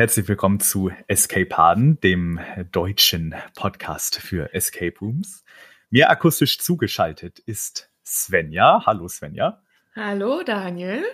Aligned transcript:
herzlich 0.00 0.28
willkommen 0.28 0.60
zu 0.60 0.90
Escapaden, 1.08 2.00
dem 2.00 2.40
deutschen 2.72 3.34
Podcast 3.54 4.18
für 4.18 4.54
Escape 4.54 4.94
Rooms. 4.98 5.44
Mir 5.90 6.08
akustisch 6.08 6.58
zugeschaltet 6.58 7.38
ist 7.40 7.90
Svenja. 8.02 8.86
Hallo 8.86 9.08
Svenja. 9.08 9.60
Hallo 9.94 10.42
Daniel. 10.42 11.04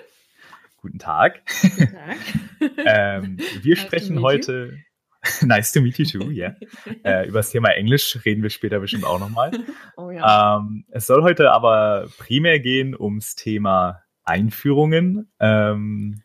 Guten 0.77 1.01
Tag. 1.01 1.43
Guten 1.63 1.95
Tag. 1.95 2.17
ähm, 2.87 3.39
wir 3.61 3.75
nice 3.75 3.85
sprechen 3.85 4.23
heute. 4.23 4.79
nice 5.43 5.73
to 5.73 5.81
meet 5.81 5.99
you 5.99 6.05
too, 6.05 6.31
yeah. 6.31 6.55
äh, 7.03 7.27
über 7.27 7.41
das 7.41 7.51
Thema 7.51 7.71
Englisch 7.71 8.21
reden 8.25 8.45
wir 8.45 8.51
später 8.51 8.79
bestimmt 8.79 9.05
auch 9.05 9.19
nochmal. 9.19 9.51
Oh, 9.97 10.13
ja. 10.13 10.59
ähm, 10.59 10.85
es 10.91 11.09
soll 11.09 11.25
heute 11.25 11.51
aber 11.51 12.09
primär 12.19 12.61
gehen 12.61 12.95
ums 12.97 13.35
Thema 13.35 14.05
Einführungen. 14.23 15.29
Ähm, 15.41 16.23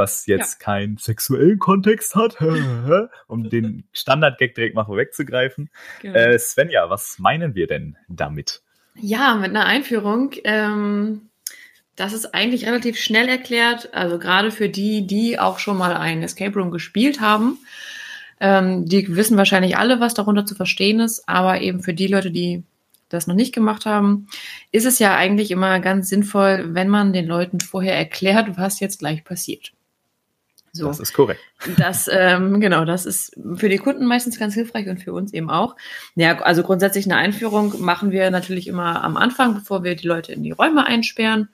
was 0.00 0.26
jetzt 0.26 0.60
ja. 0.60 0.64
keinen 0.64 0.96
sexuellen 0.96 1.58
Kontext 1.58 2.14
hat, 2.16 2.38
um 3.28 3.50
den 3.50 3.84
Standard-Gag 3.92 4.54
direkt 4.54 4.74
mal 4.74 4.86
vorwegzugreifen. 4.86 5.68
Genau. 6.00 6.18
Äh, 6.18 6.38
Svenja, 6.38 6.88
was 6.88 7.18
meinen 7.18 7.54
wir 7.54 7.66
denn 7.66 7.96
damit? 8.08 8.62
Ja, 8.94 9.34
mit 9.34 9.50
einer 9.50 9.66
Einführung. 9.66 10.32
Ähm, 10.44 11.28
das 11.96 12.14
ist 12.14 12.34
eigentlich 12.34 12.66
relativ 12.66 12.98
schnell 12.98 13.28
erklärt. 13.28 13.92
Also 13.92 14.18
gerade 14.18 14.50
für 14.50 14.70
die, 14.70 15.06
die 15.06 15.38
auch 15.38 15.58
schon 15.58 15.76
mal 15.76 15.94
einen 15.94 16.22
Escape 16.22 16.58
Room 16.58 16.70
gespielt 16.70 17.20
haben. 17.20 17.58
Ähm, 18.40 18.86
die 18.86 19.14
wissen 19.14 19.36
wahrscheinlich 19.36 19.76
alle, 19.76 20.00
was 20.00 20.14
darunter 20.14 20.46
zu 20.46 20.54
verstehen 20.54 20.98
ist. 21.00 21.28
Aber 21.28 21.60
eben 21.60 21.82
für 21.82 21.92
die 21.92 22.06
Leute, 22.06 22.30
die 22.30 22.62
das 23.10 23.26
noch 23.26 23.34
nicht 23.34 23.54
gemacht 23.54 23.84
haben, 23.84 24.28
ist 24.72 24.86
es 24.86 24.98
ja 24.98 25.14
eigentlich 25.14 25.50
immer 25.50 25.78
ganz 25.80 26.08
sinnvoll, 26.08 26.74
wenn 26.74 26.88
man 26.88 27.12
den 27.12 27.26
Leuten 27.26 27.60
vorher 27.60 27.96
erklärt, 27.96 28.56
was 28.56 28.80
jetzt 28.80 29.00
gleich 29.00 29.24
passiert. 29.24 29.72
So. 30.72 30.86
Das 30.86 31.00
ist 31.00 31.12
korrekt. 31.12 31.40
Das, 31.76 32.08
ähm, 32.12 32.60
genau, 32.60 32.84
das 32.84 33.04
ist 33.04 33.36
für 33.56 33.68
die 33.68 33.78
Kunden 33.78 34.06
meistens 34.06 34.38
ganz 34.38 34.54
hilfreich 34.54 34.88
und 34.88 35.02
für 35.02 35.12
uns 35.12 35.32
eben 35.32 35.50
auch. 35.50 35.74
Ja, 36.14 36.38
also 36.40 36.62
grundsätzlich 36.62 37.06
eine 37.06 37.16
Einführung 37.16 37.74
machen 37.80 38.12
wir 38.12 38.30
natürlich 38.30 38.68
immer 38.68 39.02
am 39.02 39.16
Anfang, 39.16 39.54
bevor 39.54 39.82
wir 39.82 39.96
die 39.96 40.06
Leute 40.06 40.32
in 40.32 40.42
die 40.42 40.52
Räume 40.52 40.86
einsperren. 40.86 41.48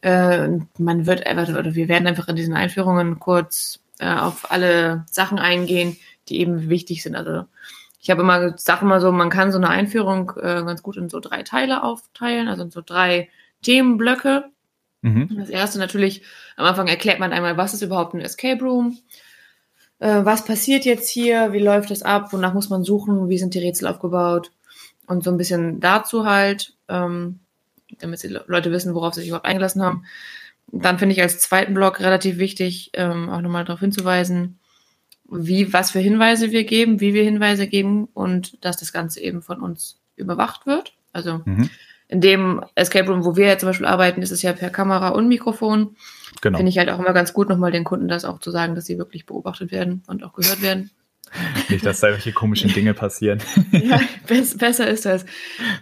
Äh, 0.00 0.48
man 0.78 1.06
wird 1.06 1.26
einfach, 1.26 1.48
oder 1.48 1.74
wir 1.74 1.88
werden 1.88 2.08
einfach 2.08 2.28
in 2.28 2.36
diesen 2.36 2.54
Einführungen 2.54 3.20
kurz 3.20 3.80
äh, 4.00 4.12
auf 4.12 4.50
alle 4.50 5.04
Sachen 5.08 5.38
eingehen, 5.38 5.96
die 6.28 6.40
eben 6.40 6.68
wichtig 6.68 7.02
sind. 7.02 7.14
Also 7.14 7.44
ich 8.00 8.10
habe 8.10 8.22
immer, 8.22 8.58
sage 8.58 8.84
immer 8.84 9.00
so, 9.00 9.12
man 9.12 9.30
kann 9.30 9.52
so 9.52 9.58
eine 9.58 9.68
Einführung 9.68 10.32
äh, 10.36 10.64
ganz 10.64 10.82
gut 10.82 10.96
in 10.96 11.08
so 11.08 11.20
drei 11.20 11.44
Teile 11.44 11.84
aufteilen, 11.84 12.48
also 12.48 12.64
in 12.64 12.70
so 12.72 12.82
drei 12.84 13.28
Themenblöcke. 13.62 14.50
Mhm. 15.02 15.36
Das 15.36 15.50
erste 15.50 15.78
natürlich, 15.78 16.22
am 16.56 16.64
Anfang 16.64 16.86
erklärt 16.86 17.18
man 17.18 17.32
einmal, 17.32 17.56
was 17.56 17.74
ist 17.74 17.82
überhaupt 17.82 18.14
ein 18.14 18.20
Escape 18.20 18.64
Room, 18.64 18.98
äh, 19.98 20.24
was 20.24 20.44
passiert 20.44 20.84
jetzt 20.84 21.10
hier, 21.10 21.52
wie 21.52 21.58
läuft 21.58 21.90
das 21.90 22.02
ab, 22.02 22.32
wonach 22.32 22.54
muss 22.54 22.70
man 22.70 22.84
suchen, 22.84 23.28
wie 23.28 23.38
sind 23.38 23.54
die 23.54 23.58
Rätsel 23.58 23.88
aufgebaut 23.88 24.52
und 25.06 25.24
so 25.24 25.30
ein 25.30 25.36
bisschen 25.36 25.80
dazu 25.80 26.24
halt, 26.24 26.74
ähm, 26.88 27.40
damit 27.98 28.22
die 28.22 28.28
Leute 28.46 28.70
wissen, 28.70 28.94
worauf 28.94 29.14
sie 29.14 29.20
sich 29.20 29.28
überhaupt 29.28 29.46
eingelassen 29.46 29.82
haben. 29.82 30.04
Dann 30.68 30.98
finde 30.98 31.14
ich 31.14 31.20
als 31.20 31.40
zweiten 31.40 31.74
Block 31.74 32.00
relativ 32.00 32.38
wichtig, 32.38 32.90
ähm, 32.94 33.28
auch 33.28 33.42
nochmal 33.42 33.64
darauf 33.64 33.80
hinzuweisen, 33.80 34.58
wie, 35.28 35.72
was 35.72 35.90
für 35.90 35.98
Hinweise 35.98 36.52
wir 36.52 36.64
geben, 36.64 37.00
wie 37.00 37.12
wir 37.12 37.24
Hinweise 37.24 37.66
geben 37.66 38.08
und 38.14 38.64
dass 38.64 38.76
das 38.76 38.92
Ganze 38.92 39.20
eben 39.20 39.42
von 39.42 39.60
uns 39.60 39.98
überwacht 40.16 40.66
wird. 40.66 40.94
Also 41.12 41.42
mhm 41.44 41.68
in 42.12 42.20
dem 42.20 42.62
Escape 42.74 43.08
Room, 43.10 43.24
wo 43.24 43.36
wir 43.36 43.46
ja 43.46 43.58
zum 43.58 43.70
Beispiel 43.70 43.86
arbeiten, 43.86 44.20
ist 44.20 44.32
es 44.32 44.42
ja 44.42 44.52
per 44.52 44.68
Kamera 44.68 45.08
und 45.08 45.28
Mikrofon. 45.28 45.96
Genau. 46.42 46.58
Finde 46.58 46.68
ich 46.68 46.76
halt 46.76 46.90
auch 46.90 46.98
immer 46.98 47.14
ganz 47.14 47.32
gut, 47.32 47.48
nochmal 47.48 47.72
den 47.72 47.84
Kunden 47.84 48.06
das 48.06 48.26
auch 48.26 48.38
zu 48.38 48.50
sagen, 48.50 48.74
dass 48.74 48.84
sie 48.84 48.98
wirklich 48.98 49.24
beobachtet 49.24 49.72
werden 49.72 50.02
und 50.06 50.22
auch 50.22 50.34
gehört 50.34 50.60
werden. 50.60 50.90
Nicht, 51.70 51.86
dass 51.86 52.00
da 52.00 52.08
irgendwelche 52.08 52.34
komischen 52.34 52.70
Dinge 52.70 52.92
passieren. 52.92 53.38
ja, 53.72 53.98
besser 54.28 54.86
ist 54.88 55.06
das. 55.06 55.24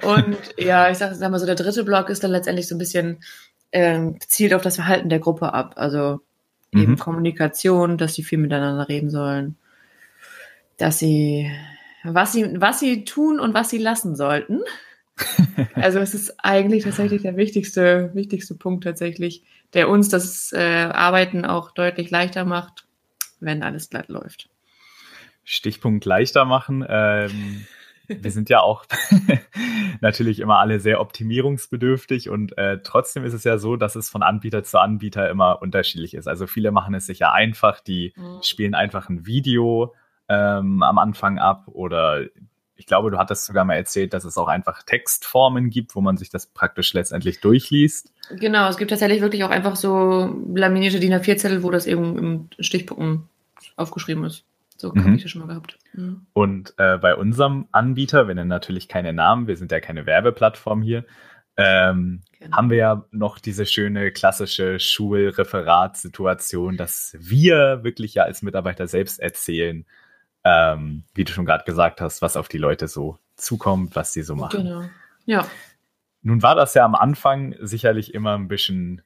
Und 0.03 0.37
ja, 0.57 0.89
ich 0.89 0.99
sag, 0.99 1.13
sag 1.17 1.33
mal 1.33 1.41
so, 1.41 1.47
der 1.47 1.57
dritte 1.57 1.83
Block 1.83 2.11
ist 2.11 2.23
dann 2.23 2.31
letztendlich 2.31 2.69
so 2.69 2.77
ein 2.77 2.79
bisschen 2.79 3.19
ähm, 3.73 4.17
zielt 4.21 4.55
auf 4.55 4.63
das 4.63 4.77
Verhalten 4.77 5.09
der 5.09 5.19
Gruppe 5.19 5.53
ab. 5.53 5.73
Also 5.79 6.21
eben 6.73 6.93
mhm. 6.93 6.99
Kommunikation, 6.99 7.99
dass 7.99 8.15
sie 8.15 8.23
viel 8.23 8.39
miteinander 8.39 8.89
reden 8.89 9.11
sollen, 9.11 9.57
dass 10.79 11.01
sie 11.01 11.51
was 12.05 12.33
sie 12.33 12.61
was 12.61 12.79
sie 12.79 13.05
tun 13.05 13.41
und 13.41 13.53
was 13.53 13.69
sie 13.69 13.79
lassen 13.79 14.15
sollten. 14.15 14.61
also 15.75 15.99
es 15.99 16.15
ist 16.15 16.35
eigentlich 16.43 16.85
tatsächlich 16.85 17.23
der 17.23 17.37
wichtigste, 17.37 18.11
wichtigste 18.15 18.55
Punkt 18.55 18.85
tatsächlich, 18.85 19.45
der 19.75 19.89
uns 19.89 20.09
das 20.09 20.53
äh, 20.53 20.59
Arbeiten 20.59 21.45
auch 21.45 21.73
deutlich 21.73 22.11
leichter 22.11 22.45
macht, 22.45 22.87
wenn 23.41 23.63
alles 23.63 23.91
glatt 23.91 24.09
läuft. 24.09 24.49
Stichpunkt 25.45 26.05
leichter 26.05 26.45
machen. 26.45 26.85
Ähm, 26.89 27.67
wir 28.09 28.31
sind 28.31 28.51
ja 28.51 28.61
auch 28.61 28.85
natürlich 30.01 30.41
immer 30.41 30.59
alle 30.59 30.81
sehr 30.81 31.01
optimierungsbedürftig 31.01 32.29
und 32.29 32.57
äh, 32.59 32.79
trotzdem 32.83 33.25
ist 33.25 33.35
es 33.35 33.45
ja 33.45 33.59
so, 33.59 33.77
dass 33.77 33.97
es 33.97 34.11
von 34.11 34.23
Anbieter 34.23 34.65
zu 34.65 34.81
Anbieter 34.81 35.31
immer 35.31 35.63
unterschiedlich 35.63 36.15
ist. 36.15 36.27
Also 36.27 36.47
viele 36.47 36.73
machen 36.73 36.95
es 36.95 37.07
sich 37.07 37.21
ja 37.21 37.33
einfach, 37.33 37.81
die 37.81 38.13
mhm. 38.17 38.43
spielen 38.43 38.75
einfach 38.75 39.09
ein 39.09 39.27
Video 39.27 39.95
ähm, 40.29 40.83
am 40.83 40.99
Anfang 40.99 41.39
ab 41.39 41.67
oder 41.67 42.27
ich 42.81 42.87
glaube, 42.87 43.11
du 43.11 43.19
hattest 43.19 43.45
sogar 43.45 43.67
mal 43.67 43.75
erzählt, 43.75 44.15
dass 44.15 44.25
es 44.25 44.39
auch 44.39 44.49
einfach 44.49 44.83
Textformen 44.83 45.69
gibt, 45.69 45.95
wo 45.95 46.01
man 46.01 46.17
sich 46.17 46.31
das 46.31 46.47
praktisch 46.47 46.95
letztendlich 46.95 47.41
durchliest. 47.41 48.11
Genau, 48.31 48.71
es 48.71 48.79
gibt 48.79 48.91
tatsächlich 48.91 49.21
wirklich 49.21 49.45
auch 49.45 49.51
einfach 49.51 49.77
so 49.77 50.35
laminierte 50.55 50.99
DIN 50.99 51.13
A4-Zettel, 51.13 51.63
wo 51.63 51.71
das 51.71 51.87
eben 51.87 52.17
im 52.17 52.49
Stichpunkten 52.59 53.25
aufgeschrieben 53.77 54.25
ist. 54.25 54.45
So 54.79 54.95
mhm. 54.95 55.05
habe 55.05 55.17
ich 55.17 55.23
das 55.23 55.31
schon 55.31 55.43
mal 55.43 55.49
gehabt. 55.49 55.77
Mhm. 55.93 56.23
Und 56.33 56.73
äh, 56.79 56.97
bei 56.97 57.15
unserem 57.15 57.69
Anbieter, 57.71 58.29
wir 58.29 58.35
nennen 58.35 58.49
natürlich 58.49 58.89
keine 58.89 59.13
Namen, 59.13 59.47
wir 59.47 59.59
sind 59.59 59.71
ja 59.71 59.81
keine 59.81 60.07
Werbeplattform 60.07 60.81
hier, 60.81 61.05
ähm, 61.59 62.23
genau. 62.39 62.57
haben 62.57 62.71
wir 62.71 62.79
ja 62.79 63.05
noch 63.11 63.39
diese 63.39 63.67
schöne 63.67 64.11
klassische 64.11 64.81
Schulreferatssituation, 64.81 66.79
dass 66.79 67.15
wir 67.19 67.85
wirklich 67.85 68.15
ja 68.15 68.23
als 68.23 68.41
Mitarbeiter 68.41 68.87
selbst 68.87 69.21
erzählen, 69.21 69.85
ähm, 70.45 71.05
wie 71.15 71.25
du 71.25 71.33
schon 71.33 71.45
gerade 71.45 71.65
gesagt 71.65 72.01
hast, 72.01 72.23
was 72.23 72.37
auf 72.37 72.49
die 72.49 72.59
Leute 72.59 72.89
so 72.89 73.19
zukommt, 73.37 73.97
was 73.97 74.13
sie 74.13 74.23
so 74.23 74.35
machen. 74.35 74.65
Genau. 74.65 74.83
Ja. 75.27 75.47
Nun 76.23 76.43
war 76.43 76.55
das 76.55 76.75
ja 76.75 76.85
am 76.85 76.95
Anfang 76.95 77.55
sicherlich 77.61 78.15
immer 78.15 78.37
ein 78.37 78.49
bisschen 78.49 79.03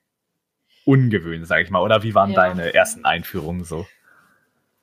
ungewöhnlich, 0.84 1.48
sage 1.48 1.62
ich 1.62 1.70
mal. 1.70 1.82
Oder 1.82 2.02
wie 2.02 2.14
waren 2.14 2.30
ja. 2.30 2.36
deine 2.36 2.74
ersten 2.74 3.04
Einführungen 3.04 3.64
so? 3.64 3.86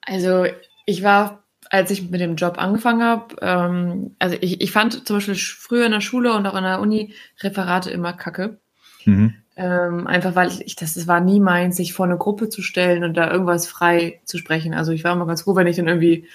Also 0.01 0.45
ich 0.85 1.03
war, 1.03 1.43
als 1.69 1.91
ich 1.91 2.09
mit 2.09 2.21
dem 2.21 2.35
Job 2.35 2.57
angefangen 2.57 3.03
habe, 3.03 3.35
ähm, 3.41 4.15
also 4.19 4.35
ich, 4.39 4.61
ich 4.61 4.71
fand 4.71 5.05
zum 5.07 5.17
Beispiel 5.17 5.35
früher 5.35 5.85
in 5.85 5.91
der 5.91 6.01
Schule 6.01 6.33
und 6.33 6.45
auch 6.47 6.55
in 6.55 6.63
der 6.63 6.79
Uni 6.79 7.13
Referate 7.41 7.91
immer 7.91 8.13
kacke. 8.13 8.59
Mhm. 9.05 9.40
Ähm, 9.57 10.07
einfach 10.07 10.35
weil 10.35 10.49
ich, 10.65 10.75
das, 10.75 10.93
das 10.93 11.07
war 11.07 11.19
nie 11.19 11.39
meins, 11.39 11.75
sich 11.75 11.93
vor 11.93 12.05
eine 12.05 12.17
Gruppe 12.17 12.49
zu 12.49 12.61
stellen 12.61 13.03
und 13.03 13.15
da 13.15 13.31
irgendwas 13.31 13.67
frei 13.67 14.21
zu 14.23 14.37
sprechen. 14.37 14.73
Also 14.73 14.91
ich 14.91 15.03
war 15.03 15.13
immer 15.13 15.27
ganz 15.27 15.41
froh, 15.41 15.55
wenn 15.55 15.67
ich 15.67 15.75
dann 15.75 15.87
irgendwie 15.87 16.27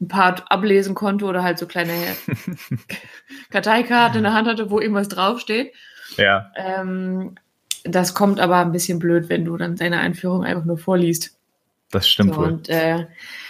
ein 0.00 0.08
Part 0.08 0.50
ablesen 0.50 0.94
konnte 0.94 1.24
oder 1.24 1.42
halt 1.42 1.58
so 1.58 1.66
kleine 1.66 1.92
Karteikarten 3.50 4.18
in 4.18 4.24
der 4.24 4.34
Hand 4.34 4.48
hatte, 4.48 4.70
wo 4.70 4.80
irgendwas 4.80 5.08
draufsteht. 5.08 5.72
Ja. 6.16 6.50
Ähm, 6.56 7.36
das 7.84 8.14
kommt 8.14 8.40
aber 8.40 8.58
ein 8.58 8.72
bisschen 8.72 8.98
blöd, 8.98 9.28
wenn 9.28 9.44
du 9.44 9.56
dann 9.56 9.76
deine 9.76 10.00
Einführung 10.00 10.44
einfach 10.44 10.64
nur 10.64 10.78
vorliest. 10.78 11.38
Das 11.90 12.08
stimmt 12.08 12.34
so, 12.34 12.40
wohl. 12.40 12.48
Und 12.48 12.68
äh, 12.68 13.06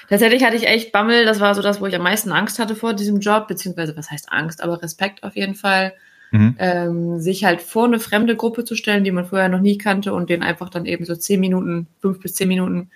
tatsächlich 0.08 0.44
hatte 0.44 0.56
ich 0.56 0.66
echt 0.66 0.92
Bammel. 0.92 1.24
Das 1.24 1.40
war 1.40 1.54
so 1.54 1.62
das, 1.62 1.80
wo 1.80 1.86
ich 1.86 1.94
am 1.94 2.02
meisten 2.02 2.30
Angst 2.30 2.58
hatte 2.58 2.76
vor 2.76 2.92
diesem 2.92 3.20
Job, 3.20 3.48
beziehungsweise 3.48 3.96
was 3.96 4.10
heißt 4.10 4.30
Angst, 4.30 4.62
aber 4.62 4.82
Respekt 4.82 5.22
auf 5.22 5.34
jeden 5.34 5.54
Fall 5.54 5.94
mhm. 6.30 6.56
ähm, 6.58 7.18
sich 7.20 7.44
halt 7.44 7.62
vor 7.62 7.84
eine 7.84 8.00
fremde 8.00 8.36
Gruppe 8.36 8.64
zu 8.64 8.74
stellen, 8.74 9.04
die 9.04 9.12
man 9.12 9.26
vorher 9.26 9.48
noch 9.48 9.60
nie 9.60 9.78
kannte 9.78 10.12
und 10.12 10.30
denen 10.30 10.42
einfach 10.42 10.68
dann 10.70 10.86
eben 10.86 11.04
so 11.04 11.14
zehn 11.14 11.40
Minuten, 11.40 11.86
fünf 12.00 12.20
bis 12.20 12.34
zehn 12.34 12.48
Minuten 12.48 12.90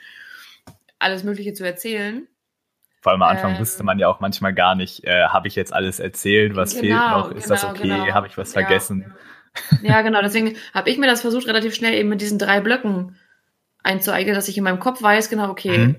alles 0.98 1.24
Mögliche 1.24 1.52
zu 1.52 1.64
erzählen. 1.64 2.26
Vor 3.00 3.12
allem 3.12 3.22
am 3.22 3.28
Anfang 3.28 3.54
ähm, 3.54 3.60
wusste 3.60 3.84
man 3.84 3.98
ja 3.98 4.08
auch 4.08 4.20
manchmal 4.20 4.52
gar 4.52 4.74
nicht, 4.74 5.04
äh, 5.04 5.26
habe 5.26 5.48
ich 5.48 5.54
jetzt 5.54 5.72
alles 5.72 6.00
erzählt, 6.00 6.56
was 6.56 6.74
genau, 6.74 6.80
fehlt 6.80 6.92
noch, 6.92 7.30
ist 7.30 7.44
genau, 7.44 7.54
das 7.54 7.64
okay, 7.64 7.88
genau. 7.88 8.06
habe 8.14 8.26
ich 8.26 8.36
was 8.36 8.54
ja. 8.54 8.60
vergessen? 8.60 9.14
Ja, 9.82 10.02
genau, 10.02 10.20
deswegen 10.20 10.56
habe 10.74 10.90
ich 10.90 10.98
mir 10.98 11.06
das 11.06 11.20
versucht, 11.20 11.46
relativ 11.46 11.74
schnell 11.74 11.94
eben 11.94 12.08
mit 12.08 12.20
diesen 12.20 12.38
drei 12.38 12.60
Blöcken 12.60 13.16
einzueignen, 13.82 14.34
dass 14.34 14.48
ich 14.48 14.58
in 14.58 14.64
meinem 14.64 14.80
Kopf 14.80 15.02
weiß, 15.02 15.30
genau, 15.30 15.48
okay, 15.50 15.78
mhm. 15.78 15.96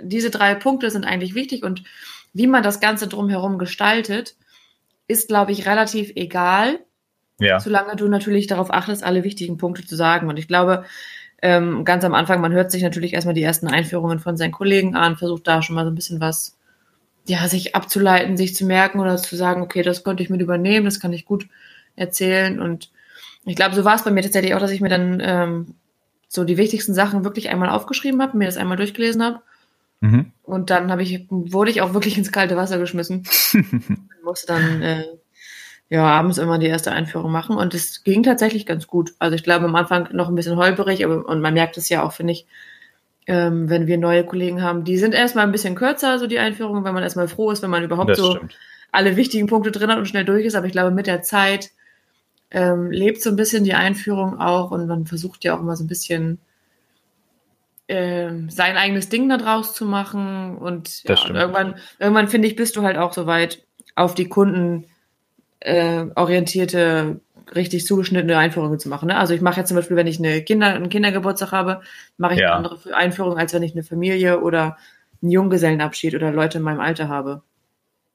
diese 0.00 0.30
drei 0.30 0.54
Punkte 0.54 0.90
sind 0.90 1.04
eigentlich 1.04 1.34
wichtig 1.34 1.62
und 1.62 1.84
wie 2.32 2.46
man 2.46 2.62
das 2.62 2.80
Ganze 2.80 3.08
drumherum 3.08 3.58
gestaltet, 3.58 4.36
ist, 5.08 5.28
glaube 5.28 5.52
ich, 5.52 5.66
relativ 5.66 6.12
egal, 6.14 6.78
ja. 7.40 7.58
solange 7.58 7.96
du 7.96 8.06
natürlich 8.08 8.46
darauf 8.46 8.72
achtest, 8.72 9.02
alle 9.02 9.24
wichtigen 9.24 9.56
Punkte 9.56 9.84
zu 9.84 9.96
sagen. 9.96 10.28
Und 10.28 10.38
ich 10.38 10.46
glaube, 10.46 10.84
ähm, 11.40 11.84
ganz 11.84 12.04
am 12.04 12.14
Anfang, 12.14 12.40
man 12.40 12.52
hört 12.52 12.70
sich 12.70 12.82
natürlich 12.82 13.14
erstmal 13.14 13.34
die 13.34 13.42
ersten 13.42 13.68
Einführungen 13.68 14.18
von 14.18 14.36
seinen 14.36 14.52
Kollegen 14.52 14.94
an, 14.94 15.16
versucht 15.16 15.46
da 15.46 15.62
schon 15.62 15.74
mal 15.74 15.84
so 15.84 15.90
ein 15.90 15.94
bisschen 15.94 16.20
was, 16.20 16.56
ja, 17.26 17.48
sich 17.48 17.74
abzuleiten, 17.74 18.36
sich 18.36 18.54
zu 18.54 18.66
merken 18.66 19.00
oder 19.00 19.16
zu 19.16 19.34
sagen, 19.34 19.62
okay, 19.62 19.82
das 19.82 20.04
konnte 20.04 20.22
ich 20.22 20.30
mit 20.30 20.40
übernehmen, 20.40 20.84
das 20.84 21.00
kann 21.00 21.12
ich 21.12 21.24
gut 21.24 21.48
erzählen. 21.96 22.60
Und 22.60 22.90
ich 23.44 23.56
glaube, 23.56 23.74
so 23.74 23.84
war 23.84 23.94
es 23.94 24.04
bei 24.04 24.10
mir 24.10 24.22
tatsächlich 24.22 24.54
auch, 24.54 24.60
dass 24.60 24.70
ich 24.70 24.80
mir 24.80 24.88
dann 24.88 25.22
ähm, 25.24 25.74
so 26.28 26.44
die 26.44 26.58
wichtigsten 26.58 26.92
Sachen 26.92 27.24
wirklich 27.24 27.48
einmal 27.48 27.70
aufgeschrieben 27.70 28.20
habe, 28.20 28.36
mir 28.36 28.46
das 28.46 28.56
einmal 28.56 28.76
durchgelesen 28.76 29.22
habe 29.22 29.40
Mhm. 30.00 30.32
Und 30.42 30.70
dann 30.70 30.90
habe 30.90 31.02
ich, 31.02 31.26
wurde 31.28 31.70
ich 31.70 31.82
auch 31.82 31.94
wirklich 31.94 32.16
ins 32.16 32.32
kalte 32.32 32.56
Wasser 32.56 32.78
geschmissen. 32.78 33.24
musste 34.28 34.46
dann 34.46 34.82
äh, 34.82 35.04
ja 35.88 36.04
abends 36.04 36.38
immer 36.38 36.58
die 36.58 36.66
erste 36.66 36.92
Einführung 36.92 37.32
machen 37.32 37.56
und 37.56 37.74
es 37.74 38.04
ging 38.04 38.22
tatsächlich 38.22 38.66
ganz 38.66 38.86
gut. 38.86 39.14
Also 39.18 39.34
ich 39.34 39.42
glaube 39.42 39.64
am 39.64 39.74
Anfang 39.74 40.08
noch 40.12 40.28
ein 40.28 40.34
bisschen 40.34 40.56
holperig, 40.56 41.04
aber 41.04 41.26
und 41.26 41.40
man 41.40 41.54
merkt 41.54 41.76
es 41.78 41.88
ja 41.88 42.02
auch, 42.02 42.12
finde 42.12 42.34
ich, 42.34 42.46
ähm, 43.26 43.68
wenn 43.68 43.86
wir 43.86 43.98
neue 43.98 44.24
Kollegen 44.24 44.62
haben, 44.62 44.84
die 44.84 44.98
sind 44.98 45.14
erstmal 45.14 45.44
ein 45.44 45.52
bisschen 45.52 45.74
kürzer, 45.74 46.18
so 46.18 46.26
die 46.26 46.38
Einführungen, 46.38 46.84
wenn 46.84 46.94
man 46.94 47.02
erstmal 47.02 47.28
froh 47.28 47.50
ist, 47.50 47.62
wenn 47.62 47.70
man 47.70 47.84
überhaupt 47.84 48.10
das 48.10 48.18
so 48.18 48.32
stimmt. 48.32 48.56
alle 48.92 49.16
wichtigen 49.16 49.46
Punkte 49.46 49.70
drin 49.70 49.90
hat 49.90 49.98
und 49.98 50.06
schnell 50.06 50.24
durch 50.24 50.44
ist. 50.44 50.54
Aber 50.54 50.66
ich 50.66 50.72
glaube, 50.72 50.90
mit 50.90 51.06
der 51.06 51.22
Zeit 51.22 51.70
ähm, 52.50 52.90
lebt 52.90 53.22
so 53.22 53.30
ein 53.30 53.36
bisschen 53.36 53.64
die 53.64 53.74
Einführung 53.74 54.40
auch 54.40 54.70
und 54.70 54.86
man 54.86 55.06
versucht 55.06 55.44
ja 55.44 55.54
auch 55.54 55.60
immer 55.60 55.76
so 55.76 55.84
ein 55.84 55.88
bisschen 55.88 56.38
äh, 57.88 58.30
sein 58.48 58.76
eigenes 58.76 59.08
Ding 59.08 59.28
da 59.28 59.36
draus 59.36 59.74
zu 59.74 59.84
machen. 59.84 60.56
Und, 60.56 61.02
ja, 61.04 61.20
und 61.20 61.34
irgendwann, 61.34 61.74
irgendwann 61.98 62.28
finde 62.28 62.48
ich, 62.48 62.56
bist 62.56 62.76
du 62.76 62.82
halt 62.82 62.96
auch 62.96 63.12
so 63.12 63.26
weit 63.26 63.64
auf 63.96 64.14
die 64.14 64.28
Kunden 64.28 64.84
äh, 65.60 66.06
orientierte 66.14 67.20
richtig 67.54 67.86
zugeschnittene 67.86 68.36
Einführungen 68.36 68.78
zu 68.78 68.88
machen. 68.88 69.08
Ne? 69.08 69.16
Also 69.16 69.34
ich 69.34 69.40
mache 69.40 69.60
jetzt 69.60 69.68
zum 69.68 69.76
Beispiel, 69.76 69.96
wenn 69.96 70.06
ich 70.06 70.18
eine 70.18 70.42
Kinder, 70.42 70.68
einen 70.68 70.90
Kindergeburtstag 70.90 71.52
habe, 71.52 71.80
mache 72.16 72.34
ich 72.34 72.40
ja. 72.40 72.54
eine 72.54 72.68
andere 72.68 72.94
Einführung, 72.94 73.38
als 73.38 73.54
wenn 73.54 73.62
ich 73.62 73.72
eine 73.72 73.82
Familie 73.82 74.40
oder 74.40 74.76
einen 75.22 75.30
Junggesellenabschied 75.30 76.14
oder 76.14 76.30
Leute 76.30 76.58
in 76.58 76.64
meinem 76.64 76.80
Alter 76.80 77.08
habe. 77.08 77.42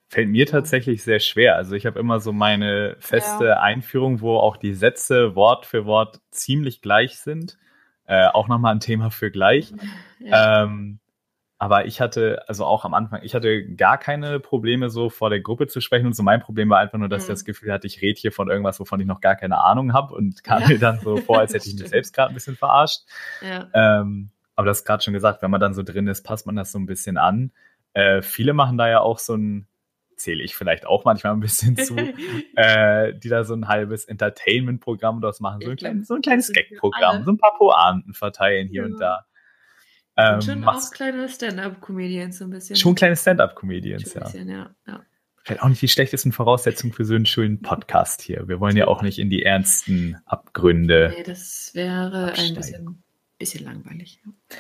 Fällt 0.10 0.30
mir 0.30 0.46
tatsächlich 0.46 1.02
sehr 1.04 1.20
schwer. 1.20 1.56
Also 1.56 1.76
ich 1.76 1.88
habe 1.88 2.00
immer 2.00 2.20
so 2.20 2.32
meine 2.32 2.96
feste 3.00 3.46
ja. 3.46 3.60
Einführung, 3.60 4.22
wo 4.22 4.38
auch 4.38 4.58
die 4.58 4.76
Sätze 4.76 5.36
Wort 5.36 5.66
für 5.66 5.86
Wort 5.86 6.22
ziemlich 6.30 6.82
gleich 6.82 7.18
sind. 7.18 7.58
Äh, 8.06 8.28
auch 8.28 8.48
nochmal 8.48 8.74
ein 8.74 8.80
Thema 8.80 9.12
für 9.12 9.32
gleich. 9.32 9.74
Ja. 10.26 10.64
Ähm, 10.64 11.00
aber 11.64 11.86
ich 11.86 12.02
hatte, 12.02 12.44
also 12.48 12.66
auch 12.66 12.84
am 12.84 12.94
Anfang, 12.94 13.24
ich 13.24 13.36
hatte 13.36 13.66
gar 13.76 13.98
keine 13.98 14.42
Probleme, 14.42 14.90
so 14.90 15.10
vor 15.10 15.30
der 15.30 15.40
Gruppe 15.40 15.68
zu 15.68 15.80
sprechen. 15.80 16.06
Und 16.06 16.14
so 16.14 16.24
mein 16.24 16.42
Problem 16.42 16.70
war 16.70 16.80
einfach 16.80 16.98
nur, 16.98 17.08
dass 17.08 17.24
mhm. 17.24 17.24
ich 17.24 17.30
das 17.30 17.46
Gefühl 17.46 17.72
hatte, 17.72 17.88
ich 17.88 18.02
rede 18.02 18.20
hier 18.20 18.32
von 18.32 18.50
irgendwas, 18.50 18.80
wovon 18.82 19.00
ich 19.00 19.06
noch 19.06 19.22
gar 19.22 19.36
keine 19.36 19.62
Ahnung 19.62 19.94
habe 19.94 20.14
und 20.14 20.44
kam 20.44 20.62
ja. 20.64 20.68
mir 20.68 20.80
dann 20.80 21.00
so 21.00 21.18
vor, 21.18 21.40
als 21.40 21.54
hätte 21.54 21.68
ich 21.70 21.76
mich 21.80 21.90
selbst 21.90 22.14
gerade 22.14 22.32
ein 22.32 22.34
bisschen 22.34 22.56
verarscht. 22.56 23.04
Ja. 23.42 23.70
Ähm, 23.74 24.32
aber 24.56 24.68
das 24.68 24.84
gerade 24.84 25.04
schon 25.04 25.14
gesagt, 25.14 25.42
wenn 25.42 25.52
man 25.52 25.62
dann 25.62 25.74
so 25.74 25.84
drin 25.84 26.08
ist, 26.08 26.24
passt 26.24 26.46
man 26.46 26.58
das 26.58 26.72
so 26.72 26.80
ein 26.80 26.86
bisschen 26.86 27.18
an. 27.18 27.52
Äh, 27.94 28.22
viele 28.22 28.54
machen 28.54 28.78
da 28.78 28.90
ja 28.90 29.00
auch 29.00 29.20
so 29.20 29.36
ein, 29.36 29.68
zähle 30.18 30.44
ich 30.44 30.56
vielleicht 30.56 30.86
auch 30.86 31.06
manchmal 31.06 31.34
ein 31.34 31.40
bisschen 31.40 31.78
zu, 31.78 31.96
äh, 32.56 33.14
die 33.18 33.30
da 33.30 33.44
so 33.44 33.54
ein 33.54 33.68
halbes 33.68 34.06
Entertainment-Programm 34.06 35.22
daraus 35.22 35.40
machen, 35.40 35.62
so 35.64 35.72
ein, 35.72 35.78
klein, 35.78 36.04
so 36.04 36.16
ein 36.16 36.22
kleines 36.22 36.52
Gag-Programm, 36.52 37.24
so 37.26 37.32
ein 37.32 37.38
paar 37.38 37.56
Pointen 37.58 38.14
verteilen 38.14 38.68
hier 38.68 38.82
ja. 38.82 38.88
und 38.88 39.00
da. 39.00 39.26
Ähm, 40.16 40.42
schon 40.42 40.64
auch 40.64 40.92
kleine 40.92 41.28
Stand-up-Comedians 41.28 42.38
so 42.38 42.46
ein 42.46 42.52
bisschen. 42.52 42.76
Schon 42.76 42.96
kleine 42.96 43.16
Stand-up-Comedians, 43.16 44.14
ja. 44.14 44.22
Bisschen, 44.22 44.50
ja. 44.50 44.70
ja. 44.88 45.02
Vielleicht 45.44 45.62
auch 45.62 45.68
nicht 45.68 45.82
die 45.82 45.90
schlechtesten 45.90 46.32
Voraussetzungen 46.32 46.94
für 46.94 47.04
so 47.04 47.16
einen 47.16 47.26
schönen 47.26 47.62
Podcast 47.62 48.22
hier. 48.22 48.48
Wir 48.48 48.60
wollen 48.60 48.78
ja 48.78 48.88
auch 48.88 49.02
nicht 49.02 49.20
in 49.20 49.30
die 49.30 49.44
ernsten 49.44 50.18
Abgründe. 50.26 51.14
Nee, 51.18 51.24
das 51.24 51.72
wäre 51.74 52.30
absteigen. 52.30 52.52
ein 52.52 52.56
bisschen, 52.56 53.04
bisschen 53.40 53.66
langweilig. 53.66 54.22
Ja. 54.26 54.58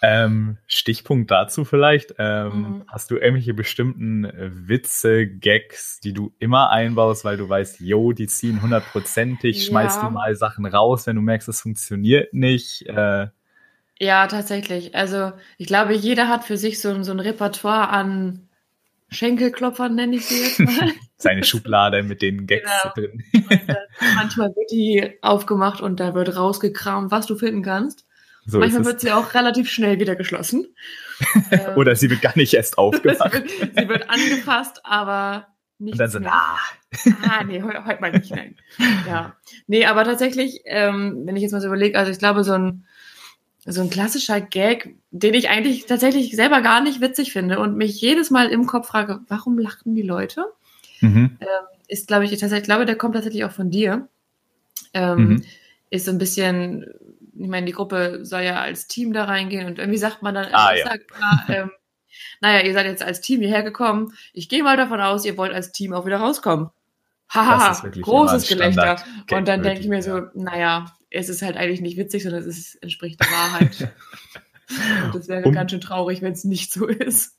Ähm, 0.00 0.58
Stichpunkt 0.66 1.30
dazu 1.30 1.64
vielleicht. 1.64 2.14
Ähm, 2.18 2.52
mhm. 2.52 2.84
Hast 2.86 3.10
du 3.10 3.16
irgendwelche 3.16 3.54
bestimmten 3.54 4.30
Witze, 4.68 5.26
Gags, 5.26 5.98
die 6.00 6.12
du 6.12 6.32
immer 6.38 6.70
einbaust, 6.70 7.24
weil 7.24 7.36
du 7.36 7.48
weißt, 7.48 7.80
yo, 7.80 8.12
die 8.12 8.28
ziehen 8.28 8.62
hundertprozentig, 8.62 9.56
ja. 9.56 9.62
schmeißt 9.70 10.02
du 10.02 10.10
mal 10.10 10.36
Sachen 10.36 10.66
raus, 10.66 11.06
wenn 11.06 11.16
du 11.16 11.22
merkst, 11.22 11.48
es 11.48 11.62
funktioniert 11.62 12.32
nicht? 12.32 12.86
Äh, 12.86 13.26
ja, 14.00 14.26
tatsächlich. 14.28 14.94
Also 14.94 15.32
ich 15.56 15.66
glaube, 15.66 15.94
jeder 15.94 16.28
hat 16.28 16.44
für 16.44 16.56
sich 16.56 16.80
so, 16.80 17.02
so 17.02 17.10
ein 17.10 17.20
Repertoire 17.20 17.88
an 17.88 18.48
Schenkelklopfern, 19.10 19.94
nenne 19.94 20.16
ich 20.16 20.26
sie 20.26 20.42
jetzt 20.42 20.58
mal. 20.80 20.92
Seine 21.16 21.42
Schublade 21.42 22.02
mit 22.02 22.22
den 22.22 22.46
Gags 22.46 22.70
genau. 22.82 22.94
drin. 22.94 23.24
manchmal 24.14 24.54
wird 24.54 24.70
die 24.70 25.18
aufgemacht 25.22 25.80
und 25.80 25.98
da 25.98 26.14
wird 26.14 26.36
rausgekramt, 26.36 27.10
was 27.10 27.26
du 27.26 27.34
finden 27.34 27.62
kannst. 27.62 28.04
So 28.48 28.58
manchmal 28.58 28.84
wird 28.86 29.00
sie 29.00 29.12
auch 29.12 29.34
relativ 29.34 29.70
schnell 29.70 30.00
wieder 30.00 30.16
geschlossen. 30.16 30.66
Oder 31.76 31.94
sie 31.96 32.08
wird 32.08 32.22
gar 32.22 32.36
nicht 32.36 32.54
erst 32.54 32.78
aufgemacht. 32.78 33.32
wird, 33.32 33.50
sie 33.76 33.88
wird 33.88 34.08
angefasst, 34.08 34.80
aber 34.84 35.48
nicht. 35.78 35.92
Und 35.92 35.98
dann 35.98 36.10
so, 36.10 36.18
na. 36.18 36.56
Ah, 37.22 37.44
nee, 37.44 37.62
heute 37.62 37.84
heut 37.84 38.00
mal 38.00 38.10
nicht. 38.10 38.30
Nein. 38.30 38.56
Ja. 39.06 39.36
Nee, 39.66 39.84
aber 39.84 40.04
tatsächlich, 40.04 40.62
ähm, 40.64 41.22
wenn 41.24 41.36
ich 41.36 41.42
jetzt 41.42 41.52
mal 41.52 41.60
so 41.60 41.68
überlege, 41.68 41.98
also 41.98 42.10
ich 42.10 42.18
glaube, 42.18 42.42
so 42.42 42.52
ein 42.52 42.84
so 43.70 43.82
ein 43.82 43.90
klassischer 43.90 44.40
Gag, 44.40 44.96
den 45.10 45.34
ich 45.34 45.50
eigentlich 45.50 45.84
tatsächlich 45.84 46.34
selber 46.34 46.62
gar 46.62 46.80
nicht 46.80 47.02
witzig 47.02 47.32
finde 47.32 47.58
und 47.58 47.76
mich 47.76 48.00
jedes 48.00 48.30
Mal 48.30 48.48
im 48.48 48.66
Kopf 48.66 48.88
frage, 48.88 49.20
warum 49.28 49.58
lachen 49.58 49.94
die 49.94 50.02
Leute? 50.02 50.46
Mhm. 51.02 51.36
Ähm, 51.40 51.46
ist, 51.86 52.06
glaube 52.08 52.24
ich, 52.24 52.30
tatsächlich, 52.30 52.60
ich 52.60 52.64
glaube, 52.64 52.86
der 52.86 52.96
kommt 52.96 53.14
tatsächlich 53.14 53.44
auch 53.44 53.50
von 53.50 53.70
dir. 53.70 54.08
Ähm, 54.94 55.18
mhm. 55.18 55.44
Ist 55.90 56.06
so 56.06 56.12
ein 56.12 56.18
bisschen, 56.18 56.86
ich 57.40 57.48
meine, 57.48 57.66
die 57.66 57.72
Gruppe 57.72 58.24
soll 58.24 58.42
ja 58.42 58.60
als 58.60 58.88
Team 58.88 59.12
da 59.12 59.24
reingehen 59.24 59.66
und 59.66 59.78
irgendwie 59.78 59.98
sagt 59.98 60.22
man 60.22 60.34
dann, 60.34 60.46
ah, 60.52 60.74
ja. 60.74 60.84
sagt, 60.84 61.04
na, 61.20 61.44
ähm, 61.54 61.70
naja, 62.40 62.64
ihr 62.64 62.72
seid 62.72 62.86
jetzt 62.86 63.02
als 63.02 63.20
Team 63.20 63.40
hierher 63.40 63.62
gekommen. 63.62 64.12
Ich 64.32 64.48
gehe 64.48 64.62
mal 64.62 64.76
davon 64.76 65.00
aus, 65.00 65.24
ihr 65.24 65.36
wollt 65.36 65.52
als 65.52 65.72
Team 65.72 65.92
auch 65.92 66.06
wieder 66.06 66.18
rauskommen. 66.18 66.70
Haha, 67.30 67.88
großes 68.00 68.48
Gelächter. 68.48 69.02
Und 69.30 69.48
dann 69.48 69.62
denke 69.62 69.80
ich 69.80 69.88
mir 69.88 70.02
so, 70.02 70.22
naja, 70.34 70.86
es 71.10 71.28
ist 71.28 71.42
halt 71.42 71.56
eigentlich 71.56 71.80
nicht 71.80 71.96
witzig, 71.96 72.22
sondern 72.22 72.40
es 72.40 72.46
ist, 72.46 72.74
entspricht 72.82 73.20
der 73.20 73.30
Wahrheit. 73.30 73.92
Und 75.04 75.14
das 75.14 75.28
wäre 75.28 75.44
um, 75.44 75.52
ganz 75.52 75.70
schön 75.70 75.80
traurig, 75.80 76.22
wenn 76.22 76.32
es 76.32 76.44
nicht 76.44 76.72
so 76.72 76.86
ist. 76.86 77.37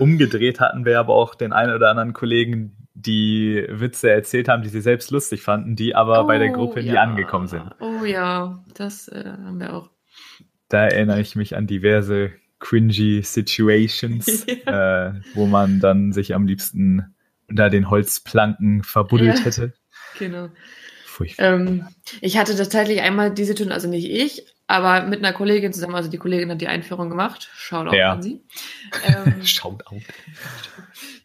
Umgedreht 0.00 0.60
hatten 0.60 0.84
wir 0.84 0.98
aber 0.98 1.14
auch 1.14 1.34
den 1.34 1.52
einen 1.52 1.74
oder 1.74 1.90
anderen 1.90 2.12
Kollegen, 2.12 2.76
die 2.94 3.64
Witze 3.68 4.10
erzählt 4.10 4.48
haben, 4.48 4.62
die 4.62 4.68
sie 4.68 4.80
selbst 4.80 5.10
lustig 5.10 5.42
fanden, 5.42 5.76
die 5.76 5.94
aber 5.94 6.24
oh, 6.24 6.26
bei 6.26 6.38
der 6.38 6.50
oh, 6.50 6.54
Gruppe 6.54 6.80
ja. 6.80 6.92
nie 6.92 6.98
angekommen 6.98 7.46
sind. 7.46 7.64
Oh 7.80 8.04
ja, 8.04 8.62
das 8.74 9.08
äh, 9.08 9.24
haben 9.24 9.60
wir 9.60 9.74
auch. 9.74 9.90
Da 10.68 10.86
erinnere 10.86 11.20
ich 11.20 11.36
mich 11.36 11.56
an 11.56 11.66
diverse 11.66 12.32
cringy 12.58 13.22
Situations, 13.22 14.46
ja. 14.66 15.08
äh, 15.08 15.12
wo 15.34 15.46
man 15.46 15.80
dann 15.80 16.12
sich 16.12 16.34
am 16.34 16.46
liebsten 16.46 17.14
unter 17.48 17.70
den 17.70 17.90
Holzplanken 17.90 18.82
verbuddelt 18.82 19.38
ja, 19.38 19.44
hätte. 19.44 19.72
Genau. 20.18 20.50
Ähm, 21.38 21.86
ich 22.22 22.38
hatte 22.38 22.56
tatsächlich 22.56 23.02
einmal 23.02 23.30
diese 23.30 23.48
Situation, 23.48 23.72
also 23.72 23.88
nicht 23.88 24.08
ich, 24.10 24.46
aber 24.70 25.04
mit 25.04 25.18
einer 25.18 25.32
Kollegin 25.32 25.72
zusammen, 25.72 25.96
also 25.96 26.08
die 26.08 26.18
Kollegin 26.18 26.48
hat 26.48 26.60
die 26.60 26.68
Einführung 26.68 27.10
gemacht. 27.10 27.50
Shoutout 27.54 27.96
ja. 27.96 28.12
an 28.12 28.22
sie. 28.22 28.40
Ähm, 29.04 29.44
Shoutout. 29.44 29.96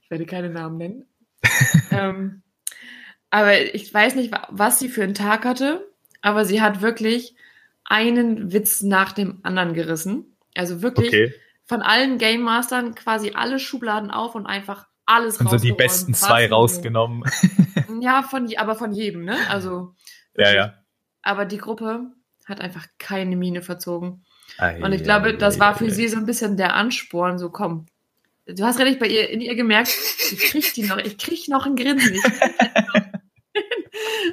Ich 0.02 0.10
werde 0.10 0.26
keine 0.26 0.50
Namen 0.50 0.78
nennen. 0.78 1.06
ähm, 1.92 2.42
aber 3.30 3.76
ich 3.76 3.94
weiß 3.94 4.16
nicht, 4.16 4.34
was 4.50 4.80
sie 4.80 4.90
für 4.90 5.04
einen 5.04 5.14
Tag 5.14 5.46
hatte, 5.46 5.88
aber 6.22 6.44
sie 6.46 6.60
hat 6.60 6.82
wirklich 6.82 7.36
einen 7.84 8.52
Witz 8.52 8.82
nach 8.82 9.12
dem 9.12 9.42
anderen 9.44 9.76
gerissen. 9.76 10.36
Also 10.56 10.82
wirklich 10.82 11.10
okay. 11.10 11.34
von 11.66 11.84
allen 11.84 12.18
Game 12.18 12.42
Mastern 12.42 12.96
quasi 12.96 13.34
alle 13.36 13.60
Schubladen 13.60 14.10
auf 14.10 14.34
und 14.34 14.48
einfach 14.48 14.88
alles 15.06 15.38
Und 15.38 15.52
so 15.52 15.58
die 15.58 15.72
besten 15.72 16.16
zwei 16.16 16.50
rausgenommen. 16.50 17.24
Ja, 18.02 18.24
von, 18.24 18.50
aber 18.58 18.74
von 18.74 18.92
jedem, 18.92 19.24
ne? 19.24 19.38
Also. 19.50 19.94
Ja, 20.36 20.52
ja. 20.52 20.74
Aber 21.22 21.46
die 21.46 21.58
Gruppe 21.58 22.12
hat 22.46 22.62
einfach 22.62 22.88
keine 22.98 23.36
Miene 23.36 23.62
verzogen. 23.62 24.24
Ei, 24.58 24.82
und 24.82 24.94
ich 24.94 25.04
glaube, 25.04 25.30
ei, 25.30 25.34
das 25.34 25.60
war 25.60 25.78
für 25.78 25.86
ei. 25.86 25.90
sie 25.90 26.08
so 26.08 26.18
ein 26.18 26.26
bisschen 26.26 26.58
der 26.58 26.76
Ansporn, 26.76 27.38
so 27.38 27.50
komm. 27.50 27.88
Du 28.46 28.64
hast 28.64 28.80
richtig 28.80 29.00
bei 29.00 29.08
ihr, 29.08 29.30
in 29.30 29.42
ihr 29.42 29.56
gemerkt, 29.56 29.90
ich 30.32 30.40
krieg 30.40 30.74
die 30.74 30.84
noch, 30.84 30.98
ich 30.98 31.18
krieg 31.18 31.48
noch 31.48 31.66
ein 31.66 31.76
Grinsen. 31.76 32.14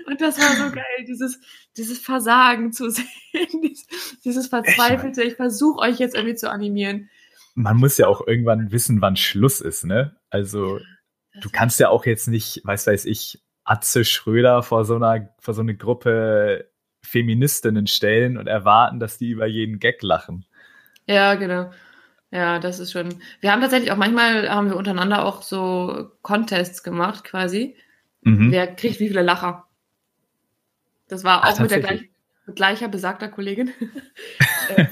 und 0.07 0.21
das 0.21 0.39
war 0.39 0.55
so 0.57 0.71
geil, 0.71 1.05
dieses, 1.09 1.41
dieses 1.77 1.99
Versagen 1.99 2.73
zu 2.73 2.91
sehen, 2.91 3.07
dieses, 3.63 3.87
dieses 4.25 4.47
Verzweifelte. 4.49 5.23
Ich 5.23 5.37
versuche 5.37 5.81
euch 5.81 5.99
jetzt 5.99 6.15
irgendwie 6.15 6.37
zu 6.37 6.51
animieren 6.51 7.09
man 7.55 7.77
muss 7.77 7.99
ja 7.99 8.07
auch 8.07 8.27
irgendwann 8.27 8.73
wissen, 8.73 9.01
wann 9.01 9.17
Schluss 9.17 9.61
ist, 9.61 9.85
ne? 9.85 10.17
Also 10.31 10.81
du 11.41 11.51
kannst 11.51 11.81
ja 11.81 11.89
auch 11.89 12.07
jetzt 12.07 12.29
nicht, 12.29 12.63
weiß 12.65 12.87
weiß 12.87 13.05
ich, 13.07 13.43
Atze 13.65 14.05
Schröder 14.05 14.63
vor 14.63 14.85
so 14.85 14.97
einer, 14.97 15.35
vor 15.39 15.55
so 15.55 15.61
eine 15.61 15.77
Gruppe 15.77 16.72
Feministinnen 17.05 17.87
stellen 17.87 18.37
und 18.39 18.47
erwarten, 18.47 19.01
dass 19.01 19.19
die 19.19 19.31
über 19.31 19.47
jeden 19.47 19.79
Gag 19.79 20.03
lachen. 20.03 20.47
Ja, 21.07 21.35
genau. 21.35 21.71
Ja, 22.31 22.59
das 22.59 22.79
ist 22.79 22.93
schon. 22.93 23.17
Wir 23.41 23.53
haben 23.53 23.61
tatsächlich 23.61 23.93
auch 23.93 23.97
manchmal 23.97 24.49
haben 24.49 24.71
wir 24.71 24.77
untereinander 24.77 25.25
auch 25.25 25.43
so 25.43 26.11
Contests 26.23 26.83
gemacht, 26.83 27.25
quasi. 27.25 27.77
Mhm. 28.23 28.51
Wer 28.51 28.69
kriegt 28.69 29.01
wie 29.01 29.09
viele 29.09 29.23
Lacher? 29.23 29.67
Das 31.09 31.25
war 31.25 31.41
auch 31.41 31.55
Ach, 31.57 31.61
mit 31.61 31.71
der 31.71 31.81
gleich, 31.81 32.09
mit 32.47 32.57
gleicher 32.57 32.89
besagter 32.89 33.29
Kollegin. 33.29 33.73
Äh, 34.77 34.87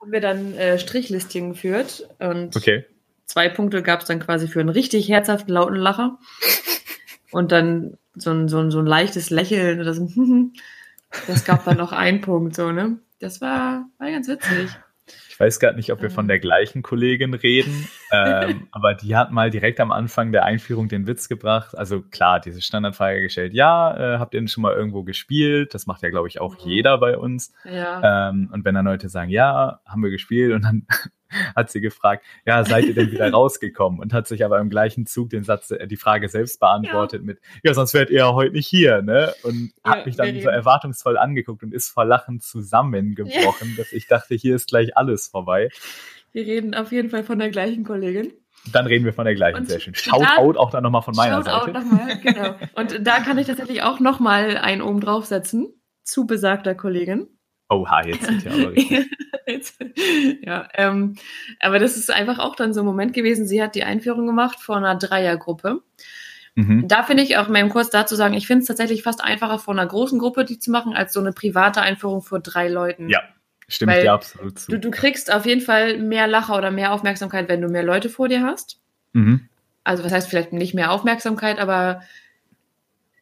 haben 0.00 0.12
wir 0.12 0.22
dann 0.22 0.54
äh, 0.54 0.78
Strichlistchen 0.78 1.50
geführt 1.50 2.08
und 2.20 2.56
okay. 2.56 2.86
zwei 3.26 3.50
Punkte 3.50 3.82
gab 3.82 4.00
es 4.00 4.06
dann 4.06 4.18
quasi 4.18 4.48
für 4.48 4.60
einen 4.60 4.70
richtig 4.70 5.10
herzhaften, 5.10 5.52
lauten 5.52 5.76
Lacher 5.76 6.18
und 7.30 7.52
dann 7.52 7.98
so 8.14 8.30
ein, 8.30 8.48
so 8.48 8.58
ein, 8.58 8.70
so 8.70 8.78
ein 8.78 8.86
leichtes 8.86 9.28
Lächeln 9.28 9.78
oder 9.78 9.92
so. 9.92 10.08
das 11.26 11.44
gab 11.44 11.64
dann 11.64 11.76
noch 11.76 11.92
einen 11.92 12.20
Punkt, 12.20 12.54
so, 12.54 12.72
ne? 12.72 12.98
Das 13.18 13.40
war, 13.40 13.86
war 13.98 14.10
ganz 14.10 14.28
witzig. 14.28 14.70
Ich 15.28 15.40
weiß 15.40 15.58
gerade 15.58 15.76
nicht, 15.76 15.90
ob 15.92 16.02
wir 16.02 16.10
von 16.10 16.28
der 16.28 16.38
gleichen 16.38 16.82
Kollegin 16.82 17.34
reden, 17.34 17.88
ähm, 18.12 18.68
aber 18.72 18.94
die 18.94 19.16
hat 19.16 19.32
mal 19.32 19.50
direkt 19.50 19.80
am 19.80 19.90
Anfang 19.90 20.32
der 20.32 20.44
Einführung 20.44 20.88
den 20.88 21.06
Witz 21.06 21.28
gebracht. 21.28 21.76
Also 21.76 22.02
klar, 22.02 22.40
diese 22.40 22.60
Standardfrage 22.60 23.22
gestellt, 23.22 23.54
ja, 23.54 24.16
äh, 24.16 24.18
habt 24.18 24.34
ihr 24.34 24.40
denn 24.40 24.48
schon 24.48 24.62
mal 24.62 24.74
irgendwo 24.74 25.02
gespielt? 25.02 25.74
Das 25.74 25.86
macht 25.86 26.02
ja, 26.02 26.10
glaube 26.10 26.28
ich, 26.28 26.40
auch 26.40 26.54
mhm. 26.64 26.70
jeder 26.70 26.98
bei 26.98 27.16
uns. 27.16 27.52
Ja. 27.64 28.28
Ähm, 28.28 28.50
und 28.52 28.64
wenn 28.64 28.74
dann 28.74 28.84
Leute 28.84 29.08
sagen, 29.08 29.30
ja, 29.30 29.80
haben 29.86 30.02
wir 30.02 30.10
gespielt 30.10 30.52
und 30.52 30.62
dann 30.62 30.86
hat 31.56 31.70
sie 31.70 31.80
gefragt, 31.80 32.24
ja, 32.44 32.64
seid 32.64 32.86
ihr 32.86 32.94
denn 32.94 33.10
wieder 33.10 33.30
rausgekommen? 33.32 34.00
Und 34.00 34.12
hat 34.12 34.26
sich 34.26 34.44
aber 34.44 34.58
im 34.58 34.70
gleichen 34.70 35.06
Zug 35.06 35.30
den 35.30 35.44
Satz, 35.44 35.70
äh, 35.70 35.86
die 35.86 35.96
Frage 35.96 36.28
selbst 36.28 36.60
beantwortet 36.60 37.20
ja. 37.20 37.26
mit, 37.26 37.40
ja, 37.62 37.74
sonst 37.74 37.94
wärt 37.94 38.10
ihr 38.10 38.32
heute 38.32 38.52
nicht 38.52 38.66
hier, 38.66 39.02
ne? 39.02 39.32
Und 39.42 39.72
ja, 39.84 39.92
hat 39.92 40.06
mich 40.06 40.16
dann 40.16 40.40
so 40.40 40.48
erwartungsvoll 40.48 41.16
angeguckt 41.16 41.62
und 41.62 41.74
ist 41.74 41.88
vor 41.88 42.04
Lachen 42.04 42.40
zusammengebrochen, 42.40 43.70
ja. 43.70 43.76
dass 43.76 43.92
ich 43.92 44.06
dachte, 44.06 44.34
hier 44.34 44.56
ist 44.56 44.68
gleich 44.68 44.96
alles 44.96 45.28
vorbei. 45.28 45.68
Wir 46.32 46.46
reden 46.46 46.74
auf 46.74 46.92
jeden 46.92 47.10
Fall 47.10 47.24
von 47.24 47.38
der 47.38 47.50
gleichen 47.50 47.84
Kollegin. 47.84 48.32
Dann 48.72 48.86
reden 48.86 49.04
wir 49.04 49.12
von 49.12 49.24
der 49.24 49.34
gleichen, 49.34 49.60
und 49.60 49.68
sehr 49.68 49.80
schön. 49.80 49.94
Shoutout 49.94 50.58
auch 50.58 50.70
dann 50.70 50.82
nochmal 50.82 51.02
von 51.02 51.14
meiner 51.16 51.42
Seite. 51.42 51.72
Nochmal, 51.72 52.18
genau. 52.20 52.56
Und 52.74 53.06
da 53.06 53.20
kann 53.20 53.38
ich 53.38 53.46
tatsächlich 53.46 53.82
auch 53.82 54.00
nochmal 54.00 54.58
einen 54.58 54.82
oben 54.82 55.00
draufsetzen 55.00 55.68
zu 56.02 56.26
besagter 56.26 56.74
Kollegin. 56.74 57.26
Oha, 57.70 58.04
jetzt 58.04 58.26
sind 58.26 58.44
ja 58.44 58.52
aber 58.52 58.72
richtig. 58.72 60.42
ja, 60.44 60.68
ähm, 60.74 61.14
aber 61.60 61.78
das 61.78 61.96
ist 61.96 62.10
einfach 62.10 62.40
auch 62.40 62.56
dann 62.56 62.74
so 62.74 62.80
ein 62.80 62.86
Moment 62.86 63.14
gewesen. 63.14 63.46
Sie 63.46 63.62
hat 63.62 63.76
die 63.76 63.84
Einführung 63.84 64.26
gemacht 64.26 64.58
vor 64.60 64.76
einer 64.76 64.96
Dreiergruppe. 64.96 65.80
Mhm. 66.56 66.88
Da 66.88 67.04
finde 67.04 67.22
ich 67.22 67.36
auch 67.36 67.48
mal 67.48 67.68
kurz 67.68 67.90
dazu 67.90 68.16
sagen, 68.16 68.34
ich 68.34 68.48
finde 68.48 68.62
es 68.62 68.66
tatsächlich 68.66 69.04
fast 69.04 69.22
einfacher 69.22 69.60
vor 69.60 69.72
einer 69.72 69.86
großen 69.86 70.18
Gruppe 70.18 70.44
die 70.44 70.58
zu 70.58 70.72
machen, 70.72 70.94
als 70.94 71.12
so 71.12 71.20
eine 71.20 71.32
private 71.32 71.80
Einführung 71.80 72.22
vor 72.22 72.40
drei 72.40 72.68
Leuten. 72.68 73.08
Ja, 73.08 73.22
stimmt 73.68 73.94
dir 73.94 74.12
absolut 74.12 74.58
zu. 74.58 74.72
Du, 74.72 74.80
du, 74.80 74.90
kriegst 74.90 75.32
auf 75.32 75.46
jeden 75.46 75.60
Fall 75.60 75.98
mehr 75.98 76.26
Lacher 76.26 76.58
oder 76.58 76.72
mehr 76.72 76.92
Aufmerksamkeit, 76.92 77.48
wenn 77.48 77.60
du 77.60 77.68
mehr 77.68 77.84
Leute 77.84 78.08
vor 78.08 78.26
dir 78.26 78.42
hast. 78.42 78.80
Mhm. 79.12 79.48
Also 79.84 80.02
was 80.02 80.10
heißt 80.10 80.28
vielleicht 80.28 80.52
nicht 80.52 80.74
mehr 80.74 80.90
Aufmerksamkeit, 80.90 81.60
aber 81.60 82.02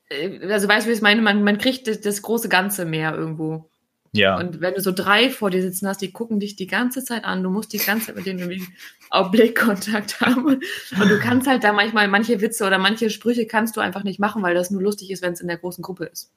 äh, 0.08 0.50
also 0.50 0.68
weißt 0.68 0.86
du, 0.86 0.88
wie 0.88 0.92
ich 0.92 0.98
es 0.98 1.02
meine? 1.02 1.20
Man, 1.20 1.44
man 1.44 1.58
kriegt 1.58 1.86
das, 1.86 2.00
das 2.00 2.22
große 2.22 2.48
Ganze 2.48 2.86
mehr 2.86 3.14
irgendwo. 3.14 3.68
Ja. 4.12 4.38
Und 4.38 4.60
wenn 4.60 4.74
du 4.74 4.80
so 4.80 4.92
drei 4.92 5.30
vor 5.30 5.50
dir 5.50 5.62
sitzen 5.62 5.86
hast, 5.86 6.00
die 6.00 6.12
gucken 6.12 6.40
dich 6.40 6.56
die 6.56 6.66
ganze 6.66 7.04
Zeit 7.04 7.24
an, 7.24 7.42
du 7.42 7.50
musst 7.50 7.72
die 7.72 7.78
ganze 7.78 8.06
Zeit 8.06 8.16
mit 8.16 8.26
denen 8.26 8.38
irgendwie 8.38 8.66
auch 9.10 9.30
Blickkontakt 9.30 10.20
haben. 10.20 10.44
Und 10.46 10.62
du 11.08 11.18
kannst 11.18 11.46
halt 11.46 11.64
da 11.64 11.72
manchmal 11.72 12.08
manche 12.08 12.40
Witze 12.40 12.66
oder 12.66 12.78
manche 12.78 13.10
Sprüche 13.10 13.46
kannst 13.46 13.76
du 13.76 13.80
einfach 13.80 14.04
nicht 14.04 14.20
machen, 14.20 14.42
weil 14.42 14.54
das 14.54 14.70
nur 14.70 14.82
lustig 14.82 15.10
ist, 15.10 15.22
wenn 15.22 15.32
es 15.32 15.40
in 15.40 15.48
der 15.48 15.58
großen 15.58 15.82
Gruppe 15.82 16.06
ist. 16.06 16.32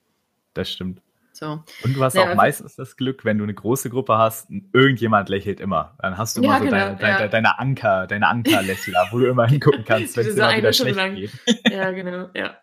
Das 0.54 0.70
stimmt. 0.70 1.02
So. 1.42 1.64
Und 1.84 1.96
du 1.96 2.04
hast 2.04 2.16
ja, 2.16 2.30
auch 2.30 2.36
meistens 2.36 2.76
das 2.76 2.98
Glück, 2.98 3.26
wenn 3.26 3.40
du 3.40 3.44
eine 3.46 3.54
große 3.56 3.90
Gruppe 3.90 4.18
hast, 4.18 4.50
irgendjemand 4.74 5.28
lächelt 5.28 5.60
immer. 5.60 5.98
Dann 6.00 6.16
hast 6.16 6.38
du 6.38 6.44
immer 6.44 6.54
ja, 6.54 6.60
so 6.60 6.66
genau, 6.66 6.78
deine, 6.78 6.98
deine, 6.98 7.30
deine, 7.30 7.60
Anker, 7.60 8.06
deine 8.06 8.28
Ankerlächler, 8.28 9.08
wo 9.10 9.18
du 9.18 9.26
immer 9.26 9.48
hingucken 9.48 9.84
kannst, 9.84 10.18
wenn 10.18 10.28
es 10.28 10.36
immer 10.36 10.56
wieder 10.56 10.72
schlecht 10.72 10.96
lang. 10.96 11.16
geht. 11.16 11.32
Ja, 11.72 11.90
genau, 11.92 12.30
ja. 12.36 12.58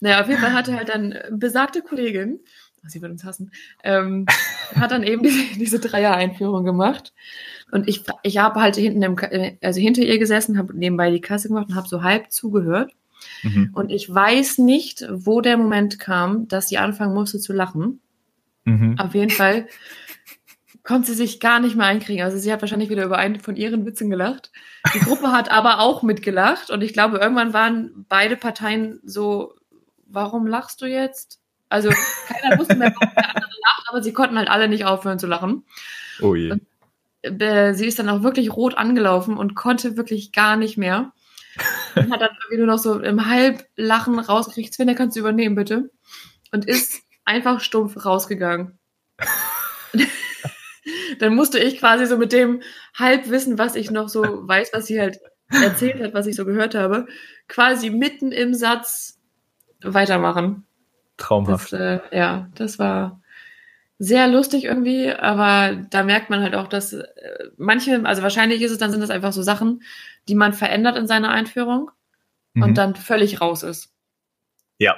Naja, 0.00 0.20
auf 0.20 0.28
jeden 0.28 0.40
Fall 0.40 0.52
hatte 0.52 0.74
halt 0.74 0.88
dann 0.88 1.16
besagte 1.30 1.82
Kollegin, 1.82 2.40
sie 2.88 3.02
wird 3.02 3.12
uns 3.12 3.24
hassen, 3.24 3.50
ähm, 3.82 4.26
hat 4.74 4.90
dann 4.90 5.02
eben 5.02 5.22
diese, 5.24 5.58
diese 5.58 5.80
Dreier-Einführung 5.80 6.64
gemacht. 6.64 7.12
Und 7.70 7.88
ich, 7.88 8.04
ich 8.22 8.38
habe 8.38 8.60
halt 8.60 8.76
hinten 8.76 9.02
im, 9.02 9.16
also 9.62 9.80
hinter 9.80 10.02
ihr 10.02 10.18
gesessen, 10.18 10.58
habe 10.58 10.76
nebenbei 10.76 11.10
die 11.10 11.20
Kasse 11.20 11.48
gemacht 11.48 11.68
und 11.68 11.74
habe 11.74 11.88
so 11.88 12.02
halb 12.02 12.30
zugehört. 12.30 12.92
Mhm. 13.42 13.70
Und 13.72 13.90
ich 13.90 14.12
weiß 14.12 14.58
nicht, 14.58 15.06
wo 15.10 15.40
der 15.40 15.56
Moment 15.56 15.98
kam, 15.98 16.46
dass 16.48 16.68
sie 16.68 16.78
anfangen 16.78 17.14
musste 17.14 17.38
zu 17.38 17.52
lachen. 17.52 18.00
Mhm. 18.64 18.98
Auf 18.98 19.14
jeden 19.14 19.30
Fall 19.30 19.66
konnte 20.82 21.08
sie 21.08 21.14
sich 21.14 21.40
gar 21.40 21.60
nicht 21.60 21.76
mehr 21.76 21.86
einkriegen. 21.86 22.22
Also 22.22 22.38
sie 22.38 22.52
hat 22.52 22.60
wahrscheinlich 22.60 22.90
wieder 22.90 23.04
über 23.04 23.18
einen 23.18 23.40
von 23.40 23.56
ihren 23.56 23.86
Witzen 23.86 24.10
gelacht. 24.10 24.52
Die 24.94 25.00
Gruppe 25.00 25.32
hat 25.32 25.50
aber 25.50 25.80
auch 25.80 26.02
mitgelacht 26.02 26.70
und 26.70 26.82
ich 26.82 26.92
glaube, 26.92 27.18
irgendwann 27.18 27.54
waren 27.54 28.04
beide 28.08 28.36
Parteien 28.36 29.00
so, 29.02 29.54
warum 30.06 30.46
lachst 30.46 30.82
du 30.82 30.86
jetzt? 30.86 31.40
Also 31.74 31.90
keiner 32.28 32.56
wusste 32.56 32.76
mehr, 32.76 32.94
warum 32.94 33.14
der 33.16 33.28
andere 33.30 33.50
lacht, 33.50 33.88
aber 33.88 34.00
sie 34.00 34.12
konnten 34.12 34.38
halt 34.38 34.48
alle 34.48 34.68
nicht 34.68 34.84
aufhören 34.84 35.18
zu 35.18 35.26
lachen. 35.26 35.64
Oh 36.20 36.36
je. 36.36 36.52
Und, 36.52 36.62
äh, 37.22 37.74
sie 37.74 37.86
ist 37.86 37.98
dann 37.98 38.08
auch 38.08 38.22
wirklich 38.22 38.54
rot 38.54 38.78
angelaufen 38.78 39.36
und 39.36 39.56
konnte 39.56 39.96
wirklich 39.96 40.30
gar 40.30 40.54
nicht 40.54 40.78
mehr. 40.78 41.12
Und 41.96 42.12
hat 42.12 42.20
dann 42.20 42.30
irgendwie 42.30 42.58
nur 42.58 42.68
noch 42.68 42.78
so 42.78 43.00
im 43.00 43.26
Halblachen 43.26 44.20
rausgekriegt, 44.20 44.72
Sven, 44.72 44.94
kannst 44.94 45.16
du 45.16 45.20
übernehmen, 45.20 45.56
bitte. 45.56 45.90
Und 46.52 46.64
ist 46.64 47.02
einfach 47.24 47.58
stumpf 47.58 48.04
rausgegangen. 48.04 48.78
dann 51.18 51.34
musste 51.34 51.58
ich 51.58 51.78
quasi 51.78 52.06
so 52.06 52.16
mit 52.18 52.32
dem 52.32 52.62
Halbwissen, 52.96 53.58
was 53.58 53.74
ich 53.74 53.90
noch 53.90 54.08
so 54.08 54.22
weiß, 54.22 54.70
was 54.72 54.86
sie 54.86 55.00
halt 55.00 55.18
erzählt 55.50 56.00
hat, 56.00 56.14
was 56.14 56.28
ich 56.28 56.36
so 56.36 56.44
gehört 56.44 56.76
habe, 56.76 57.06
quasi 57.48 57.90
mitten 57.90 58.30
im 58.30 58.54
Satz 58.54 59.18
weitermachen. 59.82 60.68
Traumhaft. 61.16 61.72
Das, 61.72 61.80
äh, 61.80 62.00
ja, 62.12 62.48
das 62.54 62.78
war 62.78 63.20
sehr 63.98 64.26
lustig 64.28 64.64
irgendwie, 64.64 65.12
aber 65.12 65.76
da 65.90 66.02
merkt 66.02 66.30
man 66.30 66.42
halt 66.42 66.54
auch, 66.54 66.66
dass 66.66 66.92
äh, 66.92 67.04
manche, 67.56 68.04
also 68.04 68.22
wahrscheinlich 68.22 68.60
ist 68.62 68.72
es, 68.72 68.78
dann 68.78 68.90
sind 68.90 69.00
das 69.00 69.10
einfach 69.10 69.32
so 69.32 69.42
Sachen, 69.42 69.82
die 70.28 70.34
man 70.34 70.52
verändert 70.52 70.96
in 70.96 71.06
seiner 71.06 71.30
Einführung 71.30 71.90
mhm. 72.54 72.62
und 72.62 72.78
dann 72.78 72.96
völlig 72.96 73.40
raus 73.40 73.62
ist. 73.62 73.94
Ja. 74.78 74.96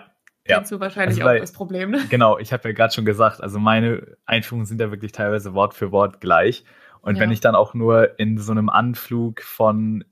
Ja. 0.49 0.59
Kennst 0.59 0.71
du 0.71 0.79
wahrscheinlich 0.79 1.23
also, 1.23 1.37
auch 1.37 1.41
das 1.41 1.53
Problem, 1.53 1.91
ne? 1.91 2.07
Genau, 2.09 2.39
ich 2.39 2.53
habe 2.53 2.69
ja 2.69 2.75
gerade 2.75 2.95
schon 2.95 3.05
gesagt, 3.05 3.41
also 3.41 3.59
meine 3.59 4.17
Einführungen 4.27 4.65
sind 4.65 4.81
ja 4.81 4.93
wirklich 4.93 5.11
teilweise 5.11 5.55
Wort 5.55 5.75
für 5.75 5.91
Wort 5.91 6.21
gleich. 6.21 6.65
Und 7.01 7.17
ja. 7.17 7.23
wenn 7.23 7.33
ich 7.33 7.41
dann 7.41 7.57
auch 7.57 7.75
nur 7.75 8.19
in 8.21 8.39
so 8.39 8.53
einem 8.53 8.69
Anflug 8.69 9.43
von 9.43 10.05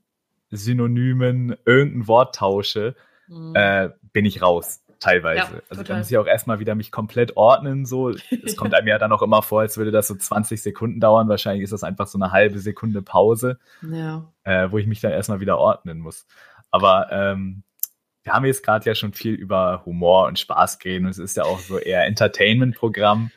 Synonymen 0.51 1.55
irgendein 1.65 2.07
Wort 2.07 2.35
tausche, 2.35 2.95
mhm. 3.27 3.53
äh, 3.55 3.89
bin 4.11 4.25
ich 4.25 4.41
raus 4.41 4.84
teilweise. 5.05 5.55
Ja, 5.55 5.61
also 5.69 5.83
da 5.83 5.97
muss 5.97 6.09
ich 6.09 6.17
auch 6.17 6.25
erstmal 6.25 6.59
wieder 6.59 6.73
mich 6.73 6.91
komplett 6.91 7.37
ordnen. 7.37 7.85
So, 7.85 8.09
es 8.09 8.55
kommt 8.55 8.73
einem 8.73 8.87
ja 8.87 8.97
dann 8.97 9.11
auch 9.11 9.21
immer 9.21 9.41
vor, 9.41 9.61
als 9.61 9.77
würde 9.77 9.91
das 9.91 10.07
so 10.07 10.15
20 10.15 10.61
Sekunden 10.61 10.99
dauern. 10.99 11.29
Wahrscheinlich 11.29 11.63
ist 11.63 11.73
das 11.73 11.83
einfach 11.83 12.07
so 12.07 12.17
eine 12.17 12.31
halbe 12.31 12.59
Sekunde 12.59 13.01
Pause, 13.01 13.59
ja. 13.81 14.25
äh, 14.43 14.71
wo 14.71 14.77
ich 14.77 14.87
mich 14.87 15.01
dann 15.01 15.11
erstmal 15.11 15.39
wieder 15.39 15.57
ordnen 15.59 15.99
muss. 15.99 16.25
Aber 16.71 17.11
ähm, 17.11 17.63
wir 18.23 18.33
haben 18.33 18.45
jetzt 18.45 18.63
gerade 18.63 18.85
ja 18.85 18.95
schon 18.95 19.13
viel 19.13 19.33
über 19.33 19.83
Humor 19.85 20.25
und 20.25 20.39
Spaß 20.39 20.79
geredet 20.79 21.03
und 21.03 21.09
es 21.09 21.19
ist 21.19 21.37
ja 21.37 21.43
auch 21.43 21.59
so 21.59 21.77
eher 21.77 22.05
Entertainment-Programm. 22.05 23.29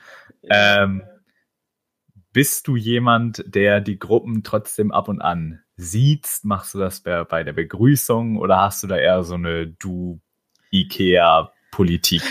Ähm, 0.45 1.03
bist 2.33 2.67
du 2.67 2.77
jemand, 2.77 3.45
der 3.47 3.81
die 3.81 3.99
Gruppen 3.99 4.43
trotzdem 4.43 4.91
ab 4.91 5.09
und 5.09 5.21
an 5.21 5.61
sieht? 5.77 6.27
Machst 6.45 6.73
du 6.73 6.79
das 6.79 7.01
bei, 7.01 7.25
bei 7.25 7.45
der 7.45 7.53
Begrüßung 7.53 8.39
oder 8.39 8.59
hast 8.63 8.83
du 8.83 8.87
da 8.87 8.97
eher 8.97 9.23
so 9.25 9.35
eine 9.35 9.67
Du 9.67 10.21
IKEA 10.73 11.53
Politik? 11.71 12.23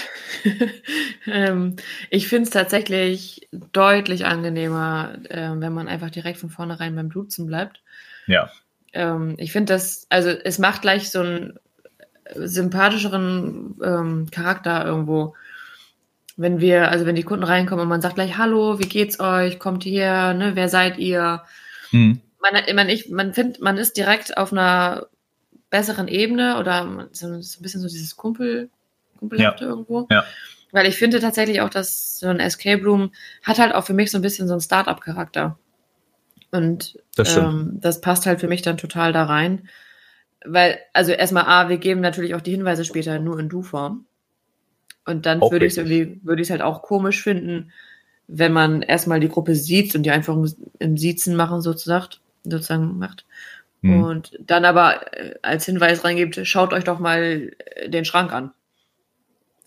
ähm, 1.28 1.76
ich 2.10 2.28
finde 2.28 2.44
es 2.44 2.50
tatsächlich 2.50 3.48
deutlich 3.52 4.26
angenehmer, 4.26 5.16
äh, 5.30 5.52
wenn 5.56 5.74
man 5.74 5.88
einfach 5.88 6.10
direkt 6.10 6.40
von 6.40 6.50
vornherein 6.50 6.96
beim 6.96 7.10
Duzen 7.10 7.46
bleibt. 7.46 7.82
Ja. 8.26 8.50
Ähm, 8.94 9.36
ich 9.38 9.52
finde 9.52 9.74
das, 9.74 10.08
also 10.10 10.30
es 10.30 10.60
macht 10.60 10.82
gleich 10.82 11.10
so 11.12 11.20
einen 11.20 11.60
sympathischeren 12.36 13.76
ähm, 13.84 14.28
Charakter 14.32 14.86
irgendwo. 14.86 15.36
Wenn 16.36 16.60
wir, 16.60 16.92
also 16.92 17.06
wenn 17.06 17.16
die 17.16 17.24
Kunden 17.24 17.46
reinkommen 17.46 17.84
und 17.84 17.90
man 17.90 18.02
sagt 18.02 18.16
gleich, 18.16 18.38
hallo, 18.38 18.80
wie 18.80 18.88
geht's 18.88 19.20
euch? 19.20 19.60
Kommt 19.60 19.86
ihr, 19.86 20.34
ne, 20.34 20.52
wer 20.56 20.70
seid 20.70 20.98
ihr? 20.98 21.44
Hm. 21.90 22.22
Man, 22.40 22.76
man, 22.76 22.90
ich, 22.90 23.10
man 23.10 23.34
findet, 23.34 23.62
man 23.62 23.78
ist 23.78 23.98
direkt 23.98 24.38
auf 24.38 24.52
einer 24.52 25.08
besseren 25.70 26.08
Ebene 26.08 26.60
oder 26.60 27.08
so 27.12 27.28
ein 27.28 27.40
bisschen 27.40 27.82
so 27.82 27.88
dieses 27.88 28.16
Kumpel, 28.16 28.70
Kumpelhafte 29.18 29.66
ja. 29.66 29.70
irgendwo. 29.70 30.08
Ja. 30.10 30.26
Weil 30.72 30.86
ich 30.86 30.98
finde 30.98 31.20
tatsächlich 31.20 31.62
auch, 31.62 31.70
dass 31.70 32.20
so 32.20 32.28
ein 32.28 32.40
Escape 32.40 32.84
Room 32.84 33.12
hat 33.44 33.60
halt 33.60 33.74
auch 33.74 33.86
für 33.86 33.94
mich 33.94 34.12
so 34.12 34.18
ein 34.18 34.22
bisschen 34.22 34.48
so 34.48 34.54
einen 34.54 34.62
Start-up-Charakter. 34.62 35.58
Und 36.52 36.98
das, 37.16 37.36
ähm, 37.38 37.78
das 37.82 38.02
passt 38.02 38.26
halt 38.26 38.40
für 38.40 38.48
mich 38.48 38.62
dann 38.62 38.78
total 38.78 39.14
da 39.14 39.26
rein. 39.26 39.70
Weil, 40.46 40.80
also 40.94 41.12
erstmal 41.12 41.46
A, 41.46 41.70
wir 41.70 41.78
geben 41.78 42.02
natürlich 42.02 42.36
auch 42.36 42.42
die 42.42 42.52
Hinweise 42.52 42.86
später 42.86 43.20
nur 43.20 43.40
in 43.40 43.50
Du-Form. 43.50 44.06
Und 45.06 45.26
dann 45.26 45.40
würde 45.42 45.66
ich 45.66 45.74
es 45.74 45.78
irgendwie, 45.78 46.20
würde 46.24 46.42
ich 46.42 46.48
es 46.48 46.52
halt 46.52 46.62
auch 46.62 46.82
komisch 46.82 47.24
finden, 47.24 47.72
wenn 48.28 48.52
man 48.52 48.82
erstmal 48.82 49.22
die 49.22 49.30
Gruppe 49.30 49.56
sieht 49.56 49.96
und 49.96 50.04
die 50.04 50.12
einfach 50.12 50.38
im 50.80 50.98
Siezen 50.98 51.36
machen 51.36 51.62
sozusagen, 51.62 52.08
sozusagen 52.44 52.98
macht. 52.98 53.26
Mhm. 53.82 54.04
Und 54.04 54.40
dann 54.40 54.66
aber 54.66 55.14
äh, 55.18 55.36
als 55.42 55.66
Hinweis 55.66 56.04
reingibt, 56.04 56.40
schaut 56.44 56.74
euch 56.74 56.84
doch 56.84 57.00
mal 57.00 57.52
äh, 57.76 57.90
den 57.90 58.06
Schrank 58.06 58.34
an. 58.34 58.52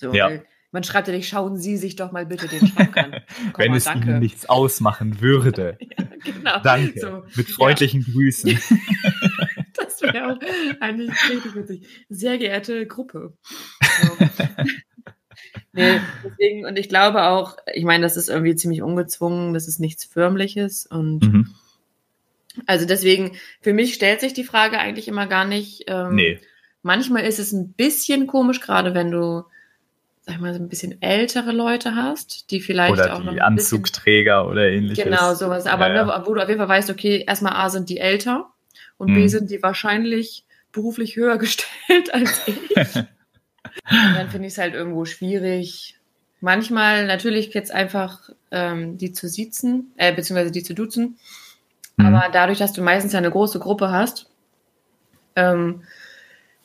So, 0.00 0.14
ja. 0.14 0.30
Man 0.72 0.84
schreibt 0.84 1.08
ja 1.08 1.14
nicht, 1.14 1.28
schauen 1.28 1.56
Sie 1.56 1.76
sich 1.76 1.96
doch 1.96 2.12
mal 2.12 2.26
bitte 2.26 2.48
den 2.48 2.66
Schrank 2.66 2.96
an. 2.96 3.10
Komm 3.52 3.64
Wenn 3.64 3.70
mal, 3.72 3.76
es 3.76 3.84
danke. 3.84 4.08
Ihnen 4.08 4.20
nichts 4.20 4.48
ausmachen 4.48 5.20
würde. 5.20 5.76
ja, 5.98 6.06
genau. 6.24 6.60
Danke. 6.62 7.00
So, 7.00 7.24
Mit 7.36 7.48
freundlichen 7.48 8.04
ja. 8.06 8.12
Grüßen. 8.12 8.50
das 9.74 10.00
wäre 10.00 10.32
auch 10.32 10.38
eigentlich 10.80 11.10
richtig 11.28 11.54
witzig. 11.54 11.86
Sehr 12.08 12.38
geehrte 12.38 12.86
Gruppe. 12.86 13.36
So. 14.00 14.26
nee, 15.72 16.00
deswegen, 16.24 16.64
und 16.66 16.78
ich 16.78 16.88
glaube 16.88 17.24
auch, 17.24 17.56
ich 17.74 17.84
meine, 17.84 18.04
das 18.04 18.16
ist 18.16 18.28
irgendwie 18.28 18.54
ziemlich 18.54 18.80
ungezwungen, 18.80 19.52
das 19.52 19.66
ist 19.68 19.80
nichts 19.80 20.04
Förmliches 20.04 20.86
und 20.86 21.20
mhm 21.20 21.54
Also 22.66 22.86
deswegen, 22.86 23.32
für 23.60 23.72
mich 23.72 23.94
stellt 23.94 24.20
sich 24.20 24.34
die 24.34 24.44
Frage 24.44 24.78
eigentlich 24.78 25.08
immer 25.08 25.26
gar 25.26 25.44
nicht. 25.44 25.84
Ähm, 25.88 26.14
nee. 26.14 26.40
Manchmal 26.82 27.24
ist 27.24 27.38
es 27.38 27.52
ein 27.52 27.72
bisschen 27.72 28.26
komisch, 28.26 28.60
gerade 28.60 28.94
wenn 28.94 29.10
du, 29.10 29.44
sag 30.30 30.36
ich 30.36 30.42
mal, 30.42 30.54
so 30.54 30.60
ein 30.60 30.68
bisschen 30.68 31.02
ältere 31.02 31.52
Leute 31.52 31.94
hast, 31.94 32.50
die 32.50 32.60
vielleicht 32.60 32.92
oder 32.92 33.14
auch 33.16 33.20
die 33.20 33.36
noch 33.36 33.40
Anzugträger 33.40 34.48
oder 34.48 34.68
ähnliches. 34.68 35.04
Genau, 35.04 35.34
sowas. 35.34 35.66
Aber 35.66 35.88
ja, 35.88 35.94
ja. 35.94 36.04
Ne, 36.04 36.22
wo 36.26 36.34
du 36.34 36.40
auf 36.40 36.48
jeden 36.48 36.60
Fall 36.60 36.68
weißt, 36.68 36.90
okay, 36.90 37.24
erstmal 37.26 37.54
A 37.54 37.68
sind 37.68 37.88
die 37.88 37.98
älter 37.98 38.46
und 38.96 39.08
hm. 39.08 39.14
B 39.14 39.28
sind 39.28 39.50
die 39.50 39.62
wahrscheinlich 39.62 40.44
beruflich 40.72 41.16
höher 41.16 41.36
gestellt 41.38 42.14
als 42.14 42.42
ich. 42.46 42.76
Und 42.76 44.14
dann 44.14 44.30
finde 44.30 44.46
ich 44.46 44.54
es 44.54 44.58
halt 44.58 44.74
irgendwo 44.74 45.04
schwierig. 45.04 45.96
Manchmal 46.40 47.06
natürlich 47.06 47.52
jetzt 47.52 47.72
einfach 47.72 48.30
ähm, 48.50 48.96
die 48.98 49.12
zu 49.12 49.28
siezen, 49.28 49.92
äh, 49.96 50.14
beziehungsweise 50.14 50.50
die 50.50 50.62
zu 50.62 50.74
duzen. 50.74 51.18
Mhm. 51.96 52.06
Aber 52.06 52.28
dadurch, 52.32 52.58
dass 52.58 52.72
du 52.72 52.82
meistens 52.82 53.12
ja 53.12 53.18
eine 53.18 53.30
große 53.30 53.58
Gruppe 53.58 53.90
hast, 53.90 54.30
ähm, 55.36 55.82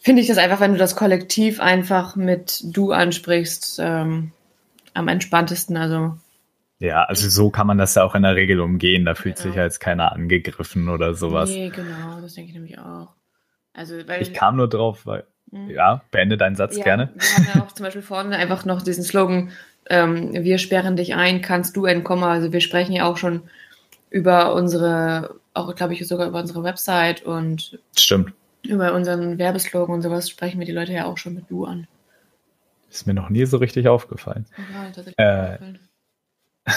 finde 0.06 0.22
ich 0.22 0.28
das 0.28 0.38
einfach, 0.38 0.62
wenn 0.62 0.74
du 0.74 0.78
das 0.78 0.96
Kollektiv 0.96 1.60
einfach 1.60 2.16
mit 2.16 2.62
du 2.64 2.92
ansprichst, 2.92 3.80
ähm, 3.82 4.32
am 4.94 5.08
entspanntesten. 5.10 5.76
Also 5.76 6.18
ja, 6.80 7.04
also 7.04 7.30
so 7.30 7.50
kann 7.50 7.68
man 7.68 7.78
das 7.78 7.96
ja 7.96 8.04
auch 8.04 8.16
in 8.16 8.24
der 8.24 8.36
Regel 8.36 8.62
umgehen. 8.62 9.06
Da 9.06 9.16
fühlt 9.16 9.36
genau. 9.36 9.48
sich 9.48 9.56
ja 9.56 9.64
jetzt 9.64 9.80
keiner 9.80 10.12
angegriffen 10.12 10.88
oder 10.90 11.14
sowas. 11.14 11.50
Nee, 11.50 11.70
genau, 11.70 12.22
das 12.22 12.36
denke 12.36 12.50
ich 12.50 12.54
nämlich 12.54 12.80
auch. 12.80 13.14
Also, 13.74 13.96
weil 14.08 14.22
ich 14.22 14.34
kam 14.34 14.56
nur 14.56 14.70
drauf, 14.70 15.06
weil 15.06 15.26
Mhm. 15.52 15.70
Ja, 15.70 16.02
beende 16.12 16.38
deinen 16.38 16.56
Satz 16.56 16.78
ja, 16.78 16.84
gerne. 16.84 17.10
Wir 17.16 17.36
haben 17.36 17.48
ja 17.56 17.64
auch 17.64 17.72
zum 17.72 17.86
Beispiel 17.86 18.02
vorne 18.02 18.36
einfach 18.36 18.66
noch 18.66 18.82
diesen 18.82 19.04
Slogan, 19.04 19.52
ähm, 19.90 20.34
wir 20.34 20.58
sperren 20.58 20.96
dich 20.96 21.16
ein, 21.16 21.42
kannst 21.42 21.76
du 21.76 21.86
entkommen. 21.86 22.24
Also 22.24 22.52
wir 22.52 22.62
sprechen 22.62 22.94
ja 22.94 23.06
auch 23.06 23.18
schon 23.18 23.44
über 24.10 24.54
unsere, 24.54 25.36
auch 25.54 25.74
glaube 25.76 25.94
ich 25.94 26.08
sogar 26.08 26.28
über 26.28 26.40
unsere 26.40 26.64
Website 26.64 27.24
und 27.24 27.80
Stimmt. 27.98 28.34
Über 28.66 28.94
unseren 28.94 29.38
Werbeslogan 29.38 29.96
und 29.96 30.02
sowas 30.02 30.30
sprechen 30.30 30.60
wir 30.60 30.66
die 30.66 30.72
Leute 30.72 30.94
ja 30.94 31.06
auch 31.06 31.18
schon 31.18 31.34
mit 31.34 31.50
du 31.50 31.66
an. 31.66 31.88
Ist 32.90 33.08
mir 33.08 33.14
noch 33.14 33.30
nie 33.30 33.46
so 33.46 33.58
richtig 33.58 33.88
aufgefallen. 33.88 34.46
Ja, 35.18 35.54
äh, 35.54 35.60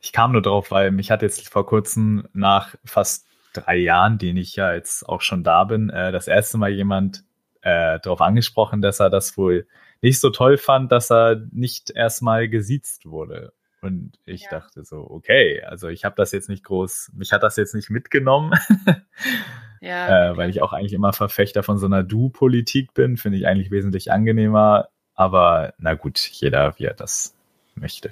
ich 0.00 0.12
kam 0.12 0.32
nur 0.32 0.42
drauf, 0.42 0.70
weil 0.70 0.90
mich 0.90 1.10
hat 1.10 1.22
jetzt 1.22 1.48
vor 1.48 1.66
kurzem 1.66 2.26
nach 2.32 2.74
fast 2.84 3.26
drei 3.52 3.76
Jahren, 3.76 4.18
den 4.18 4.36
ich 4.36 4.56
ja 4.56 4.72
jetzt 4.72 5.08
auch 5.08 5.20
schon 5.20 5.44
da 5.44 5.64
bin, 5.64 5.90
äh, 5.90 6.12
das 6.12 6.28
erste 6.28 6.58
Mal 6.58 6.70
jemand 6.70 7.24
äh, 7.62 8.00
darauf 8.00 8.20
angesprochen, 8.20 8.80
dass 8.80 9.00
er 9.00 9.10
das 9.10 9.36
wohl 9.36 9.66
nicht 10.02 10.20
so 10.20 10.30
toll 10.30 10.56
fand, 10.56 10.92
dass 10.92 11.10
er 11.10 11.42
nicht 11.50 11.90
erstmal 11.90 12.48
gesiezt 12.48 13.06
wurde. 13.06 13.52
Und 13.82 14.18
ich 14.24 14.44
ja. 14.44 14.50
dachte 14.50 14.84
so, 14.84 15.06
okay, 15.10 15.62
also 15.62 15.88
ich 15.88 16.04
habe 16.04 16.14
das 16.16 16.32
jetzt 16.32 16.48
nicht 16.48 16.64
groß, 16.64 17.12
mich 17.14 17.32
hat 17.32 17.42
das 17.42 17.56
jetzt 17.56 17.74
nicht 17.74 17.90
mitgenommen, 17.90 18.58
ja, 19.80 20.30
äh, 20.30 20.36
weil 20.36 20.50
ich 20.50 20.62
auch 20.62 20.72
eigentlich 20.72 20.92
immer 20.92 21.12
Verfechter 21.12 21.62
von 21.62 21.78
so 21.78 21.86
einer 21.86 22.02
Du-Politik 22.02 22.94
bin, 22.94 23.16
finde 23.16 23.38
ich 23.38 23.46
eigentlich 23.46 23.70
wesentlich 23.70 24.12
angenehmer. 24.12 24.88
Aber 25.14 25.74
na 25.78 25.94
gut, 25.94 26.18
jeder 26.18 26.78
wie 26.78 26.84
er 26.84 26.94
das 26.94 27.34
möchte. 27.74 28.10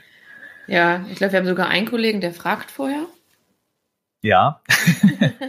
Ja, 0.67 1.05
ich 1.11 1.17
glaube, 1.17 1.33
wir 1.33 1.39
haben 1.39 1.47
sogar 1.47 1.69
einen 1.69 1.87
Kollegen, 1.87 2.21
der 2.21 2.33
fragt 2.33 2.71
vorher. 2.71 3.07
Ja. 4.21 4.63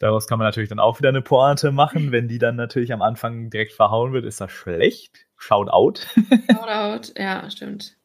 Daraus 0.00 0.26
kann 0.26 0.38
man 0.38 0.46
natürlich 0.46 0.70
dann 0.70 0.80
auch 0.80 0.98
wieder 0.98 1.10
eine 1.10 1.22
Pointe 1.22 1.70
machen. 1.70 2.10
Wenn 2.10 2.28
die 2.28 2.38
dann 2.38 2.56
natürlich 2.56 2.92
am 2.92 3.02
Anfang 3.02 3.50
direkt 3.50 3.72
verhauen 3.72 4.12
wird, 4.12 4.24
ist 4.24 4.40
das 4.40 4.50
schlecht. 4.50 5.26
Shout 5.36 5.68
out. 5.68 6.06
Shout 6.50 6.68
out, 6.68 7.12
ja, 7.16 7.48
stimmt. 7.50 7.96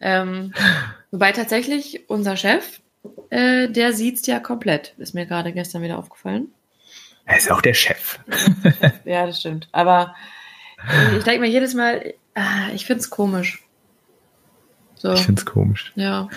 Ähm, 0.00 0.52
wobei 1.10 1.32
tatsächlich 1.32 2.10
unser 2.10 2.36
Chef, 2.36 2.80
äh, 3.30 3.68
der 3.68 3.92
sieht's 3.92 4.26
ja 4.26 4.40
komplett. 4.40 4.94
Ist 4.98 5.14
mir 5.14 5.26
gerade 5.26 5.52
gestern 5.52 5.82
wieder 5.82 5.98
aufgefallen. 5.98 6.48
Er 7.24 7.38
ist 7.38 7.50
auch 7.50 7.60
der 7.60 7.74
Chef. 7.74 8.20
ja, 9.04 9.26
das 9.26 9.40
stimmt. 9.40 9.68
Aber 9.72 10.14
ich 11.16 11.24
denke 11.24 11.40
mir 11.40 11.48
jedes 11.48 11.74
Mal, 11.74 12.14
ah, 12.34 12.68
ich 12.72 12.86
find's 12.86 13.10
komisch. 13.10 13.64
So. 14.94 15.12
Ich 15.12 15.20
find's 15.20 15.44
komisch. 15.44 15.92
Ja. 15.96 16.28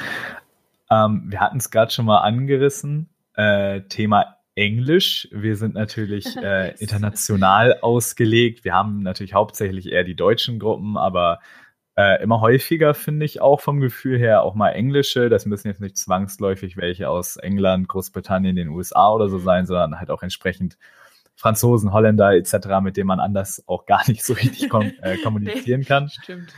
Ähm, 0.89 1.25
wir 1.27 1.39
hatten 1.39 1.57
es 1.57 1.69
gerade 1.69 1.91
schon 1.91 2.05
mal 2.05 2.19
angerissen 2.19 3.09
äh, 3.35 3.81
Thema 3.81 4.37
Englisch. 4.55 5.27
Wir 5.31 5.55
sind 5.55 5.75
natürlich 5.75 6.35
äh, 6.43 6.75
international 6.79 7.79
ausgelegt. 7.81 8.65
Wir 8.65 8.73
haben 8.73 9.01
natürlich 9.01 9.33
hauptsächlich 9.33 9.91
eher 9.91 10.03
die 10.03 10.15
deutschen 10.15 10.59
Gruppen, 10.59 10.97
aber 10.97 11.39
äh, 11.99 12.23
immer 12.23 12.39
häufiger 12.39 12.93
finde 12.93 13.25
ich 13.25 13.41
auch 13.41 13.59
vom 13.59 13.81
Gefühl 13.81 14.17
her 14.17 14.43
auch 14.43 14.55
mal 14.55 14.69
englische. 14.69 15.27
Das 15.27 15.45
müssen 15.45 15.67
jetzt 15.67 15.81
nicht 15.81 15.97
zwangsläufig 15.97 16.77
welche 16.77 17.09
aus 17.09 17.35
England, 17.35 17.89
Großbritannien, 17.89 18.55
den 18.55 18.69
USA 18.69 19.11
oder 19.11 19.27
so 19.27 19.39
mhm. 19.39 19.43
sein, 19.43 19.65
sondern 19.65 19.99
halt 19.99 20.09
auch 20.09 20.23
entsprechend 20.23 20.77
Franzosen, 21.35 21.91
Holländer 21.91 22.31
etc., 22.35 22.53
mit 22.81 22.95
denen 22.95 23.07
man 23.07 23.19
anders 23.19 23.65
auch 23.67 23.85
gar 23.85 24.07
nicht 24.07 24.23
so 24.23 24.31
richtig 24.31 24.69
kom 24.69 24.93
äh, 25.01 25.17
kommunizieren 25.17 25.83
kann. 25.83 26.07
Stimmt. 26.07 26.53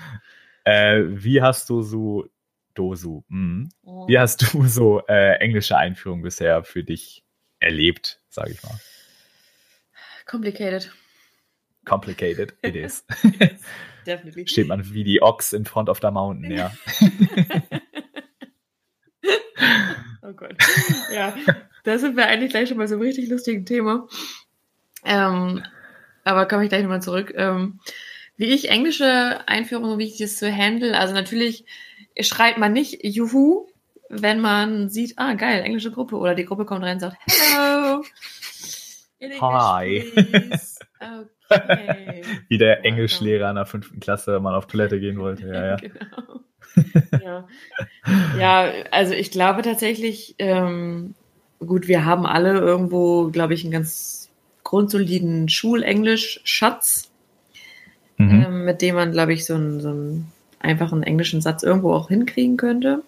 Äh, 0.64 1.06
wie 1.08 1.42
hast 1.42 1.72
du 1.72 1.82
so 1.82 2.28
Dosu. 2.76 3.24
Mhm. 3.28 3.70
Oh. 3.82 4.08
Wie 4.08 4.20
hast 4.20 4.54
du 4.54 4.66
so 4.68 5.02
äh, 5.08 5.38
englische 5.40 5.76
Einführung 5.76 6.22
bisher 6.22 6.64
für 6.64 6.84
dich 6.84 7.24
erlebt, 7.60 8.20
sage 8.30 8.52
ich 8.52 8.62
mal? 8.62 8.80
Complicated. 10.28 10.92
Complicated, 11.86 12.54
it 12.62 12.76
is. 12.86 13.04
yes, 13.40 13.62
definitely. 14.06 14.48
Steht 14.48 14.68
man 14.68 14.94
wie 14.94 15.04
die 15.04 15.22
Ochs 15.22 15.54
in 15.54 15.66
front 15.66 15.90
of 15.90 16.00
the 16.02 16.12
mountain, 16.12 16.52
ja. 16.52 16.72
oh 20.22 20.34
Gott. 20.34 20.56
Ja, 21.14 21.36
da 21.84 21.98
sind 21.98 22.16
wir 22.16 22.28
eigentlich 22.28 22.52
gleich 22.52 22.70
schon 22.70 22.78
mal 22.78 22.88
so 22.88 22.96
einem 22.96 23.04
richtig 23.04 23.30
lustigen 23.30 23.66
Thema. 23.66 24.08
Ähm, 25.04 25.64
aber 26.24 26.48
komme 26.48 26.64
ich 26.64 26.70
gleich 26.70 26.84
nochmal 26.84 27.02
zurück. 27.02 27.34
Ähm, 27.36 27.80
wie 28.38 28.46
ich 28.46 28.70
englische 28.70 29.48
Einführungen, 29.48 30.00
wie 30.00 30.08
ich 30.08 30.18
das 30.18 30.38
so 30.38 30.48
handle, 30.48 30.98
also 30.98 31.14
natürlich 31.14 31.66
schreibt 32.20 32.58
man 32.58 32.74
nicht 32.74 33.04
Juhu, 33.04 33.68
wenn 34.10 34.40
man 34.40 34.90
sieht, 34.90 35.14
ah, 35.18 35.34
geil, 35.34 35.64
englische 35.64 35.92
Gruppe. 35.92 36.18
Oder 36.18 36.36
die 36.36 36.46
Gruppe 36.46 36.66
kommt 36.66 36.84
rein 36.84 36.96
und 36.96 37.00
sagt, 37.00 37.18
Hello. 37.28 38.04
Hi. 39.22 40.12
Wie 42.48 42.58
der 42.58 42.86
Englischlehrer 42.86 43.50
in 43.50 43.56
der 43.56 43.66
fünften 43.66 44.00
Klasse 44.00 44.40
mal 44.40 44.56
auf 44.56 44.68
Toilette 44.68 45.00
gehen 45.00 45.20
wollte. 45.20 45.48
Ja, 45.48 45.66
ja. 45.66 45.76
genau. 45.76 46.42
ja. 47.24 47.48
ja, 48.40 48.72
also 48.92 49.14
ich 49.14 49.32
glaube 49.32 49.62
tatsächlich, 49.62 50.36
ähm, 50.40 51.16
gut, 51.60 51.88
wir 51.88 52.06
haben 52.06 52.26
alle 52.26 52.60
irgendwo, 52.60 53.30
glaube 53.30 53.54
ich, 53.54 53.64
einen 53.64 53.72
ganz 53.74 54.30
grundsoliden 54.64 55.50
Schulenglisch-Schatz, 55.50 57.12
mhm. 58.18 58.46
ähm, 58.46 58.66
mit 58.66 58.82
dem 58.82 58.96
man, 58.96 59.12
glaube 59.12 59.34
ich, 59.34 59.46
so 59.46 59.56
ein, 59.56 59.82
so 59.82 59.90
einen 59.90 61.04
englischen 61.04 61.42
Satz 61.42 61.64
irgendwo 61.64 61.94
auch 61.94 62.10
hinkriegen 62.10 62.58
könnte. 62.58 63.04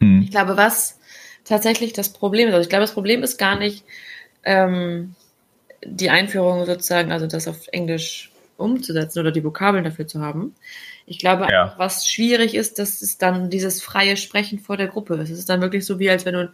Hm. 0.00 0.22
Ich 0.22 0.30
glaube, 0.30 0.56
was 0.56 0.98
tatsächlich 1.44 1.92
das 1.92 2.12
Problem 2.12 2.48
ist, 2.48 2.54
also 2.54 2.64
ich 2.64 2.68
glaube, 2.68 2.82
das 2.82 2.94
Problem 2.94 3.22
ist 3.22 3.38
gar 3.38 3.58
nicht 3.58 3.84
ähm, 4.42 5.14
die 5.84 6.10
Einführung 6.10 6.64
sozusagen, 6.66 7.12
also 7.12 7.26
das 7.26 7.48
auf 7.48 7.68
Englisch 7.68 8.30
umzusetzen 8.56 9.20
oder 9.20 9.32
die 9.32 9.44
Vokabeln 9.44 9.84
dafür 9.84 10.06
zu 10.06 10.20
haben. 10.20 10.54
Ich 11.06 11.18
glaube, 11.18 11.48
ja. 11.50 11.74
was 11.78 12.06
schwierig 12.08 12.54
ist, 12.54 12.78
dass 12.78 13.02
es 13.02 13.18
dann 13.18 13.50
dieses 13.50 13.82
freie 13.82 14.16
Sprechen 14.16 14.58
vor 14.58 14.76
der 14.76 14.88
Gruppe 14.88 15.14
ist. 15.14 15.30
Es 15.30 15.38
ist 15.40 15.48
dann 15.48 15.60
wirklich 15.60 15.84
so, 15.84 15.98
wie 15.98 16.10
als 16.10 16.24
wenn 16.24 16.34
du 16.34 16.52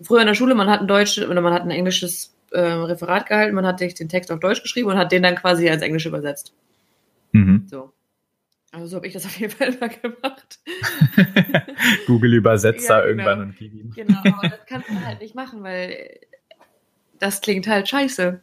früher 0.00 0.20
in 0.20 0.26
der 0.26 0.34
Schule, 0.34 0.54
man 0.54 0.68
hat 0.68 0.80
ein 0.80 0.88
Deutsch 0.88 1.18
oder 1.18 1.40
man 1.40 1.54
hat 1.54 1.62
ein 1.62 1.70
englisches 1.70 2.34
äh, 2.50 2.60
Referat 2.60 3.26
gehalten, 3.26 3.54
man 3.54 3.66
hat 3.66 3.78
sich 3.78 3.94
den 3.94 4.08
Text 4.08 4.30
auf 4.30 4.40
Deutsch 4.40 4.62
geschrieben 4.62 4.90
und 4.90 4.98
hat 4.98 5.12
den 5.12 5.22
dann 5.22 5.36
quasi 5.36 5.68
als 5.70 5.82
Englisch 5.82 6.06
übersetzt. 6.06 6.52
Mhm. 7.32 7.66
So. 7.70 7.92
Also 8.72 8.86
so 8.86 8.96
habe 8.96 9.06
ich 9.06 9.12
das 9.12 9.26
auf 9.26 9.38
jeden 9.38 9.52
Fall 9.52 9.74
immer 9.74 9.88
gemacht. 9.88 10.60
Google 12.06 12.34
Übersetzer 12.34 13.00
ja, 13.06 13.12
genau. 13.12 13.22
irgendwann 13.22 13.40
und 13.40 13.56
gib 13.56 13.94
Genau, 13.94 14.18
aber 14.18 14.48
das 14.48 14.66
kannst 14.66 14.88
du 14.88 15.04
halt 15.04 15.20
nicht 15.20 15.34
machen, 15.34 15.62
weil 15.62 16.18
das 17.22 17.40
klingt 17.40 17.68
halt 17.68 17.88
scheiße. 17.88 18.40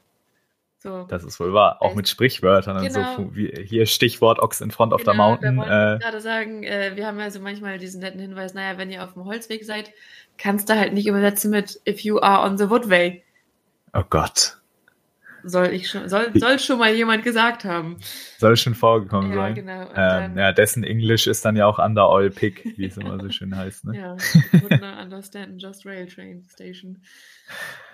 So. 0.82 1.04
Das 1.10 1.26
ist 1.26 1.38
wohl 1.42 1.54
wahr. 1.54 1.82
Auch 1.82 1.94
mit 1.94 2.08
Sprichwörtern 2.08 2.82
genau. 2.82 3.18
und 3.18 3.28
so. 3.28 3.36
Wie, 3.36 3.52
hier 3.65 3.86
Stichwort 3.86 4.39
Ox 4.39 4.62
in 4.62 4.72
front 4.72 4.94
of 4.94 5.02
genau, 5.02 5.12
the 5.12 5.18
mountain. 5.18 5.58
Da 5.58 5.62
wollte 5.62 5.96
äh, 5.96 6.00
gerade 6.00 6.22
sagen, 6.22 6.63
äh, 6.63 6.92
wir 6.96 7.06
haben 7.06 7.20
also 7.20 7.42
manchmal 7.42 7.78
diesen 7.78 8.00
netten 8.00 8.22
Hinweis, 8.22 8.54
naja, 8.54 8.78
wenn 8.78 8.89
ihr 8.89 9.04
auf 9.04 9.13
dem 9.13 9.26
Holzweg 9.26 9.65
seid, 9.65 9.92
kannst 10.38 10.70
du 10.70 10.76
halt 10.76 10.94
nicht 10.94 11.08
übersetzen 11.08 11.52
mit 11.52 11.82
if 11.86 12.00
you 12.00 12.20
are 12.20 12.50
on 12.50 12.58
the 12.58 12.70
woodway. 12.70 13.22
Oh 13.94 14.04
Gott. 14.10 14.58
Soll 15.44 15.68
ich 15.68 15.89
schon, 15.89 16.08
soll, 16.08 16.32
soll 16.36 16.60
schon 16.60 16.80
mal 16.80 16.94
jemand 16.94 17.24
gesagt 17.24 17.65
haben. 17.65 17.98
Soll 18.38 18.56
schon 18.56 18.76
vorgekommen 18.76 19.32
ja, 19.32 19.38
sein. 19.38 19.56
Genau. 19.56 19.89
Ähm, 19.96 20.38
ja, 20.38 20.54
dessen 20.54 20.86
Englisch 20.86 21.28
ist 21.28 21.44
dann 21.44 21.58
ja 21.58 21.65
auch 21.65 21.80
under 21.80 22.10
all 22.10 22.30
pick, 22.30 22.63
wie 22.78 22.86
es 22.86 22.98
immer 22.98 23.20
so 23.20 23.30
schön 23.30 23.56
heißt. 23.56 23.86
Ne? 23.86 23.98
Ja, 24.00 24.15
would 24.62 24.82
not 24.82 24.98
understand 25.02 25.62
just 25.62 25.86
rail 25.86 26.08
train 26.08 26.46
station. 26.50 27.02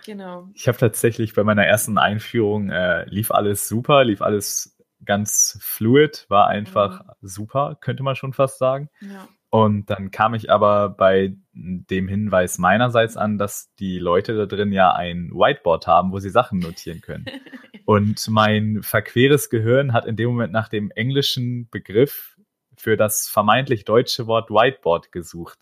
Genau. 0.05 0.49
Ich 0.53 0.67
habe 0.67 0.77
tatsächlich 0.77 1.33
bei 1.33 1.43
meiner 1.43 1.65
ersten 1.65 1.97
Einführung 1.97 2.69
äh, 2.69 3.05
lief 3.09 3.31
alles 3.31 3.67
super, 3.67 4.03
lief 4.03 4.21
alles 4.21 4.77
ganz 5.03 5.57
fluid, 5.61 6.25
war 6.29 6.47
einfach 6.47 7.03
mhm. 7.03 7.11
super, 7.21 7.77
könnte 7.81 8.03
man 8.03 8.15
schon 8.15 8.33
fast 8.33 8.59
sagen. 8.59 8.89
Ja. 9.01 9.27
Und 9.49 9.89
dann 9.89 10.11
kam 10.11 10.33
ich 10.33 10.51
aber 10.51 10.89
bei 10.89 11.35
dem 11.53 12.07
Hinweis 12.07 12.57
meinerseits 12.57 13.15
an, 13.15 13.37
dass 13.37 13.73
die 13.79 13.99
Leute 13.99 14.35
da 14.35 14.45
drin 14.45 14.73
ja 14.73 14.91
ein 14.91 15.31
Whiteboard 15.31 15.87
haben, 15.87 16.11
wo 16.11 16.19
sie 16.19 16.29
Sachen 16.29 16.59
notieren 16.59 17.01
können. 17.01 17.25
Und 17.85 18.27
mein 18.27 18.81
verqueres 18.81 19.49
Gehirn 19.49 19.93
hat 19.93 20.07
in 20.07 20.15
dem 20.15 20.29
Moment 20.29 20.51
nach 20.51 20.69
dem 20.69 20.91
englischen 20.91 21.69
Begriff 21.69 22.35
für 22.75 22.97
das 22.97 23.27
vermeintlich 23.27 23.85
deutsche 23.85 24.27
Wort 24.27 24.49
Whiteboard 24.49 25.11
gesucht. 25.11 25.59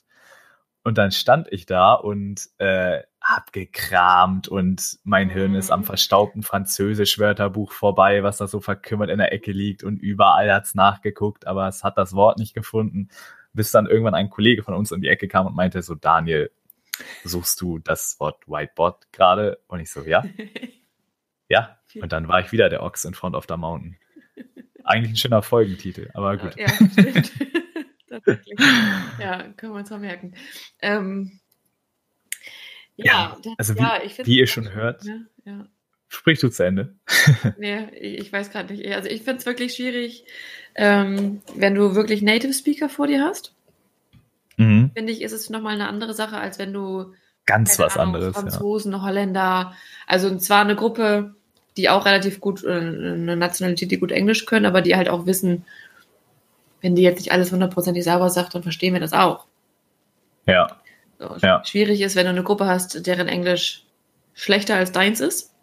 Und 0.84 0.98
dann 0.98 1.12
stand 1.12 1.48
ich 1.52 1.66
da 1.66 1.94
und 1.94 2.50
äh, 2.58 3.04
hab 3.24 3.54
gekramt 3.54 4.50
und 4.50 5.00
mein 5.06 5.30
Hirn 5.30 5.56
ist 5.56 5.72
am 5.72 5.80
mhm. 5.80 5.86
verstaubten 5.86 6.44
Französisch-Wörterbuch 6.44 7.72
vorbei, 7.72 8.22
was 8.22 8.38
da 8.38 8.48
so 8.48 8.60
verkümmert 8.60 9.10
in 9.10 9.18
der 9.18 9.32
Ecke 9.32 9.54
liegt 9.54 9.84
und 9.84 9.98
überall 9.98 10.54
hat's 10.54 10.76
nachgeguckt, 10.76 11.48
aber 11.48 11.68
es 11.68 11.84
hat 11.84 11.98
das 11.98 12.14
Wort 12.14 12.38
nicht 12.38 12.54
gefunden, 12.54 13.08
bis 13.54 13.72
dann 13.72 13.86
irgendwann 13.86 14.14
ein 14.14 14.30
Kollege 14.30 14.64
von 14.64 14.74
uns 14.74 14.92
um 14.92 15.02
die 15.02 15.08
Ecke 15.08 15.30
kam 15.30 15.48
und 15.48 15.56
meinte 15.56 15.82
so, 15.82 15.96
Daniel, 15.96 16.52
suchst 17.24 17.62
du 17.62 17.80
das 17.80 18.20
Wort 18.20 18.46
Whiteboard 18.48 19.12
gerade? 19.14 19.60
Und 19.68 19.80
ich 19.80 19.90
so, 19.90 20.02
ja. 20.02 20.26
ja. 21.50 21.78
Und 21.96 22.12
dann 22.12 22.28
war 22.28 22.42
ich 22.42 22.52
wieder 22.52 22.70
der 22.70 22.84
Ochs 22.84 23.06
in 23.06 23.14
Front 23.14 23.36
of 23.36 23.46
the 23.48 23.56
Mountain. 23.56 23.98
Eigentlich 24.84 25.14
ein 25.14 25.18
schöner 25.18 25.42
Folgentitel, 25.42 26.10
aber 26.14 26.36
gut. 26.38 26.58
Ja, 26.58 26.68
stimmt. 26.68 27.32
Ja, 29.20 29.44
können 29.54 29.74
wir 29.74 29.80
uns 29.80 29.90
mal 29.90 30.00
merken. 30.00 30.36
Ähm, 30.82 31.40
ja, 32.96 33.38
ja, 33.44 33.54
also 33.58 33.76
wie, 33.76 33.80
ja, 33.80 34.00
wie 34.24 34.38
ihr 34.38 34.48
schon 34.48 34.72
hört, 34.74 35.04
ja, 35.04 35.18
ja. 35.46 35.66
sprich 36.08 36.40
du 36.40 36.50
zu 36.50 36.64
Ende. 36.64 36.96
nee, 37.58 37.86
ich 38.00 38.32
weiß 38.32 38.52
gerade 38.52 38.74
nicht. 38.74 38.88
Also 38.94 39.10
ich 39.10 39.24
finde 39.24 39.40
es 39.40 39.46
wirklich 39.46 39.74
schwierig, 39.74 40.26
ähm, 40.76 41.42
wenn 41.56 41.76
du 41.76 41.96
wirklich 41.96 42.22
Native 42.22 42.54
Speaker 42.54 42.90
vor 42.90 43.08
dir 43.08 43.24
hast. 43.24 43.54
Mhm. 44.58 44.92
Finde 44.96 45.12
ich, 45.12 45.22
ist 45.22 45.32
es 45.32 45.50
nochmal 45.50 45.74
eine 45.74 45.88
andere 45.88 46.14
Sache, 46.14 46.38
als 46.38 46.60
wenn 46.60 46.74
du 46.74 47.14
ganz 47.46 47.80
was 47.80 47.98
Ahnung, 47.98 48.16
anderes. 48.16 48.36
Franzosen, 48.36 48.92
ja. 48.92 49.02
Holländer, 49.02 49.74
also 50.08 50.36
zwar 50.38 50.62
eine 50.62 50.76
Gruppe, 50.76 51.36
die 51.78 51.90
auch 51.90 52.06
relativ 52.06 52.40
gut, 52.40 52.64
äh, 52.64 52.72
eine 52.72 53.36
Nationalität, 53.36 53.92
die 53.92 54.00
gut 54.00 54.12
Englisch 54.12 54.46
können, 54.46 54.66
aber 54.66 54.82
die 54.82 54.96
halt 54.96 55.10
auch 55.10 55.26
wissen, 55.26 55.66
wenn 56.82 56.96
die 56.96 57.02
jetzt 57.02 57.20
nicht 57.20 57.32
alles 57.32 57.52
hundertprozentig 57.52 58.04
sauber 58.04 58.30
sagt, 58.30 58.54
dann 58.54 58.64
verstehen 58.64 58.94
wir 58.94 59.00
das 59.00 59.14
auch. 59.14 59.48
Ja. 60.46 60.68
So, 61.20 61.36
ja. 61.42 61.64
Schwierig 61.66 62.02
ist, 62.02 62.16
wenn 62.16 62.26
du 62.26 62.32
eine 62.32 62.44
Gruppe 62.44 62.66
hast, 62.66 63.06
deren 63.06 63.28
Englisch 63.28 63.86
schlechter 64.34 64.76
als 64.76 64.92
deins 64.92 65.20
ist. 65.20 65.54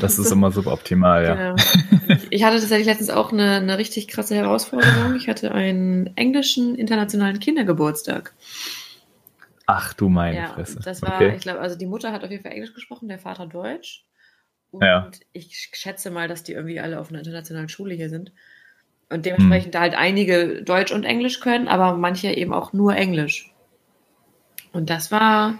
Das 0.00 0.18
ist 0.18 0.30
immer 0.30 0.50
suboptimal, 0.50 1.24
ja. 1.24 1.34
Genau. 1.34 2.18
Ich 2.30 2.44
hatte 2.44 2.58
tatsächlich 2.58 2.86
letztens 2.86 3.10
auch 3.10 3.32
eine, 3.32 3.56
eine 3.56 3.78
richtig 3.78 4.08
krasse 4.08 4.34
Herausforderung. 4.34 5.16
Ich 5.16 5.28
hatte 5.28 5.52
einen 5.52 6.16
englischen 6.16 6.76
internationalen 6.76 7.40
Kindergeburtstag. 7.40 8.32
Ach 9.66 9.92
du 9.92 10.08
meine 10.08 10.36
ja, 10.36 10.46
Fresse. 10.48 10.80
Das 10.84 11.02
war, 11.02 11.16
okay. 11.16 11.34
ich 11.36 11.42
glaube, 11.42 11.60
also 11.60 11.76
die 11.76 11.86
Mutter 11.86 12.12
hat 12.12 12.24
auf 12.24 12.30
jeden 12.30 12.42
Fall 12.42 12.52
Englisch 12.52 12.74
gesprochen, 12.74 13.08
der 13.08 13.18
Vater 13.18 13.46
Deutsch. 13.46 14.04
Und 14.70 14.84
ja. 14.84 15.10
ich 15.32 15.70
schätze 15.72 16.10
mal, 16.10 16.28
dass 16.28 16.42
die 16.42 16.52
irgendwie 16.52 16.80
alle 16.80 17.00
auf 17.00 17.10
einer 17.10 17.18
internationalen 17.18 17.68
Schule 17.68 17.94
hier 17.94 18.08
sind. 18.08 18.32
Und 19.08 19.26
dementsprechend 19.26 19.74
hm. 19.74 19.80
halt 19.80 19.94
einige 19.94 20.62
Deutsch 20.62 20.92
und 20.92 21.04
Englisch 21.04 21.40
können, 21.40 21.68
aber 21.68 21.96
manche 21.96 22.28
eben 22.28 22.52
auch 22.52 22.72
nur 22.72 22.94
Englisch. 22.96 23.52
Und 24.76 24.90
das 24.90 25.10
war, 25.10 25.58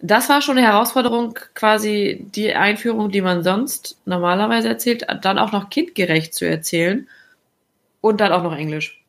das 0.00 0.28
war 0.28 0.40
schon 0.42 0.58
eine 0.58 0.66
Herausforderung, 0.66 1.36
quasi 1.54 2.24
die 2.34 2.54
Einführung, 2.54 3.10
die 3.10 3.20
man 3.20 3.42
sonst 3.42 4.00
normalerweise 4.04 4.68
erzählt, 4.68 5.04
dann 5.22 5.38
auch 5.38 5.50
noch 5.50 5.70
kindgerecht 5.70 6.34
zu 6.34 6.46
erzählen 6.46 7.08
und 8.00 8.20
dann 8.20 8.30
auch 8.30 8.44
noch 8.44 8.56
Englisch. 8.56 9.02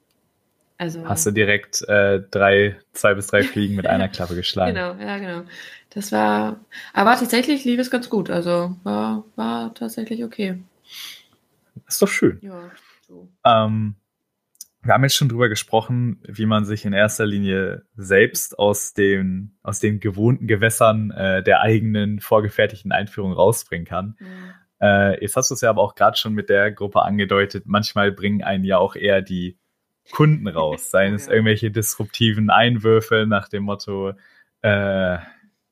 Also, 0.80 1.08
Hast 1.08 1.28
du 1.28 1.32
direkt 1.32 1.88
äh, 1.88 2.22
drei, 2.32 2.80
zwei 2.94 3.14
bis 3.14 3.28
drei 3.28 3.44
Fliegen 3.44 3.76
mit 3.76 3.86
einer 3.86 4.08
Klappe 4.10 4.34
geschlagen. 4.34 4.74
genau, 4.74 4.96
ja, 4.96 5.18
genau. 5.20 5.42
Das 5.92 6.12
war, 6.12 6.60
aber 6.94 7.16
tatsächlich 7.16 7.66
lief 7.66 7.80
es 7.80 7.92
ganz 7.92 8.10
gut. 8.10 8.30
Also 8.30 8.76
war, 8.84 9.26
war 9.36 9.74
tatsächlich 9.76 10.24
okay. 10.24 10.58
ist 11.88 12.02
doch 12.02 12.08
schön. 12.08 12.40
Ja. 12.42 12.72
So. 13.08 13.28
Ähm, 13.46 13.96
wir 14.82 14.94
haben 14.94 15.04
jetzt 15.04 15.16
schon 15.16 15.30
drüber 15.30 15.50
gesprochen, 15.50 16.22
wie 16.26 16.46
man 16.46 16.64
sich 16.64 16.86
in 16.86 16.94
erster 16.94 17.26
Linie 17.26 17.84
selbst 17.96 18.58
aus 18.58 18.94
den, 18.94 19.58
aus 19.62 19.80
den 19.80 20.00
gewohnten 20.00 20.48
Gewässern 20.48 21.12
äh, 21.12 21.44
der 21.44 21.62
eigenen 21.62 22.22
vorgefertigten 22.22 22.92
Einführung 22.92 23.34
rausbringen 23.34 23.86
kann. 23.86 24.16
Mhm. 24.20 24.54
Äh, 24.82 25.22
jetzt 25.22 25.36
hast 25.36 25.52
du 25.52 25.56
es 25.56 25.62
ja 25.62 25.70
aber 25.70 25.82
auch 25.82 25.96
gerade 25.96 26.18
schon 26.18 26.34
mit 26.34 26.50
der 26.50 26.72
Gruppe 26.72 27.02
angedeutet. 27.02 27.66
Manchmal 27.68 28.14
bringen 28.14 28.42
einen 28.42 28.64
ja 28.64 28.78
auch 28.78 28.96
eher 28.96 29.22
die 29.22 29.58
Kunden 30.12 30.48
raus, 30.48 30.90
seien 30.92 31.14
es 31.14 31.28
irgendwelche 31.28 31.72
disruptiven 31.72 32.50
Einwürfe 32.50 33.26
nach 33.28 33.50
dem 33.50 33.64
Motto, 33.64 34.14
äh, 34.62 35.18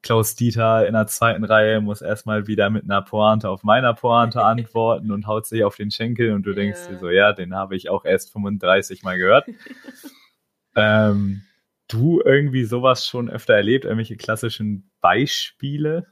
Klaus 0.04 0.36
Dieter 0.36 0.88
in 0.88 0.94
der 0.94 1.08
zweiten 1.08 1.44
Reihe 1.44 1.82
muss 1.82 2.02
erstmal 2.02 2.48
wieder 2.48 2.70
mit 2.70 2.84
einer 2.84 3.02
Pointe 3.02 3.50
auf 3.50 3.64
meiner 3.64 3.94
Pointe 3.94 4.42
antworten 4.44 5.12
und 5.12 5.28
haut 5.28 5.46
sich 5.46 5.64
auf 5.64 5.76
den 5.76 5.92
Schenkel 5.92 6.34
und 6.34 6.44
du 6.46 6.54
denkst 6.54 6.82
ja. 6.86 6.92
dir 6.94 7.00
so, 7.00 7.10
ja, 7.10 7.34
den 7.34 7.56
habe 7.56 7.76
ich 7.76 7.90
auch 7.90 8.06
erst 8.06 8.32
35 8.32 9.04
Mal 9.04 9.18
gehört. 9.18 9.48
ähm, 10.76 11.42
du 11.88 12.22
irgendwie 12.24 12.66
sowas 12.66 13.06
schon 13.06 13.30
öfter 13.30 13.56
erlebt, 13.56 13.86
irgendwelche 13.86 14.18
klassischen 14.18 14.90
Beispiele? 15.02 16.08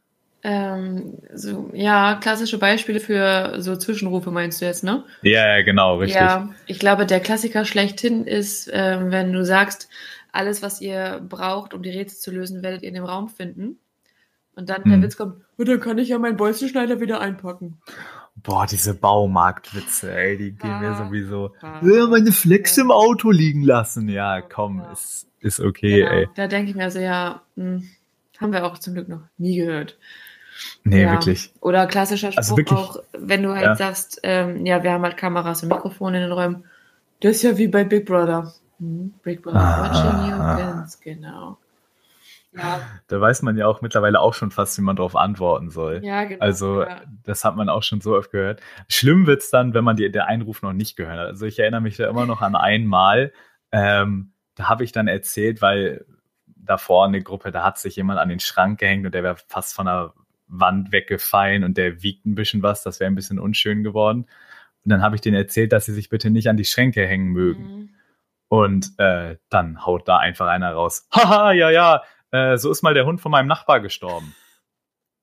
Ähm, 0.48 1.18
so, 1.34 1.72
ja, 1.74 2.20
klassische 2.22 2.60
Beispiele 2.60 3.00
für 3.00 3.56
so 3.58 3.76
Zwischenrufe 3.76 4.30
meinst 4.30 4.62
du 4.62 4.66
jetzt, 4.66 4.84
ne? 4.84 5.04
Ja, 5.24 5.58
ja 5.58 5.64
genau, 5.64 5.98
richtig. 5.98 6.22
Ja, 6.22 6.50
ich 6.68 6.78
glaube, 6.78 7.08
der 7.08 7.20
Klassiker 7.20 7.66
schlechthin 7.66 8.28
ist, 8.28 8.68
äh, 8.68 8.98
wenn 9.10 9.34
du 9.34 9.44
sagst, 9.44 9.90
alles, 10.36 10.62
was 10.62 10.82
ihr 10.82 11.22
braucht, 11.28 11.74
um 11.74 11.82
die 11.82 11.90
Rätsel 11.90 12.20
zu 12.20 12.32
lösen, 12.32 12.64
werdet 12.64 12.84
ihr 12.84 12.90
in 12.90 12.96
dem 12.96 13.06
Raum 13.06 13.30
finden. 13.30 13.80
Und 14.56 14.70
dann 14.70 14.84
hm. 14.84 14.92
der 14.92 15.02
Witz 15.02 15.18
kommt, 15.18 15.42
oh, 15.58 15.64
dann 15.64 15.80
kann 15.80 15.98
ich 15.98 16.10
ja 16.10 16.20
meinen 16.20 16.38
Bolzenschneider 16.38 17.00
wieder 17.00 17.20
einpacken. 17.20 17.78
Boah, 18.36 18.66
diese 18.66 18.94
Baumarktwitze, 18.94 20.14
ey, 20.14 20.38
die 20.38 20.52
gehen 20.52 20.80
mir 20.80 20.96
sowieso. 20.96 21.52
Ah, 21.62 21.80
ja, 21.82 22.06
meine 22.08 22.32
Flex 22.32 22.78
im 22.78 22.92
Auto 22.92 23.32
liegen 23.32 23.64
lassen. 23.64 24.10
Ja, 24.10 24.42
komm, 24.42 24.80
ja. 24.80 24.92
Ist, 24.92 25.28
ist 25.40 25.60
okay, 25.60 26.00
genau. 26.00 26.12
ey. 26.12 26.30
Da 26.36 26.48
denke 26.48 26.70
ich 26.70 26.76
mir 26.76 26.84
also, 26.84 27.00
ja, 27.00 27.42
mh, 27.56 27.64
hm, 27.64 27.90
haben 28.40 28.52
wir 28.52 28.66
auch 28.66 28.78
zum 28.78 28.94
Glück 28.94 29.08
noch 29.08 29.22
nie 29.38 29.58
gehört. 29.58 29.98
Nee, 30.84 31.04
ja. 31.04 31.12
wirklich. 31.14 31.52
Oder 31.62 31.88
klassischer 31.88 32.28
also 32.36 32.56
Spruch 32.56 32.58
also 32.58 32.58
wirklich, 32.58 32.80
auch, 32.80 33.04
wenn 33.18 33.44
du 33.44 33.56
halt 33.56 33.66
ja. 33.66 33.76
sagst, 33.76 34.20
ähm, 34.24 34.66
ja, 34.66 34.84
wir 34.84 34.92
haben 34.92 35.04
halt 35.04 35.18
Kameras 35.18 35.64
und 35.64 35.70
Mikrofone 35.70 36.18
in 36.18 36.24
den 36.24 36.32
Räumen. 36.32 36.66
Das 37.22 37.38
ist 37.38 37.44
ja 37.44 37.58
wie 37.58 37.68
bei 37.68 37.84
Big 37.84 38.06
Brother. 38.06 38.54
Hm, 38.80 39.14
Big 39.24 39.42
Brother 39.42 39.60
ah, 39.60 39.84
watching 39.84 40.32
you, 40.32 40.38
ganz 40.38 41.00
genau. 41.00 41.58
Ja. 42.52 42.80
Da 43.08 43.22
weiß 43.22 43.42
man 43.42 43.58
ja 43.58 43.68
auch 43.68 43.82
mittlerweile 43.82 44.20
auch 44.20 44.34
schon 44.34 44.52
fast, 44.52 44.78
wie 44.78 44.82
man 44.82 44.96
darauf 44.96 45.16
antworten 45.16 45.70
soll. 45.70 46.02
Ja, 46.04 46.24
genau. 46.24 46.42
Also, 46.42 46.84
ja. 46.84 47.02
das 47.24 47.44
hat 47.44 47.56
man 47.56 47.70
auch 47.70 47.84
schon 47.84 48.02
so 48.02 48.16
oft 48.16 48.32
gehört. 48.32 48.62
Schlimm 48.88 49.28
wird 49.28 49.42
es 49.42 49.50
dann, 49.50 49.74
wenn 49.74 49.84
man 49.84 49.98
die, 49.98 50.10
der 50.10 50.28
Einruf 50.28 50.62
noch 50.62 50.74
nicht 50.74 50.96
gehört 50.96 51.20
hat. 51.20 51.28
Also, 51.28 51.46
ich 51.46 51.60
erinnere 51.60 51.82
mich 51.82 51.98
da 51.98 52.10
immer 52.10 52.26
noch 52.26 52.42
an 52.42 52.56
einmal, 52.56 53.34
ähm, 53.72 54.32
da 54.56 54.70
habe 54.70 54.84
ich 54.86 54.94
dann 54.94 55.08
erzählt, 55.08 55.62
weil 55.62 56.06
davor 56.48 57.06
eine 57.06 57.22
Gruppe, 57.22 57.52
da 57.52 57.64
hat 57.64 57.78
sich 57.78 57.98
jemand 57.98 58.20
an 58.20 58.30
den 58.30 58.40
Schrank 58.40 58.80
gehängt 58.80 59.06
und 59.06 59.14
der 59.14 59.24
wäre 59.24 59.38
fast 59.48 59.76
von 59.76 59.86
der 59.86 60.14
Wand 60.48 60.92
weggefallen 60.92 61.64
und 61.64 61.78
der 61.78 62.02
wiegt 62.04 62.26
ein 62.26 62.36
bisschen 62.36 62.64
was, 62.64 62.84
das 62.84 63.00
wäre 63.00 63.12
ein 63.12 63.16
bisschen 63.16 63.40
unschön 63.40 63.84
geworden. 63.84 64.28
Und 64.84 64.92
dann 64.92 65.02
habe 65.02 65.16
ich 65.16 65.22
denen 65.22 65.36
erzählt, 65.36 65.72
dass 65.72 65.86
sie 65.86 65.94
sich 65.94 66.10
bitte 66.10 66.30
nicht 66.30 66.48
an 66.48 66.58
die 66.58 66.66
Schränke 66.66 67.06
hängen 67.06 67.32
mögen. 67.32 67.64
Mhm. 67.64 67.75
Und 68.56 68.92
äh, 69.00 69.36
dann 69.50 69.86
haut 69.86 70.08
da 70.08 70.18
einfach 70.18 70.48
einer 70.48 70.72
raus. 70.72 71.10
Haha, 71.12 71.52
ja, 71.52 71.72
ja, 71.72 72.04
äh, 72.32 72.58
so 72.58 72.72
ist 72.72 72.84
mal 72.84 72.94
der 72.94 73.06
Hund 73.06 73.20
von 73.20 73.30
meinem 73.30 73.48
Nachbar 73.48 73.82
gestorben. 73.82 74.34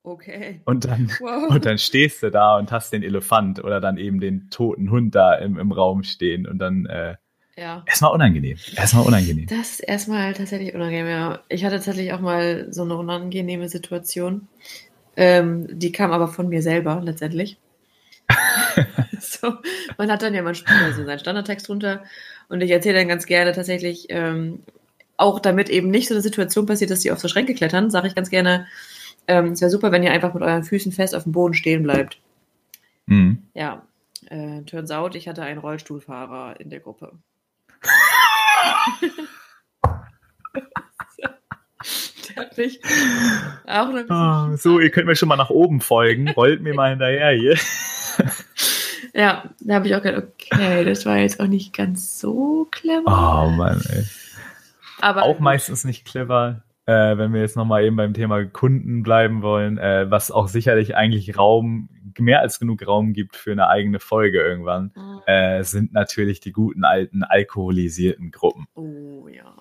Okay. 0.03 0.61
Und 0.65 0.85
dann, 0.85 1.09
wow. 1.19 1.49
und 1.49 1.65
dann 1.65 1.79
stehst 1.79 2.21
du 2.21 2.29
da 2.29 2.57
und 2.57 2.71
hast 2.71 2.93
den 2.93 3.01
Elefant 3.01 3.63
oder 3.63 3.81
dann 3.81 3.97
eben 3.97 4.19
den 4.19 4.51
toten 4.51 4.91
Hund 4.91 5.15
da 5.15 5.33
im, 5.33 5.57
im 5.57 5.71
Raum 5.71 6.03
stehen 6.03 6.45
und 6.45 6.59
dann 6.59 6.85
äh, 6.85 7.15
ja. 7.57 7.83
erstmal 7.87 8.11
unangenehm. 8.11 8.57
Erstmal 8.75 9.07
unangenehm. 9.07 9.47
Das 9.47 9.71
ist 9.71 9.79
erstmal 9.79 10.33
tatsächlich 10.35 10.75
unangenehm, 10.75 11.07
ja. 11.07 11.39
Ich 11.49 11.65
hatte 11.65 11.77
tatsächlich 11.77 12.13
auch 12.13 12.19
mal 12.19 12.67
so 12.71 12.83
eine 12.83 12.95
unangenehme 12.95 13.67
Situation. 13.67 14.47
Ähm, 15.17 15.67
die 15.71 15.91
kam 15.91 16.11
aber 16.11 16.27
von 16.27 16.49
mir 16.49 16.61
selber 16.61 17.01
letztendlich. 17.03 17.57
so, 19.19 19.55
man 19.97 20.11
hat 20.11 20.21
dann 20.21 20.35
ja 20.35 20.43
mal 20.43 20.53
so 20.53 20.63
seinen 21.03 21.19
Standardtext 21.19 21.67
runter 21.69 22.03
und 22.49 22.61
ich 22.61 22.71
erzähle 22.71 22.99
dann 22.99 23.07
ganz 23.07 23.25
gerne 23.25 23.51
tatsächlich 23.53 24.07
ähm, 24.09 24.59
auch 25.17 25.39
damit 25.39 25.69
eben 25.69 25.89
nicht 25.89 26.07
so 26.07 26.13
eine 26.13 26.21
Situation 26.21 26.65
passiert, 26.65 26.91
dass 26.91 27.01
die 27.01 27.11
auf 27.11 27.19
so 27.19 27.27
Schränke 27.27 27.53
klettern, 27.53 27.89
sage 27.89 28.07
ich 28.07 28.15
ganz 28.15 28.29
gerne, 28.29 28.67
ähm, 29.27 29.51
es 29.51 29.61
wäre 29.61 29.71
super, 29.71 29.91
wenn 29.91 30.03
ihr 30.03 30.11
einfach 30.11 30.33
mit 30.33 30.43
euren 30.43 30.63
Füßen 30.63 30.91
fest 30.91 31.15
auf 31.15 31.23
dem 31.23 31.31
Boden 31.31 31.53
stehen 31.53 31.83
bleibt. 31.83 32.19
Mhm. 33.05 33.43
Ja, 33.53 33.83
äh, 34.29 34.61
turns 34.63 34.91
out, 34.91 35.15
ich 35.15 35.27
hatte 35.27 35.43
einen 35.43 35.59
Rollstuhlfahrer 35.59 36.59
in 36.59 36.69
der 36.69 36.79
Gruppe. 36.79 37.13
auch 43.67 43.91
noch 43.91 44.05
oh, 44.09 44.55
So, 44.57 44.79
ihr 44.79 44.89
könnt 44.89 45.07
mir 45.07 45.15
schon 45.15 45.29
mal 45.29 45.35
nach 45.35 45.49
oben 45.49 45.81
folgen. 45.81 46.29
Rollt 46.29 46.61
mir 46.61 46.73
mal 46.73 46.91
hinterher 46.91 47.31
hier. 47.31 47.57
Ja, 49.13 49.49
da 49.59 49.75
habe 49.75 49.87
ich 49.87 49.95
auch 49.95 50.01
gedacht, 50.01 50.23
okay, 50.23 50.83
das 50.85 51.05
war 51.05 51.17
jetzt 51.17 51.39
auch 51.39 51.47
nicht 51.47 51.73
ganz 51.73 52.19
so 52.19 52.67
clever. 52.71 53.05
Oh 53.05 53.49
Mann, 53.51 53.81
ey. 53.89 54.03
Aber 55.01 55.23
auch 55.23 55.39
meistens 55.39 55.83
nicht 55.83 56.05
clever, 56.05 56.63
äh, 56.85 57.17
wenn 57.17 57.33
wir 57.33 57.41
jetzt 57.41 57.55
nochmal 57.55 57.83
eben 57.83 57.95
beim 57.95 58.13
Thema 58.13 58.43
Kunden 58.45 59.03
bleiben 59.03 59.41
wollen, 59.41 59.77
äh, 59.77 60.09
was 60.09 60.31
auch 60.31 60.47
sicherlich 60.47 60.95
eigentlich 60.95 61.37
Raum, 61.37 61.89
mehr 62.17 62.41
als 62.41 62.59
genug 62.59 62.85
Raum 62.85 63.13
gibt 63.13 63.35
für 63.35 63.51
eine 63.51 63.67
eigene 63.67 63.99
Folge 63.99 64.41
irgendwann, 64.41 64.91
mhm. 64.95 65.21
äh, 65.25 65.63
sind 65.63 65.93
natürlich 65.93 66.39
die 66.39 66.51
guten 66.51 66.83
alten 66.83 67.23
alkoholisierten 67.23 68.31
Gruppen. 68.31 68.67
Oh 68.75 69.27
ja. 69.27 69.55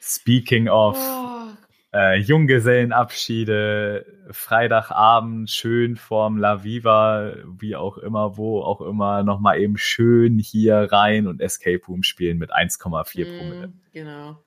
Speaking 0.00 0.68
of 0.68 0.96
oh. 0.98 1.48
Äh, 1.92 2.18
Junggesellenabschiede, 2.18 4.06
Freitagabend 4.30 5.50
schön 5.50 5.96
vorm 5.96 6.38
La 6.38 6.62
Viva, 6.62 7.34
wie 7.58 7.74
auch 7.74 7.98
immer, 7.98 8.36
wo 8.36 8.62
auch 8.62 8.80
immer, 8.80 9.24
nochmal 9.24 9.60
eben 9.60 9.76
schön 9.76 10.38
hier 10.38 10.88
rein 10.92 11.26
und 11.26 11.40
Escape 11.40 11.84
Room 11.88 12.02
spielen 12.02 12.38
mit 12.38 12.54
1,4 12.54 13.24
mm, 13.26 13.38
Promille. 13.38 13.72
Genau. 13.92 14.42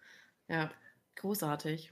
Ja, 0.47 0.71
großartig. 1.15 1.91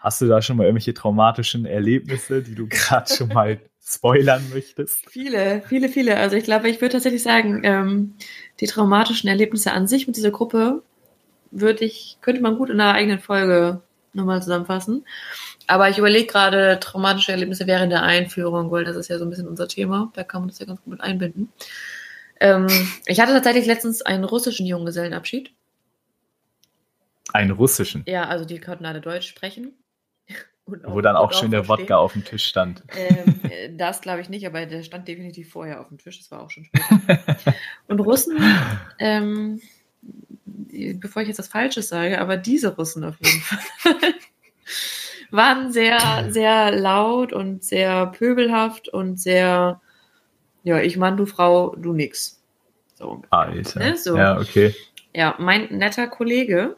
Hast 0.00 0.20
du 0.20 0.26
da 0.26 0.42
schon 0.42 0.58
mal 0.58 0.64
irgendwelche 0.64 0.94
traumatischen 0.94 1.64
Erlebnisse, 1.64 2.42
die 2.42 2.54
du 2.54 2.68
gerade 2.68 3.12
schon 3.12 3.28
mal 3.28 3.58
spoilern 3.82 4.42
möchtest? 4.52 5.08
Viele, 5.08 5.62
viele, 5.66 5.88
viele. 5.88 6.18
Also 6.18 6.36
ich 6.36 6.44
glaube, 6.44 6.68
ich 6.68 6.80
würde 6.82 6.92
tatsächlich 6.92 7.22
sagen, 7.22 7.62
ähm, 7.64 8.14
die 8.60 8.66
traumatischen 8.66 9.28
Erlebnisse 9.28 9.72
an 9.72 9.86
sich 9.86 10.06
mit 10.06 10.16
dieser 10.16 10.30
Gruppe 10.30 10.82
würde 11.50 11.84
ich, 11.86 12.18
könnte 12.20 12.42
man 12.42 12.58
gut 12.58 12.68
in 12.68 12.80
einer 12.80 12.92
eigenen 12.92 13.20
Folge 13.20 13.80
nochmal 14.16 14.42
zusammenfassen. 14.42 15.04
Aber 15.66 15.88
ich 15.88 15.98
überlege 15.98 16.26
gerade 16.26 16.78
traumatische 16.80 17.32
Erlebnisse 17.32 17.66
während 17.66 17.92
der 17.92 18.02
Einführung, 18.02 18.70
weil 18.70 18.84
das 18.84 18.96
ist 18.96 19.08
ja 19.08 19.18
so 19.18 19.24
ein 19.24 19.30
bisschen 19.30 19.48
unser 19.48 19.68
Thema. 19.68 20.10
Da 20.14 20.24
kann 20.24 20.42
man 20.42 20.48
das 20.48 20.58
ja 20.58 20.66
ganz 20.66 20.82
gut 20.82 20.92
mit 20.92 21.00
einbinden. 21.00 21.52
Ähm, 22.40 22.66
ich 23.06 23.20
hatte 23.20 23.32
tatsächlich 23.32 23.66
letztens 23.66 24.02
einen 24.02 24.24
russischen 24.24 24.66
Junggesellenabschied. 24.66 25.52
Einen 27.32 27.50
russischen? 27.50 28.04
Ja, 28.06 28.24
also 28.24 28.44
die 28.44 28.60
konnten 28.60 28.86
alle 28.86 29.00
Deutsch 29.00 29.28
sprechen. 29.28 29.72
Wo 30.66 31.00
dann 31.00 31.16
auch 31.16 31.32
schön 31.32 31.50
der 31.50 31.68
Wodka 31.68 31.96
auf 31.96 32.12
dem 32.12 32.24
Tisch 32.24 32.44
stand. 32.44 32.82
Ähm, 32.96 33.40
äh, 33.44 33.76
das 33.76 34.00
glaube 34.00 34.20
ich 34.20 34.28
nicht, 34.28 34.46
aber 34.46 34.66
der 34.66 34.82
stand 34.82 35.08
definitiv 35.08 35.50
vorher 35.50 35.80
auf 35.80 35.88
dem 35.88 35.98
Tisch. 35.98 36.18
Das 36.18 36.30
war 36.30 36.42
auch 36.42 36.50
schon 36.50 36.64
später. 36.64 37.36
Und 37.88 38.00
Russen, 38.00 38.38
ähm, 38.98 39.60
bevor 40.46 41.22
ich 41.22 41.28
jetzt 41.28 41.38
was 41.38 41.48
Falsches 41.48 41.88
sage, 41.88 42.20
aber 42.20 42.36
diese 42.36 42.76
Russen 42.76 43.04
auf 43.04 43.16
jeden 43.20 43.40
Fall 43.40 43.60
waren 45.30 45.72
sehr, 45.72 46.28
sehr 46.30 46.70
laut 46.70 47.32
und 47.32 47.64
sehr 47.64 48.06
pöbelhaft 48.06 48.88
und 48.88 49.20
sehr, 49.20 49.80
ja, 50.62 50.80
ich 50.80 50.96
Mann, 50.96 51.16
du 51.16 51.26
Frau, 51.26 51.74
du 51.76 51.92
nix. 51.92 52.42
So. 52.94 53.22
Alter. 53.30 53.80
Ne? 53.80 53.96
So. 53.96 54.16
Ja, 54.16 54.38
okay. 54.38 54.74
Ja, 55.14 55.34
mein 55.38 55.66
netter 55.70 56.06
Kollege 56.06 56.76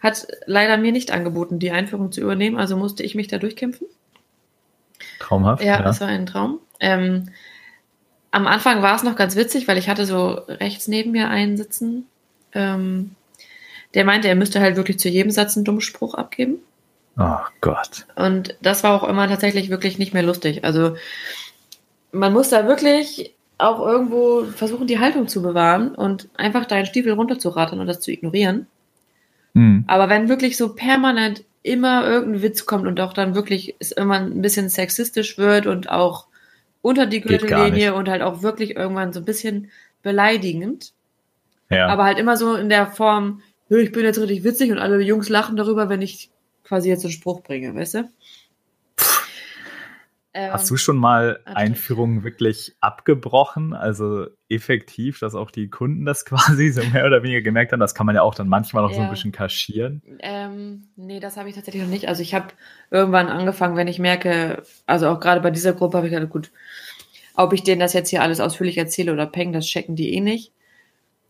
hat 0.00 0.26
leider 0.46 0.76
mir 0.76 0.92
nicht 0.92 1.10
angeboten, 1.12 1.58
die 1.58 1.70
Einführung 1.70 2.10
zu 2.10 2.20
übernehmen, 2.20 2.56
also 2.56 2.76
musste 2.76 3.02
ich 3.02 3.14
mich 3.14 3.28
da 3.28 3.38
durchkämpfen. 3.38 3.86
Traumhaft. 5.20 5.62
Ja, 5.62 5.78
ja. 5.78 5.82
das 5.82 6.00
war 6.00 6.08
ein 6.08 6.26
Traum. 6.26 6.60
Ähm, 6.80 7.30
am 8.32 8.46
Anfang 8.46 8.82
war 8.82 8.96
es 8.96 9.02
noch 9.02 9.14
ganz 9.14 9.36
witzig, 9.36 9.68
weil 9.68 9.78
ich 9.78 9.88
hatte 9.88 10.06
so 10.06 10.30
rechts 10.48 10.88
neben 10.88 11.12
mir 11.12 11.28
einen 11.28 11.56
sitzen. 11.56 12.06
Ähm, 12.54 13.14
der 13.94 14.04
meinte, 14.04 14.28
er 14.28 14.34
müsste 14.34 14.60
halt 14.60 14.76
wirklich 14.76 14.98
zu 14.98 15.08
jedem 15.08 15.30
Satz 15.30 15.56
einen 15.56 15.64
dummen 15.64 15.80
Spruch 15.80 16.14
abgeben. 16.14 16.58
Oh 17.18 17.44
Gott. 17.60 18.06
Und 18.16 18.56
das 18.62 18.84
war 18.84 18.94
auch 18.94 19.06
immer 19.06 19.28
tatsächlich 19.28 19.68
wirklich 19.68 19.98
nicht 19.98 20.14
mehr 20.14 20.22
lustig. 20.22 20.64
Also 20.64 20.96
man 22.10 22.32
muss 22.32 22.48
da 22.48 22.66
wirklich 22.66 23.34
auch 23.58 23.80
irgendwo 23.80 24.44
versuchen, 24.44 24.86
die 24.86 24.98
Haltung 24.98 25.28
zu 25.28 25.42
bewahren 25.42 25.94
und 25.94 26.28
einfach 26.36 26.64
deinen 26.64 26.86
Stiefel 26.86 27.12
runterzuraten 27.12 27.80
und 27.80 27.86
das 27.86 28.00
zu 28.00 28.10
ignorieren. 28.10 28.66
Mhm. 29.54 29.84
Aber 29.86 30.08
wenn 30.08 30.28
wirklich 30.28 30.56
so 30.56 30.74
permanent 30.74 31.44
immer 31.62 32.06
irgendein 32.06 32.42
Witz 32.42 32.66
kommt 32.66 32.86
und 32.86 33.00
auch 33.00 33.12
dann 33.12 33.34
wirklich 33.34 33.76
es 33.78 33.92
immer 33.92 34.16
ein 34.16 34.42
bisschen 34.42 34.68
sexistisch 34.68 35.38
wird 35.38 35.66
und 35.66 35.88
auch 35.90 36.26
unter 36.80 37.06
die 37.06 37.20
Gürtellinie 37.20 37.94
und 37.94 38.08
halt 38.08 38.22
auch 38.22 38.42
wirklich 38.42 38.74
irgendwann 38.74 39.12
so 39.12 39.20
ein 39.20 39.24
bisschen 39.24 39.70
beleidigend. 40.02 40.92
Ja. 41.72 41.88
Aber 41.88 42.04
halt 42.04 42.18
immer 42.18 42.36
so 42.36 42.54
in 42.54 42.68
der 42.68 42.86
Form, 42.86 43.42
ich 43.68 43.92
bin 43.92 44.04
jetzt 44.04 44.18
richtig 44.18 44.44
witzig 44.44 44.70
und 44.70 44.78
alle 44.78 45.00
Jungs 45.00 45.28
lachen 45.28 45.56
darüber, 45.56 45.88
wenn 45.88 46.02
ich 46.02 46.30
quasi 46.64 46.88
jetzt 46.88 47.04
einen 47.04 47.12
Spruch 47.12 47.42
bringe, 47.42 47.74
weißt 47.74 47.94
du? 47.94 48.10
Ähm, 50.34 50.52
Hast 50.52 50.70
du 50.70 50.78
schon 50.78 50.96
mal 50.96 51.40
Einführungen 51.44 52.24
wirklich 52.24 52.74
abgebrochen? 52.80 53.74
Also 53.74 54.28
effektiv, 54.48 55.18
dass 55.18 55.34
auch 55.34 55.50
die 55.50 55.68
Kunden 55.68 56.06
das 56.06 56.24
quasi 56.26 56.70
so 56.70 56.82
mehr 56.92 57.04
oder 57.06 57.22
weniger 57.22 57.42
gemerkt 57.42 57.72
haben? 57.72 57.80
Das 57.80 57.94
kann 57.94 58.06
man 58.06 58.14
ja 58.14 58.22
auch 58.22 58.34
dann 58.34 58.48
manchmal 58.48 58.82
noch 58.82 58.90
ja. 58.90 58.96
so 58.96 59.02
ein 59.02 59.10
bisschen 59.10 59.32
kaschieren. 59.32 60.02
Ähm, 60.20 60.84
nee, 60.96 61.20
das 61.20 61.36
habe 61.36 61.50
ich 61.50 61.54
tatsächlich 61.54 61.82
noch 61.82 61.90
nicht. 61.90 62.08
Also 62.08 62.22
ich 62.22 62.32
habe 62.32 62.48
irgendwann 62.90 63.28
angefangen, 63.28 63.76
wenn 63.76 63.88
ich 63.88 63.98
merke, 63.98 64.62
also 64.86 65.08
auch 65.08 65.20
gerade 65.20 65.42
bei 65.42 65.50
dieser 65.50 65.74
Gruppe 65.74 65.98
habe 65.98 66.06
ich 66.06 66.14
gedacht, 66.14 66.30
gut, 66.30 66.50
ob 67.34 67.52
ich 67.52 67.62
denen 67.62 67.80
das 67.80 67.92
jetzt 67.92 68.08
hier 68.08 68.22
alles 68.22 68.40
ausführlich 68.40 68.78
erzähle 68.78 69.12
oder 69.12 69.26
peng, 69.26 69.52
das 69.52 69.66
checken 69.66 69.96
die 69.96 70.14
eh 70.14 70.20
nicht. 70.20 70.52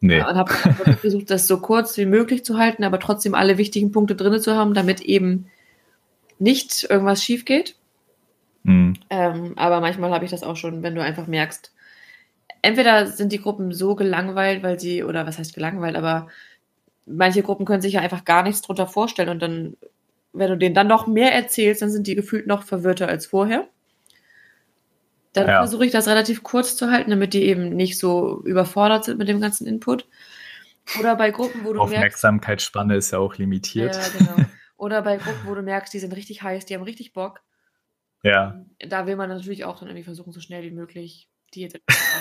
Nee. 0.02 0.20
Und 0.20 0.34
habe 0.34 0.52
versucht, 0.96 1.30
das 1.30 1.46
so 1.46 1.60
kurz 1.60 1.96
wie 1.96 2.06
möglich 2.06 2.44
zu 2.44 2.58
halten, 2.58 2.82
aber 2.82 2.98
trotzdem 2.98 3.36
alle 3.36 3.56
wichtigen 3.56 3.92
Punkte 3.92 4.16
drin 4.16 4.38
zu 4.40 4.56
haben, 4.56 4.74
damit 4.74 5.00
eben 5.00 5.46
nicht 6.40 6.90
irgendwas 6.90 7.22
schief 7.22 7.44
geht. 7.44 7.76
Mhm. 8.64 8.94
Ähm, 9.10 9.52
aber 9.54 9.80
manchmal 9.80 10.10
habe 10.10 10.24
ich 10.24 10.32
das 10.32 10.42
auch 10.42 10.56
schon, 10.56 10.82
wenn 10.82 10.96
du 10.96 11.02
einfach 11.02 11.28
merkst, 11.28 11.72
entweder 12.62 13.06
sind 13.06 13.30
die 13.30 13.40
Gruppen 13.40 13.72
so 13.72 13.94
gelangweilt, 13.94 14.64
weil 14.64 14.80
sie, 14.80 15.04
oder 15.04 15.24
was 15.24 15.38
heißt 15.38 15.54
gelangweilt, 15.54 15.94
aber 15.94 16.26
manche 17.06 17.44
Gruppen 17.44 17.64
können 17.64 17.80
sich 17.82 17.94
ja 17.94 18.00
einfach 18.00 18.24
gar 18.24 18.42
nichts 18.42 18.62
drunter 18.62 18.88
vorstellen 18.88 19.28
und 19.28 19.40
dann, 19.40 19.76
wenn 20.32 20.50
du 20.50 20.58
denen 20.58 20.74
dann 20.74 20.88
noch 20.88 21.06
mehr 21.06 21.32
erzählst, 21.32 21.80
dann 21.80 21.90
sind 21.90 22.08
die 22.08 22.16
gefühlt 22.16 22.48
noch 22.48 22.64
verwirrter 22.64 23.06
als 23.06 23.26
vorher. 23.26 23.68
Dann 25.32 25.48
ja. 25.48 25.58
versuche 25.58 25.86
ich 25.86 25.92
das 25.92 26.08
relativ 26.08 26.42
kurz 26.42 26.76
zu 26.76 26.90
halten, 26.90 27.10
damit 27.10 27.32
die 27.32 27.44
eben 27.44 27.70
nicht 27.70 27.98
so 27.98 28.42
überfordert 28.44 29.04
sind 29.04 29.18
mit 29.18 29.28
dem 29.28 29.40
ganzen 29.40 29.66
Input. 29.66 30.06
Oder 30.98 31.16
bei 31.16 31.30
Gruppen, 31.30 31.64
wo 31.64 31.72
du 31.72 31.80
Aufmerksamkeitsspanne 31.80 32.96
ist 32.96 33.12
ja 33.12 33.18
auch 33.18 33.36
limitiert. 33.36 33.94
Ja, 33.94 34.18
genau. 34.18 34.48
Oder 34.76 35.02
bei 35.02 35.16
Gruppen, 35.16 35.46
wo 35.46 35.54
du 35.54 35.62
merkst, 35.62 35.94
die 35.94 36.00
sind 36.00 36.14
richtig 36.14 36.42
heiß, 36.42 36.66
die 36.66 36.74
haben 36.74 36.82
richtig 36.82 37.12
Bock. 37.12 37.40
Ja. 38.22 38.64
Da 38.78 39.06
will 39.06 39.16
man 39.16 39.28
natürlich 39.28 39.64
auch 39.64 39.78
dann 39.78 39.88
irgendwie 39.88 40.04
versuchen, 40.04 40.32
so 40.32 40.40
schnell 40.40 40.62
wie 40.64 40.70
möglich 40.70 41.28
die 41.54 41.60
jetzt 41.60 41.78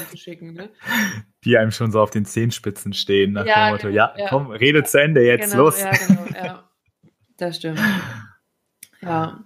zu 0.10 0.18
schicken, 0.18 0.54
ne? 0.54 0.70
Die 1.46 1.58
einem 1.58 1.72
schon 1.72 1.92
so 1.92 2.02
auf 2.02 2.12
den 2.12 2.26
Zehenspitzen 2.26 2.94
stehen, 2.94 3.34
nach 3.34 3.46
ja, 3.46 3.68
dem 3.68 3.72
Motto, 3.72 3.88
genau, 3.88 3.96
ja, 3.96 4.14
ja, 4.18 4.28
komm, 4.30 4.52
rede 4.52 4.84
zu 4.84 5.02
Ende, 5.02 5.22
jetzt 5.26 5.52
genau, 5.52 5.64
los. 5.64 5.80
Ja, 5.80 5.92
genau, 5.92 6.26
ja. 6.34 6.70
Das 7.38 7.58
stimmt. 7.58 7.80
Ja. 9.04 9.44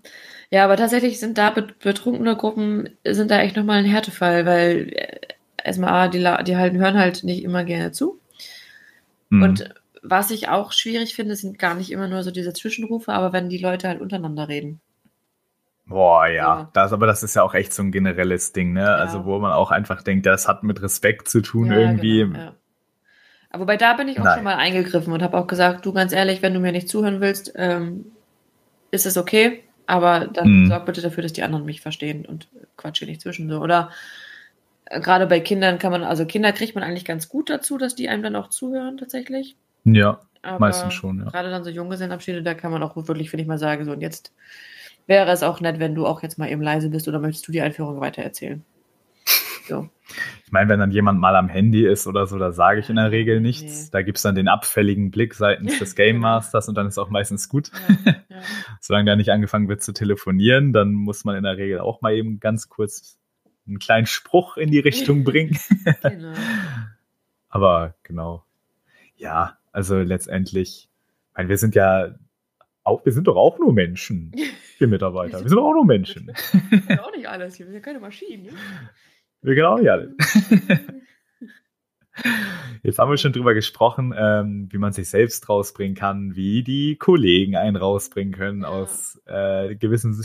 Ja, 0.52 0.64
aber 0.64 0.78
tatsächlich 0.78 1.20
sind 1.20 1.38
da 1.38 1.50
betrunkene 1.50 2.36
Gruppen, 2.36 2.90
sind 3.04 3.32
da 3.32 3.40
echt 3.40 3.56
nochmal 3.56 3.80
ein 3.80 3.86
Härtefall, 3.86 4.46
weil 4.46 4.90
äh, 4.94 5.18
erstmal, 5.64 6.10
die, 6.10 6.20
die 6.20 6.58
halten, 6.58 6.78
hören 6.78 6.98
halt 6.98 7.24
nicht 7.24 7.44
immer 7.44 7.64
gerne 7.64 7.92
zu. 7.92 8.20
Mhm. 9.30 9.44
Und 9.44 9.74
was 10.04 10.32
ich 10.32 10.50
auch 10.50 10.72
schwierig 10.72 11.16
finde, 11.16 11.36
sind 11.36 11.58
gar 11.58 11.74
nicht 11.74 11.92
immer 11.92 12.08
nur 12.08 12.24
so 12.24 12.32
diese 12.32 12.54
Zwischenrufe, 12.54 13.12
aber 13.12 13.34
wenn 13.34 13.50
die 13.50 13.58
Leute 13.58 13.88
halt 13.88 14.02
untereinander 14.02 14.48
reden. 14.48 14.80
Boah, 15.88 16.28
ja. 16.28 16.34
ja. 16.34 16.70
Das, 16.74 16.94
aber 16.94 17.08
das 17.08 17.24
ist 17.24 17.36
ja 17.36 17.44
auch 17.44 17.54
echt 17.54 17.74
so 17.74 17.84
ein 17.84 17.92
generelles 17.92 18.54
Ding, 18.54 18.74
ne? 18.74 18.82
Ja. 18.82 18.96
Also, 18.96 19.26
wo 19.26 19.40
man 19.40 19.52
auch 19.52 19.72
einfach 19.72 20.02
denkt, 20.02 20.26
das 20.26 20.48
hat 20.48 20.64
mit 20.64 20.82
Respekt 20.82 21.30
zu 21.30 21.42
tun 21.42 21.72
ja, 21.72 21.78
irgendwie. 21.78 22.20
Genau. 22.20 22.52
Aber 23.50 23.66
bei 23.66 23.78
da 23.78 23.94
bin 23.94 24.08
ich 24.08 24.20
auch 24.20 24.26
Nein. 24.26 24.36
schon 24.36 24.44
mal 24.44 24.56
eingegriffen 24.56 25.14
und 25.14 25.24
habe 25.24 25.38
auch 25.38 25.48
gesagt, 25.48 25.86
du 25.86 25.94
ganz 25.94 26.12
ehrlich, 26.12 26.42
wenn 26.42 26.54
du 26.54 26.60
mir 26.60 26.72
nicht 26.72 26.90
zuhören 26.90 27.22
willst, 27.22 27.54
ähm, 27.56 28.06
ist 28.92 29.06
es 29.06 29.18
okay. 29.18 29.64
Aber 29.88 30.28
dann 30.28 30.64
mhm. 30.64 30.68
sorg 30.68 30.86
bitte 30.86 31.02
dafür, 31.02 31.24
dass 31.24 31.34
die 31.34 31.44
anderen 31.44 31.66
mich 31.66 31.82
verstehen 31.82 32.26
und 32.26 32.48
quatsch 32.78 33.00
hier 33.00 33.08
nicht 33.08 33.22
zwischen 33.22 33.50
so. 33.50 33.60
Oder 33.60 33.92
äh, 34.86 35.00
gerade 35.00 35.28
bei 35.28 35.40
Kindern 35.40 35.78
kann 35.78 35.92
man, 35.92 36.04
also 36.04 36.26
Kinder 36.26 36.52
kriegt 36.52 36.76
man 36.76 36.84
eigentlich 36.84 37.06
ganz 37.06 37.30
gut 37.30 37.50
dazu, 37.50 37.78
dass 37.78 37.96
die 37.96 38.10
einem 38.10 38.24
dann 38.24 38.36
auch 38.36 38.50
zuhören 38.50 38.98
tatsächlich. 38.98 39.56
Ja, 39.84 40.22
Aber 40.42 40.60
meistens 40.60 40.94
schon, 40.94 41.20
ja. 41.20 41.26
Gerade 41.26 41.52
dann 41.52 41.64
so 41.64 41.70
Junggesellenabschiede, 41.70 42.42
da 42.42 42.54
kann 42.54 42.72
man 42.72 42.82
auch 42.84 42.96
wirklich, 42.96 43.30
finde 43.30 43.44
ich 43.44 43.48
mal 43.48 43.60
sagen, 43.60 43.86
so 43.86 43.92
und 43.92 44.02
jetzt 44.02 44.34
wäre 45.08 45.32
es 45.32 45.44
auch 45.44 45.62
nett, 45.62 45.80
wenn 45.80 45.96
du 45.96 46.08
auch 46.08 46.24
jetzt 46.24 46.40
mal 46.40 46.50
eben 46.50 46.62
leise 46.62 46.90
bist 46.90 47.08
oder 47.08 47.20
möchtest 47.20 47.48
du 47.48 47.52
die 47.52 47.62
Einführung 47.62 48.00
weiter 48.00 48.24
So. 49.68 49.90
Ich 50.46 50.52
meine, 50.52 50.70
wenn 50.70 50.80
dann 50.80 50.92
jemand 50.92 51.20
mal 51.20 51.36
am 51.36 51.50
Handy 51.50 51.86
ist 51.86 52.06
oder 52.06 52.28
so, 52.28 52.38
da 52.38 52.52
sage 52.52 52.80
ich 52.80 52.90
in 52.90 52.98
der 52.98 53.12
Regel 53.12 53.42
nichts. 53.42 53.86
Nee. 53.86 53.90
Da 53.92 54.02
gibt 54.04 54.18
es 54.18 54.24
dann 54.24 54.36
den 54.36 54.48
abfälligen 54.48 55.10
Blick 55.10 55.34
seitens 55.34 55.80
des 55.80 55.96
Game 55.96 56.18
Masters 56.18 56.70
und 56.70 56.76
dann 56.76 56.88
ist 56.88 57.00
auch 57.00 57.10
meistens 57.10 57.50
gut. 57.50 57.72
Ja, 58.06 58.16
ja. 58.30 58.42
Solange 58.80 59.10
da 59.10 59.16
nicht 59.16 59.32
angefangen 59.32 59.68
wird 59.68 59.82
zu 59.82 59.94
telefonieren, 59.94 60.74
dann 60.74 60.94
muss 60.94 61.26
man 61.26 61.36
in 61.36 61.44
der 61.44 61.58
Regel 61.58 61.80
auch 61.80 62.02
mal 62.02 62.14
eben 62.14 62.40
ganz 62.40 62.70
kurz 62.70 63.18
einen 63.68 63.80
kleinen 63.80 64.06
Spruch 64.06 64.58
in 64.58 64.70
die 64.70 64.80
Richtung 64.80 65.24
bringen. 65.24 65.58
genau. 66.04 66.34
Aber 67.50 67.96
genau. 68.04 68.46
Ja, 69.16 69.58
also 69.72 69.98
letztendlich, 69.98 70.90
ich 71.32 71.38
meine, 71.38 71.50
wir 71.50 71.58
sind 71.58 71.74
ja 71.74 72.16
auch, 72.84 73.04
wir 73.04 73.12
sind 73.12 73.28
doch 73.28 73.38
auch 73.38 73.58
nur 73.58 73.74
Menschen, 73.74 74.32
wir 74.78 74.88
Mitarbeiter. 74.88 75.42
Wir 75.42 75.50
sind 75.50 75.58
doch 75.58 75.66
auch 75.66 75.74
nur 75.74 75.86
Menschen. 75.86 76.32
Wir 76.70 76.82
können 76.82 77.00
auch 77.00 77.16
nicht 77.16 77.28
alles 77.28 77.56
hier, 77.56 77.66
wir 77.66 77.72
sind 77.72 77.82
ja 77.82 77.86
keine 77.86 78.00
Maschinen. 78.00 78.44
Ne? 78.44 78.52
Wir 79.42 79.56
können 79.56 79.68
auch 79.68 79.78
nicht 79.78 79.90
alles. 79.90 80.12
Jetzt 82.84 83.00
haben 83.00 83.10
wir 83.10 83.18
schon 83.18 83.34
drüber 83.34 83.54
gesprochen, 83.54 84.14
ähm, 84.16 84.68
wie 84.72 84.78
man 84.78 84.94
sich 84.94 85.10
selbst 85.10 85.50
rausbringen 85.50 85.96
kann, 85.96 86.36
wie 86.36 86.64
die 86.64 86.98
Kollegen 86.98 87.56
einen 87.56 87.76
rausbringen 87.76 88.34
können 88.34 88.62
ja. 88.62 88.68
aus 88.68 89.20
äh, 89.26 89.76
gewissen, 89.76 90.24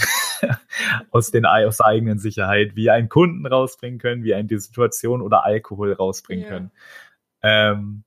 aus 1.10 1.30
den 1.30 1.46
aus 1.46 1.78
der 1.78 1.86
eigenen 1.86 2.18
Sicherheit, 2.18 2.76
wie 2.76 2.90
einen 2.90 3.08
Kunden 3.08 3.46
rausbringen 3.46 3.98
können, 3.98 4.24
wie 4.24 4.34
einen 4.34 4.46
die 4.46 4.58
Situation 4.58 5.22
oder 5.22 5.44
Alkohol 5.44 5.94
rausbringen 5.94 6.44
ja. 6.44 6.50
können. 6.50 6.70
Ähm, 7.42 8.04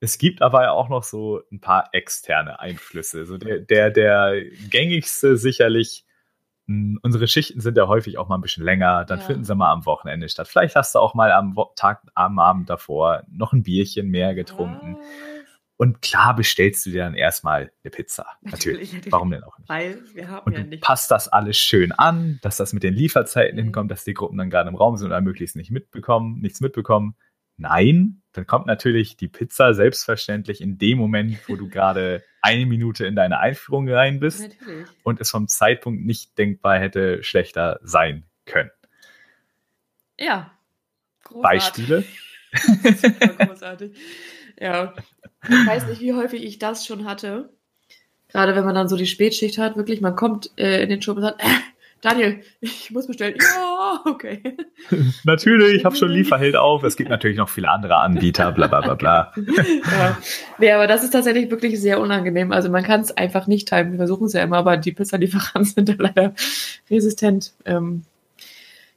es 0.00 0.16
gibt 0.18 0.42
aber 0.42 0.70
auch 0.72 0.88
noch 0.88 1.02
so 1.02 1.42
ein 1.50 1.60
paar 1.60 1.88
externe 1.92 2.60
Einflüsse. 2.60 3.26
So 3.26 3.36
der, 3.36 3.58
der, 3.58 3.90
der 3.90 4.44
gängigste 4.70 5.36
sicherlich 5.36 6.04
unsere 6.68 7.26
Schichten 7.28 7.60
sind 7.60 7.76
ja 7.76 7.88
häufig 7.88 8.18
auch 8.18 8.28
mal 8.28 8.36
ein 8.36 8.42
bisschen 8.42 8.64
länger, 8.64 9.04
dann 9.06 9.20
ja. 9.20 9.24
finden 9.24 9.44
sie 9.44 9.54
mal 9.54 9.72
am 9.72 9.86
Wochenende 9.86 10.28
statt. 10.28 10.48
Vielleicht 10.48 10.76
hast 10.76 10.94
du 10.94 10.98
auch 10.98 11.14
mal 11.14 11.32
am 11.32 11.56
Tag, 11.76 12.02
am 12.14 12.38
Abend 12.38 12.68
davor 12.68 13.22
noch 13.30 13.52
ein 13.52 13.62
Bierchen 13.62 14.08
mehr 14.08 14.34
getrunken. 14.34 14.96
Was? 14.98 15.06
Und 15.78 16.02
klar 16.02 16.34
bestellst 16.34 16.84
du 16.84 16.90
dir 16.90 17.04
dann 17.04 17.14
erstmal 17.14 17.70
eine 17.84 17.90
Pizza. 17.92 18.26
Natürlich. 18.42 18.92
natürlich. 18.92 19.12
Warum 19.12 19.30
denn 19.30 19.44
auch 19.44 19.56
nicht? 19.58 19.68
Weil 19.68 20.02
wir 20.12 20.28
haben 20.28 20.46
Und 20.46 20.52
ja 20.52 20.64
nicht. 20.64 20.82
Passt 20.82 21.10
das 21.12 21.28
alles 21.28 21.56
schön 21.56 21.92
an, 21.92 22.40
dass 22.42 22.56
das 22.56 22.72
mit 22.72 22.82
den 22.82 22.94
Lieferzeiten 22.94 23.56
mhm. 23.56 23.64
hinkommt, 23.64 23.90
dass 23.90 24.02
die 24.02 24.12
Gruppen 24.12 24.36
dann 24.36 24.50
gerade 24.50 24.68
im 24.68 24.74
Raum 24.74 24.96
sind 24.96 25.06
oder 25.06 25.20
möglichst 25.20 25.54
nicht 25.54 25.70
mitbekommen, 25.70 26.40
nichts 26.40 26.60
mitbekommen. 26.60 27.14
Nein, 27.56 28.22
dann 28.38 28.46
kommt 28.46 28.66
natürlich 28.66 29.16
die 29.16 29.26
Pizza 29.26 29.74
selbstverständlich 29.74 30.60
in 30.60 30.78
dem 30.78 30.96
Moment, 30.96 31.36
wo 31.48 31.56
du 31.56 31.68
gerade 31.68 32.22
eine 32.40 32.66
Minute 32.66 33.04
in 33.04 33.16
deine 33.16 33.40
Einführung 33.40 33.88
rein 33.88 34.20
bist 34.20 34.42
natürlich. 34.42 34.86
und 35.02 35.20
es 35.20 35.30
vom 35.30 35.48
Zeitpunkt 35.48 36.06
nicht 36.06 36.38
denkbar 36.38 36.78
hätte 36.78 37.24
schlechter 37.24 37.80
sein 37.82 38.22
können. 38.46 38.70
Ja. 40.20 40.52
Großartig. 41.24 41.42
Beispiele? 41.42 42.04
Super 42.94 43.46
großartig. 43.46 43.96
Ja. 44.60 44.94
Ich 45.42 45.66
weiß 45.66 45.88
nicht, 45.88 46.00
wie 46.00 46.14
häufig 46.14 46.44
ich 46.44 46.60
das 46.60 46.86
schon 46.86 47.06
hatte. 47.06 47.52
Gerade 48.28 48.54
wenn 48.54 48.64
man 48.64 48.76
dann 48.76 48.88
so 48.88 48.96
die 48.96 49.06
Spätschicht 49.06 49.58
hat, 49.58 49.76
wirklich, 49.76 50.00
man 50.00 50.14
kommt 50.14 50.56
äh, 50.56 50.80
in 50.80 50.90
den 50.90 51.02
Shop 51.02 51.16
und 51.16 51.24
sagt, 51.24 51.42
äh, 51.42 51.48
Daniel, 52.02 52.44
ich 52.60 52.92
muss 52.92 53.08
bestellen. 53.08 53.36
Ja, 53.40 53.77
okay. 54.04 54.56
natürlich, 55.24 55.76
ich 55.76 55.84
habe 55.84 55.96
schon 55.96 56.10
Lieferheld 56.10 56.56
auf. 56.56 56.82
Es 56.82 56.96
gibt 56.96 57.10
natürlich 57.10 57.36
noch 57.36 57.48
viele 57.48 57.68
andere 57.70 57.96
Anbieter, 57.96 58.52
bla 58.52 58.66
bla 58.66 58.80
bla 58.80 58.94
bla. 58.94 59.32
ja. 59.36 60.18
Nee, 60.58 60.72
aber 60.72 60.86
das 60.86 61.04
ist 61.04 61.10
tatsächlich 61.10 61.50
wirklich 61.50 61.80
sehr 61.80 62.00
unangenehm. 62.00 62.52
Also 62.52 62.70
man 62.70 62.84
kann 62.84 63.00
es 63.00 63.16
einfach 63.16 63.46
nicht 63.46 63.68
teilen. 63.68 63.92
Wir 63.92 63.98
versuchen 63.98 64.26
es 64.26 64.32
ja 64.32 64.42
immer, 64.42 64.58
aber 64.58 64.76
die 64.76 64.92
Pizzalieferanten 64.92 65.64
sind 65.64 65.88
da 65.88 65.94
leider 65.98 66.34
resistent 66.90 67.52
ähm, 67.64 68.04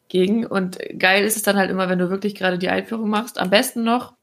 gegen. 0.10 0.46
Und 0.46 0.78
geil 0.98 1.24
ist 1.24 1.38
es 1.38 1.44
dann 1.44 1.58
halt 1.58 1.70
immer, 1.70 1.90
wenn 1.90 2.00
du 2.00 2.10
wirklich 2.10 2.36
gerade 2.36 2.58
die 2.58 2.70
Einführung 2.70 3.10
machst. 3.10 3.40
Am 3.40 3.50
besten 3.50 3.84
noch, 3.84 4.14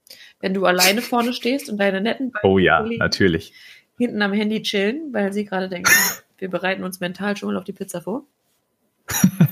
wenn 0.40 0.54
du 0.54 0.64
alleine 0.64 1.02
vorne 1.02 1.32
stehst 1.32 1.68
und 1.68 1.78
deine 1.78 2.00
netten 2.00 2.32
Oh 2.42 2.58
ja, 2.58 2.82
natürlich. 2.82 3.52
Hinten 3.98 4.22
am 4.22 4.32
Handy 4.32 4.62
chillen, 4.62 5.12
weil 5.12 5.32
sie 5.32 5.44
gerade 5.44 5.68
denken, 5.68 5.90
wir 6.38 6.48
bereiten 6.48 6.84
uns 6.84 7.00
mental 7.00 7.36
schon 7.36 7.48
mal 7.48 7.58
auf 7.58 7.64
die 7.64 7.72
Pizza 7.72 8.00
vor. 8.00 8.24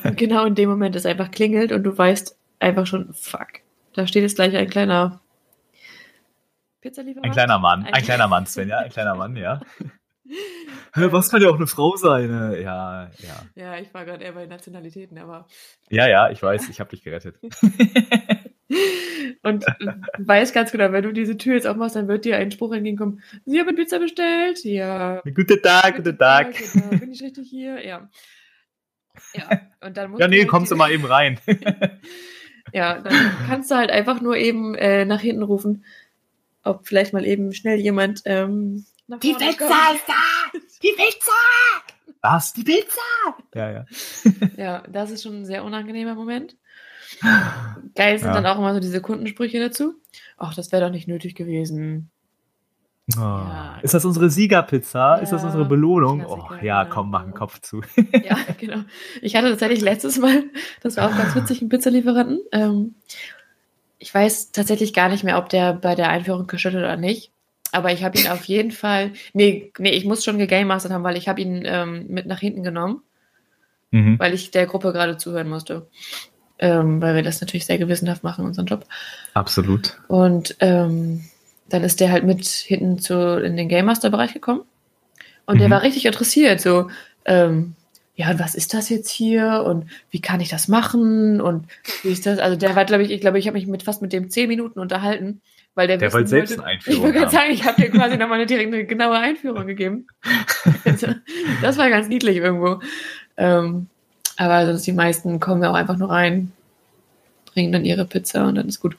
Und 0.05 0.07
genau 0.17 0.45
in 0.45 0.55
dem 0.55 0.69
Moment 0.69 0.97
es 0.97 1.07
einfach 1.07 1.31
klingelt 1.31 1.73
und 1.73 1.83
du 1.83 1.97
weißt 1.97 2.37
einfach 2.59 2.87
schon, 2.87 3.13
fuck, 3.13 3.61
da 3.95 4.07
steht 4.07 4.23
jetzt 4.23 4.37
gleich 4.37 4.57
ein 4.57 4.71
kleiner 4.71 5.21
Pizzalieferant. 6.81 7.27
Ein 7.27 7.33
kleiner 7.33 7.59
Mann, 7.59 7.85
ein, 7.85 7.95
ein 7.95 8.03
kleiner 8.03 8.29
Mann, 8.29 8.47
Sven, 8.47 8.69
ja, 8.69 8.79
ein 8.79 8.91
kleiner 8.91 9.15
Mann, 9.15 9.37
ja. 9.37 9.61
Was 10.95 11.31
kann 11.31 11.43
ja 11.43 11.51
auch 11.51 11.57
eine 11.57 11.67
Frau 11.67 11.97
sein? 11.97 12.31
Ne? 12.31 12.63
Ja, 12.63 13.11
ja. 13.19 13.43
Ja, 13.55 13.79
ich 13.79 13.93
war 13.93 14.05
gerade 14.05 14.25
eher 14.25 14.33
bei 14.33 14.47
Nationalitäten, 14.47 15.19
aber. 15.19 15.47
Ja, 15.91 16.09
ja, 16.09 16.31
ich 16.31 16.43
weiß, 16.43 16.69
ich 16.69 16.81
habe 16.81 16.91
dich 16.91 17.03
gerettet. 17.03 17.37
und 19.43 19.65
weiß 20.19 20.53
ganz 20.53 20.73
genau, 20.73 20.93
wenn 20.93 21.05
du 21.05 21.13
diese 21.13 21.37
Tür 21.37 21.55
jetzt 21.55 21.67
aufmachst, 21.67 21.97
dann 21.97 22.09
wird 22.09 22.25
dir 22.25 22.37
ein 22.37 22.51
Spruch 22.51 22.73
entgegenkommen. 22.73 23.23
Sie 23.45 23.61
haben 23.61 23.77
Pizza 23.77 23.99
bestellt? 23.99 24.65
Ja. 24.65 25.21
Guten 25.23 25.63
Tag, 25.63 25.97
guten 25.97 26.19
Tag. 26.19 26.55
Tag. 26.55 26.73
Genau. 26.73 26.99
Bin 26.99 27.13
ich 27.13 27.23
richtig 27.23 27.49
hier? 27.49 27.85
Ja. 27.87 28.09
Ja, 29.35 29.61
und 29.87 29.97
dann 29.97 30.11
musst 30.11 30.21
Ja, 30.21 30.29
nee, 30.29 30.41
halt 30.41 30.49
kommst 30.49 30.71
du 30.71 30.77
mal 30.77 30.91
eben 30.93 31.05
rein. 31.05 31.39
ja, 32.73 33.01
dann 33.01 33.33
kannst 33.49 33.71
du 33.71 33.77
halt 33.77 33.91
einfach 33.91 34.21
nur 34.21 34.37
eben 34.37 34.75
äh, 34.75 35.05
nach 35.05 35.21
hinten 35.21 35.43
rufen, 35.43 35.85
ob 36.63 36.87
vielleicht 36.87 37.13
mal 37.13 37.25
eben 37.25 37.53
schnell 37.53 37.79
jemand 37.79 38.23
ähm, 38.25 38.85
Die 39.09 39.33
Pizza 39.33 39.53
kommt. 39.53 39.95
ist 39.95 40.09
da! 40.09 40.59
Die 40.83 40.93
Pizza! 40.97 41.33
Was? 42.23 42.53
Die 42.55 42.65
Pizza! 42.65 43.01
Ja, 43.55 43.71
ja. 43.71 43.85
ja, 44.57 44.83
das 44.89 45.11
ist 45.11 45.23
schon 45.23 45.43
ein 45.43 45.47
sehr 45.47 45.65
unangenehmer 45.65 46.15
Moment. 46.15 46.57
Geil 47.95 48.19
sind 48.19 48.29
ja. 48.29 48.35
dann 48.35 48.47
auch 48.47 48.59
immer 48.59 48.75
so 48.75 48.81
diese 48.81 49.01
Kundensprüche 49.01 49.61
dazu. 49.61 49.95
Ach, 50.37 50.55
das 50.55 50.73
wäre 50.73 50.85
doch 50.85 50.91
nicht 50.91 51.09
nötig 51.09 51.35
gewesen. 51.35 52.11
Oh. 53.15 53.21
Ja. 53.21 53.79
Ist 53.83 53.95
das 53.95 54.05
unsere 54.05 54.31
Siegerpizza? 54.31 55.17
Ja, 55.17 55.23
ist 55.23 55.31
das 55.31 55.45
unsere 55.45 55.65
Belohnung? 55.65 56.25
Oh, 56.27 56.49
ja, 56.61 56.85
komm, 56.85 57.11
mach 57.11 57.23
einen 57.23 57.35
Kopf 57.35 57.61
zu. 57.61 57.83
ja, 57.97 58.37
genau. 58.59 58.83
Ich 59.23 59.37
hatte 59.37 59.51
tatsächlich 59.51 59.81
letztes 59.81 60.19
Mal, 60.19 60.45
das 60.83 60.97
war 60.97 61.09
auch 61.09 61.17
ganz 61.17 61.35
witzig, 61.37 61.61
einen 61.61 61.69
Pizzalieferanten. 61.69 62.41
Ähm, 62.51 62.95
ich 63.99 64.13
weiß 64.13 64.51
tatsächlich 64.51 64.93
gar 64.93 65.09
nicht 65.09 65.23
mehr, 65.23 65.39
ob 65.39 65.49
der 65.49 65.73
bei 65.73 65.95
der 65.95 66.11
Einführung 66.11 66.47
geschüttelt 66.49 66.83
oder 66.83 66.97
nicht. 66.97 67.31
Aber 67.73 67.93
ich 67.93 68.03
habe 68.03 68.19
ihn 68.19 68.29
auf 68.29 68.45
jeden 68.45 68.73
Fall. 68.73 69.13
Nee, 69.33 69.73
nee, 69.79 69.91
ich 69.91 70.05
muss 70.05 70.25
schon 70.25 70.39
gegamemastert 70.39 70.93
haben, 70.93 71.05
weil 71.05 71.17
ich 71.17 71.29
habe 71.29 71.41
ihn 71.41 71.63
ähm, 71.65 72.07
mit 72.09 72.27
nach 72.27 72.41
hinten 72.41 72.63
genommen. 72.63 73.03
Mhm. 73.93 74.19
Weil 74.19 74.35
ich 74.35 74.51
der 74.51 74.67
Gruppe 74.67 74.93
gerade 74.93 75.17
zuhören 75.17 75.49
musste. 75.49 75.87
Ähm, 76.59 77.01
weil 77.03 77.15
wir 77.15 77.23
das 77.23 77.41
natürlich 77.41 77.67
sehr 77.67 77.79
gewissenhaft 77.79 78.25
machen, 78.25 78.45
unseren 78.45 78.67
Job. 78.67 78.85
Absolut. 79.35 79.99
Und 80.09 80.57
ähm, 80.61 81.25
dann 81.69 81.83
ist 81.85 82.01
der 82.01 82.11
halt 82.11 82.25
mit 82.25 82.47
hinten 82.47 82.99
zu, 82.99 83.43
in 83.43 83.57
den 83.57 83.69
Game 83.69 83.87
Master 83.87 84.11
Bereich 84.11 84.33
gekommen. 84.33 84.63
Und 85.47 85.57
mhm. 85.57 85.61
der 85.61 85.71
war 85.71 85.83
richtig 85.83 86.07
interessiert, 86.07 86.61
so, 86.61 86.91
ähm, 87.25 87.75
ja, 88.15 88.39
was 88.39 88.55
ist 88.55 88.73
das 88.73 88.89
jetzt 88.89 89.11
hier 89.11 89.65
und 89.67 89.91
wie 90.11 90.21
kann 90.21 90.41
ich 90.41 90.49
das 90.49 90.69
machen 90.69 91.41
und 91.41 91.67
wie 92.03 92.09
ist 92.09 92.25
das? 92.25 92.39
Also 92.39 92.57
der 92.57 92.75
war, 92.75 92.87
glaube 92.87 93.03
ich, 93.03 93.11
ich 93.11 93.21
glaube, 93.21 93.39
ich 93.39 93.47
habe 93.47 93.59
mich 93.59 93.67
mit 93.67 93.83
fast 93.83 94.01
mit 94.01 94.13
dem 94.13 94.31
zehn 94.31 94.49
Minuten 94.49 94.81
unterhalten, 94.81 95.43
weil 95.75 95.87
der, 95.87 95.99
der 95.99 96.13
wollte 96.15 96.29
selbst 96.29 96.55
eine 96.55 96.65
Einführung. 96.65 96.97
Ich 96.97 97.03
wollte 97.05 97.19
gerade 97.19 97.33
sagen, 97.33 97.51
ich 97.53 97.65
habe 97.65 97.81
dir 97.81 97.91
quasi 97.91 98.17
nochmal 98.17 98.39
eine, 98.39 98.47
direkt 98.47 98.73
eine 98.73 98.87
genaue 98.87 99.19
Einführung 99.19 99.67
gegeben. 99.67 100.07
also, 100.85 101.09
das 101.61 101.77
war 101.77 101.91
ganz 101.91 102.09
niedlich 102.09 102.39
irgendwo. 102.39 102.81
Ähm, 103.37 103.89
aber 104.39 104.67
sonst 104.67 104.87
die 104.87 104.93
meisten 104.93 105.39
kommen 105.39 105.63
ja 105.63 105.71
auch 105.71 105.75
einfach 105.75 105.99
nur 105.99 106.11
rein, 106.11 106.53
bringen 107.53 107.73
dann 107.73 107.85
ihre 107.85 108.07
Pizza 108.07 108.47
und 108.47 108.55
dann 108.55 108.69
ist 108.69 108.81
gut 108.81 108.97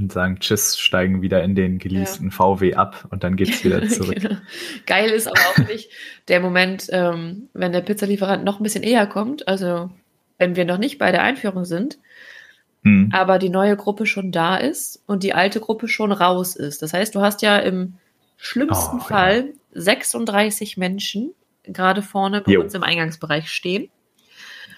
und 0.00 0.12
sagen 0.12 0.38
Tschüss, 0.40 0.78
steigen 0.78 1.22
wieder 1.22 1.42
in 1.42 1.54
den 1.54 1.78
geleasten 1.78 2.26
ja. 2.26 2.30
VW 2.32 2.74
ab 2.74 3.06
und 3.10 3.22
dann 3.22 3.36
geht's 3.36 3.64
wieder 3.64 3.86
zurück. 3.88 4.20
genau. 4.20 4.36
Geil 4.86 5.10
ist 5.10 5.26
aber 5.26 5.40
auch 5.40 5.68
nicht 5.68 5.90
der 6.28 6.40
Moment, 6.40 6.86
ähm, 6.90 7.48
wenn 7.52 7.72
der 7.72 7.82
Pizzalieferant 7.82 8.44
noch 8.44 8.58
ein 8.58 8.62
bisschen 8.62 8.82
eher 8.82 9.06
kommt, 9.06 9.46
also 9.46 9.90
wenn 10.38 10.56
wir 10.56 10.64
noch 10.64 10.78
nicht 10.78 10.98
bei 10.98 11.12
der 11.12 11.22
Einführung 11.22 11.64
sind, 11.64 11.98
hm. 12.82 13.10
aber 13.12 13.38
die 13.38 13.50
neue 13.50 13.76
Gruppe 13.76 14.06
schon 14.06 14.32
da 14.32 14.56
ist 14.56 15.02
und 15.06 15.22
die 15.22 15.34
alte 15.34 15.60
Gruppe 15.60 15.86
schon 15.86 16.12
raus 16.12 16.56
ist. 16.56 16.82
Das 16.82 16.92
heißt, 16.94 17.14
du 17.14 17.20
hast 17.20 17.42
ja 17.42 17.58
im 17.58 17.94
schlimmsten 18.38 18.96
oh, 18.96 19.04
Fall 19.04 19.48
ja. 19.74 19.80
36 19.82 20.78
Menschen 20.78 21.34
gerade 21.64 22.02
vorne 22.02 22.40
bei 22.40 22.52
jo. 22.52 22.62
uns 22.62 22.74
im 22.74 22.82
Eingangsbereich 22.82 23.50
stehen. 23.50 23.90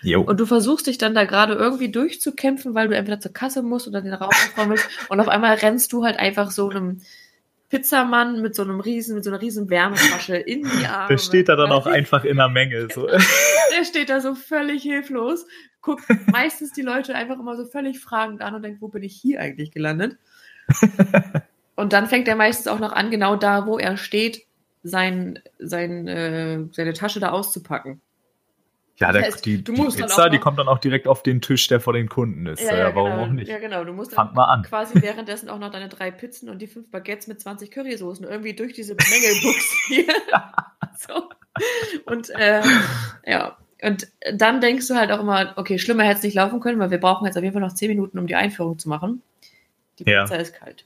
Jo. 0.02 0.22
Und 0.22 0.40
du 0.40 0.46
versuchst 0.46 0.86
dich 0.86 0.98
dann 0.98 1.14
da 1.14 1.24
gerade 1.24 1.54
irgendwie 1.54 1.90
durchzukämpfen, 1.90 2.74
weil 2.74 2.88
du 2.88 2.96
entweder 2.96 3.20
zur 3.20 3.32
Kasse 3.32 3.62
musst 3.62 3.86
oder 3.86 4.02
den 4.02 4.14
Raum 4.14 4.28
aufbauen 4.28 4.70
willst. 4.70 4.88
Und 5.08 5.20
auf 5.20 5.28
einmal 5.28 5.54
rennst 5.54 5.92
du 5.92 6.04
halt 6.04 6.18
einfach 6.18 6.50
so 6.50 6.68
einem 6.68 7.00
Pizzamann 7.68 8.42
mit 8.42 8.54
so 8.54 8.62
einem 8.62 8.80
riesen, 8.80 9.14
mit 9.14 9.24
so 9.24 9.30
einer 9.30 9.40
riesen 9.40 9.70
Wärmeflasche 9.70 10.36
in 10.36 10.62
die 10.62 10.86
Arme. 10.86 11.08
Der 11.08 11.18
steht 11.18 11.48
da 11.48 11.56
dann 11.56 11.72
auch 11.72 11.86
einfach 11.86 12.24
in 12.24 12.36
der 12.36 12.48
Menge. 12.48 12.88
So. 12.92 13.06
Der 13.06 13.84
steht 13.84 14.10
da 14.10 14.20
so 14.20 14.34
völlig 14.34 14.82
hilflos, 14.82 15.46
guckt 15.80 16.04
meistens 16.26 16.72
die 16.72 16.82
Leute 16.82 17.14
einfach 17.14 17.38
immer 17.38 17.56
so 17.56 17.64
völlig 17.64 18.00
fragend 18.00 18.42
an 18.42 18.54
und 18.54 18.62
denkt, 18.62 18.82
wo 18.82 18.88
bin 18.88 19.02
ich 19.02 19.14
hier 19.14 19.40
eigentlich 19.40 19.70
gelandet? 19.70 20.18
Und 21.74 21.94
dann 21.94 22.06
fängt 22.06 22.28
er 22.28 22.36
meistens 22.36 22.68
auch 22.68 22.78
noch 22.78 22.92
an, 22.92 23.10
genau 23.10 23.34
da, 23.34 23.66
wo 23.66 23.78
er 23.78 23.96
steht, 23.96 24.46
sein, 24.82 25.38
sein, 25.58 26.06
äh, 26.06 26.64
seine 26.70 26.92
Tasche 26.92 27.18
da 27.18 27.30
auszupacken. 27.30 28.00
Ja, 29.02 29.12
der, 29.12 29.22
heißt, 29.22 29.44
die, 29.44 29.62
die 29.62 29.72
Pizza, 29.72 30.30
die 30.30 30.38
kommt 30.38 30.58
dann 30.58 30.68
auch 30.68 30.78
direkt 30.78 31.08
auf 31.08 31.22
den 31.24 31.40
Tisch, 31.40 31.66
der 31.66 31.80
vor 31.80 31.92
den 31.92 32.08
Kunden 32.08 32.46
ist. 32.46 32.62
Ja, 32.62 32.76
ja, 32.76 32.94
warum 32.94 33.10
genau. 33.10 33.22
auch 33.24 33.28
nicht? 33.28 33.48
Ja, 33.48 33.58
genau. 33.58 33.84
Du 33.84 33.92
musst 33.92 34.14
Fang 34.14 34.32
mal 34.32 34.44
an. 34.44 34.62
quasi 34.62 35.02
währenddessen 35.02 35.48
auch 35.48 35.58
noch 35.58 35.70
deine 35.70 35.88
drei 35.88 36.12
Pizzen 36.12 36.48
und 36.48 36.60
die 36.60 36.68
fünf 36.68 36.90
Baguettes 36.90 37.26
mit 37.26 37.40
20 37.40 37.70
Currysoßen 37.70 38.24
irgendwie 38.24 38.54
durch 38.54 38.74
diese 38.74 38.94
Menge 38.94 39.40
buxieren. 39.42 40.22
so. 40.98 41.28
Und 42.06 42.30
äh, 42.30 42.62
ja, 43.26 43.56
und 43.82 44.06
dann 44.32 44.60
denkst 44.60 44.86
du 44.86 44.94
halt 44.94 45.10
auch 45.10 45.20
immer, 45.20 45.54
okay, 45.56 45.78
schlimmer 45.78 46.04
hätte 46.04 46.18
es 46.18 46.22
nicht 46.22 46.34
laufen 46.34 46.60
können, 46.60 46.78
weil 46.78 46.92
wir 46.92 47.00
brauchen 47.00 47.26
jetzt 47.26 47.36
auf 47.36 47.42
jeden 47.42 47.52
Fall 47.52 47.62
noch 47.62 47.74
10 47.74 47.88
Minuten, 47.88 48.18
um 48.18 48.28
die 48.28 48.36
Einführung 48.36 48.78
zu 48.78 48.88
machen. 48.88 49.22
Die 49.98 50.04
Pizza 50.04 50.36
ist 50.36 50.54
kalt. 50.54 50.84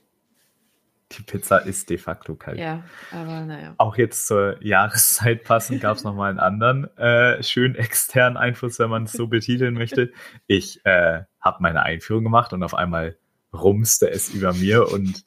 Die 1.13 1.23
Pizza 1.23 1.59
ist 1.59 1.89
de 1.89 1.97
facto 1.97 2.35
kalt. 2.35 2.59
Ja, 2.59 2.83
aber 3.11 3.41
naja. 3.41 3.75
Auch 3.77 3.97
jetzt 3.97 4.27
zur 4.27 4.61
Jahreszeit 4.61 5.43
passend 5.43 5.79
gab 5.81 5.95
es 5.95 6.03
nochmal 6.03 6.31
einen 6.31 6.39
anderen 6.39 6.97
äh, 6.97 7.41
schön 7.43 7.75
externen 7.75 8.35
Einfluss, 8.35 8.77
wenn 8.79 8.89
man 8.89 9.03
es 9.03 9.13
so 9.13 9.27
betiteln 9.27 9.73
möchte. 9.73 10.11
Ich 10.47 10.85
äh, 10.85 11.23
habe 11.39 11.57
meine 11.61 11.83
Einführung 11.83 12.25
gemacht 12.25 12.51
und 12.51 12.61
auf 12.61 12.73
einmal 12.73 13.17
rumste 13.53 14.09
es 14.09 14.29
über 14.29 14.53
mir 14.53 14.91
und, 14.91 15.25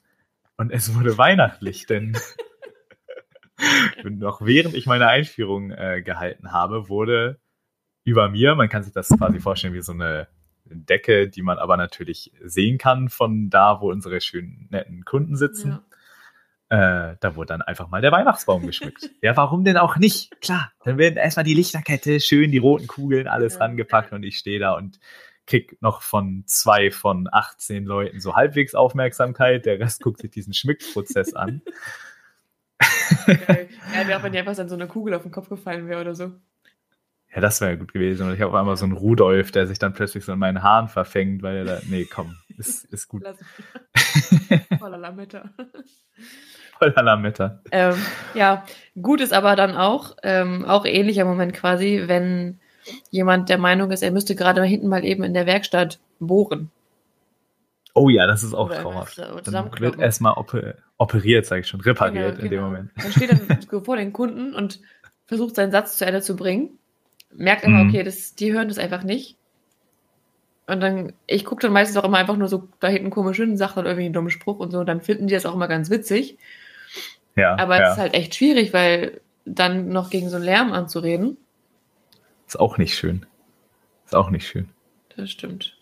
und 0.57 0.71
es 0.71 0.93
wurde 0.93 1.17
weihnachtlich, 1.17 1.87
denn 1.87 2.15
noch 4.03 4.41
während 4.41 4.75
ich 4.75 4.85
meine 4.85 5.07
Einführung 5.07 5.71
äh, 5.71 6.03
gehalten 6.03 6.51
habe, 6.51 6.89
wurde 6.89 7.39
über 8.03 8.29
mir, 8.29 8.55
man 8.55 8.69
kann 8.69 8.83
sich 8.83 8.93
das 8.93 9.09
quasi 9.09 9.39
vorstellen 9.39 9.73
wie 9.73 9.81
so 9.81 9.93
eine 9.93 10.27
Decke, 10.73 11.29
die 11.29 11.41
man 11.41 11.57
aber 11.57 11.77
natürlich 11.77 12.31
sehen 12.43 12.77
kann 12.77 13.09
von 13.09 13.49
da, 13.49 13.81
wo 13.81 13.91
unsere 13.91 14.21
schönen, 14.21 14.67
netten 14.69 15.05
Kunden 15.05 15.35
sitzen. 15.35 15.79
Ja. 16.69 17.11
Äh, 17.11 17.17
da 17.19 17.35
wurde 17.35 17.47
dann 17.47 17.61
einfach 17.61 17.89
mal 17.89 18.01
der 18.01 18.11
Weihnachtsbaum 18.11 18.65
geschmückt. 18.65 19.09
ja, 19.21 19.35
warum 19.35 19.63
denn 19.63 19.77
auch 19.77 19.97
nicht? 19.97 20.39
Klar, 20.41 20.71
dann 20.83 20.97
werden 20.97 21.17
erstmal 21.17 21.43
die 21.43 21.53
Lichterkette, 21.53 22.19
schön 22.19 22.51
die 22.51 22.59
roten 22.59 22.87
Kugeln, 22.87 23.27
alles 23.27 23.55
ja. 23.55 23.61
rangepackt 23.61 24.13
und 24.13 24.23
ich 24.23 24.37
stehe 24.37 24.59
da 24.59 24.73
und 24.73 24.99
krieg 25.45 25.81
noch 25.81 26.01
von 26.01 26.43
zwei 26.45 26.91
von 26.91 27.27
18 27.29 27.85
Leuten 27.85 28.21
so 28.21 28.35
halbwegs 28.35 28.73
Aufmerksamkeit. 28.73 29.65
Der 29.65 29.79
Rest 29.79 30.01
guckt 30.01 30.21
sich 30.21 30.31
diesen 30.31 30.53
Schmückprozess 30.53 31.33
an. 31.33 31.61
Geil. 33.25 33.69
Ja, 33.93 34.07
wäre 34.07 34.19
auch, 34.19 34.23
wenn 34.23 34.31
dir 34.31 34.39
einfach 34.39 34.55
so 34.55 34.61
eine 34.61 34.87
Kugel 34.87 35.13
auf 35.13 35.23
den 35.23 35.31
Kopf 35.31 35.49
gefallen 35.49 35.87
wäre 35.87 36.01
oder 36.01 36.15
so. 36.15 36.31
Ja, 37.33 37.39
das 37.39 37.61
wäre 37.61 37.77
gut 37.77 37.93
gewesen. 37.93 38.27
Und 38.27 38.35
ich 38.35 38.41
habe 38.41 38.57
einmal 38.59 38.75
so 38.75 38.83
einen 38.83 38.93
Rudolf, 38.93 39.51
der 39.51 39.65
sich 39.65 39.79
dann 39.79 39.93
plötzlich 39.93 40.25
so 40.25 40.33
in 40.33 40.39
meinen 40.39 40.63
Haaren 40.63 40.89
verfängt, 40.89 41.41
weil 41.43 41.57
er 41.57 41.65
da. 41.65 41.79
Nee, 41.89 42.05
komm, 42.05 42.35
ist, 42.57 42.85
ist 42.85 43.07
gut. 43.07 43.23
Voller 44.79 44.97
Lametta. 44.97 45.49
Voller 46.77 47.03
Lametta. 47.03 47.61
Ähm, 47.71 47.95
ja, 48.33 48.65
gut 49.01 49.21
ist 49.21 49.31
aber 49.31 49.55
dann 49.55 49.77
auch, 49.77 50.17
ähm, 50.23 50.65
auch 50.65 50.85
ähnlicher 50.85 51.23
Moment 51.23 51.53
quasi, 51.53 52.03
wenn 52.07 52.59
jemand 53.11 53.47
der 53.47 53.59
Meinung 53.59 53.91
ist, 53.91 54.01
er 54.01 54.11
müsste 54.11 54.35
gerade 54.35 54.61
hinten 54.63 54.89
mal 54.89 55.05
eben 55.05 55.23
in 55.23 55.33
der 55.33 55.45
Werkstatt 55.45 55.99
bohren. 56.19 56.69
Oh 57.93 58.09
ja, 58.09 58.25
das 58.25 58.43
ist 58.43 58.53
auch 58.53 58.67
Oder 58.67 58.81
traumhaft. 58.81 59.21
Dann 59.45 59.79
wird 59.79 59.99
erstmal 59.99 60.33
operiert, 60.97 61.45
sage 61.45 61.61
ich 61.61 61.67
schon, 61.67 61.81
repariert 61.81 62.37
genau, 62.37 62.43
in 62.43 62.49
genau. 62.49 62.61
dem 62.61 62.71
Moment. 62.71 62.91
Dann 62.97 63.11
steht 63.11 63.31
dann 63.31 63.83
vor 63.85 63.95
den 63.95 64.11
Kunden 64.11 64.53
und 64.53 64.81
versucht 65.27 65.55
seinen 65.55 65.71
Satz 65.71 65.97
zu 65.97 66.05
Ende 66.05 66.21
zu 66.21 66.35
bringen 66.35 66.79
merkt 67.33 67.63
immer, 67.63 67.83
mhm. 67.83 67.89
okay, 67.89 68.03
das, 68.03 68.35
die 68.35 68.53
hören 68.53 68.67
das 68.67 68.77
einfach 68.77 69.03
nicht. 69.03 69.37
Und 70.67 70.79
dann, 70.79 71.13
ich 71.27 71.43
gucke 71.43 71.61
dann 71.61 71.73
meistens 71.73 71.97
auch 71.97 72.05
immer 72.05 72.17
einfach 72.17 72.37
nur 72.37 72.47
so 72.47 72.69
da 72.79 72.87
hinten 72.87 73.09
komisch 73.09 73.37
hin, 73.37 73.57
sage 73.57 73.75
dann 73.75 73.85
irgendwie 73.85 74.05
einen 74.05 74.13
dummen 74.13 74.29
Spruch 74.29 74.59
und 74.59 74.71
so, 74.71 74.79
und 74.79 74.85
dann 74.85 75.01
finden 75.01 75.27
die 75.27 75.33
das 75.33 75.45
auch 75.45 75.53
immer 75.53 75.67
ganz 75.67 75.89
witzig. 75.89 76.37
Ja. 77.35 77.57
Aber 77.57 77.79
ja. 77.79 77.87
es 77.87 77.93
ist 77.93 77.99
halt 77.99 78.13
echt 78.13 78.35
schwierig, 78.35 78.73
weil 78.73 79.21
dann 79.45 79.89
noch 79.89 80.09
gegen 80.09 80.29
so 80.29 80.35
einen 80.35 80.45
Lärm 80.45 80.71
anzureden. 80.71 81.37
Ist 82.47 82.59
auch 82.59 82.77
nicht 82.77 82.95
schön. 82.95 83.25
Ist 84.05 84.15
auch 84.15 84.29
nicht 84.29 84.47
schön. 84.47 84.69
Das 85.15 85.31
stimmt. 85.31 85.77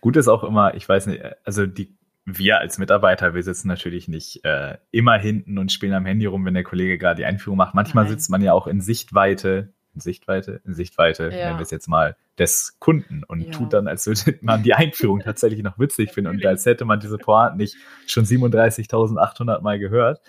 Gut 0.00 0.16
ist 0.16 0.28
auch 0.28 0.44
immer, 0.44 0.74
ich 0.74 0.88
weiß 0.88 1.06
nicht, 1.06 1.22
also 1.44 1.66
die, 1.66 1.94
wir 2.24 2.58
als 2.58 2.78
Mitarbeiter, 2.78 3.34
wir 3.34 3.42
sitzen 3.42 3.68
natürlich 3.68 4.08
nicht 4.08 4.44
äh, 4.44 4.78
immer 4.90 5.16
hinten 5.16 5.58
und 5.58 5.72
spielen 5.72 5.94
am 5.94 6.06
Handy 6.06 6.26
rum, 6.26 6.44
wenn 6.44 6.54
der 6.54 6.64
Kollege 6.64 6.98
gerade 6.98 7.16
die 7.16 7.24
Einführung 7.24 7.56
macht. 7.56 7.74
Manchmal 7.74 8.04
Nein. 8.04 8.12
sitzt 8.12 8.30
man 8.30 8.42
ja 8.42 8.52
auch 8.52 8.66
in 8.66 8.80
Sichtweite 8.80 9.72
Sichtweite, 10.00 10.60
Sichtweite, 10.64 11.24
ja. 11.24 11.30
nennen 11.30 11.58
wir 11.58 11.62
es 11.62 11.70
jetzt 11.70 11.88
mal, 11.88 12.16
des 12.38 12.76
Kunden 12.78 13.24
und 13.24 13.40
ja. 13.40 13.50
tut 13.50 13.72
dann, 13.72 13.88
als 13.88 14.06
würde 14.06 14.38
man 14.42 14.62
die 14.62 14.74
Einführung 14.74 15.20
tatsächlich 15.20 15.62
noch 15.62 15.78
witzig 15.78 16.12
finden 16.12 16.30
und 16.30 16.46
als 16.46 16.66
hätte 16.66 16.84
man 16.84 17.00
diese 17.00 17.18
Pointe 17.18 17.56
nicht 17.56 17.76
schon 18.06 18.24
37.800 18.24 19.60
Mal 19.60 19.78
gehört. 19.78 20.20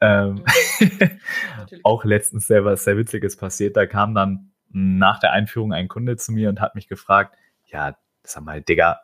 Ähm, 0.00 0.44
auch 1.82 2.04
letztens 2.04 2.48
was 2.48 2.84
sehr 2.84 2.96
Witziges 2.96 3.36
passiert. 3.36 3.76
Da 3.76 3.86
kam 3.86 4.14
dann 4.14 4.52
nach 4.70 5.20
der 5.20 5.32
Einführung 5.32 5.72
ein 5.72 5.88
Kunde 5.88 6.16
zu 6.16 6.32
mir 6.32 6.48
und 6.48 6.60
hat 6.60 6.74
mich 6.74 6.88
gefragt, 6.88 7.36
ja, 7.66 7.96
sag 8.22 8.44
mal, 8.44 8.62
Digga, 8.62 9.00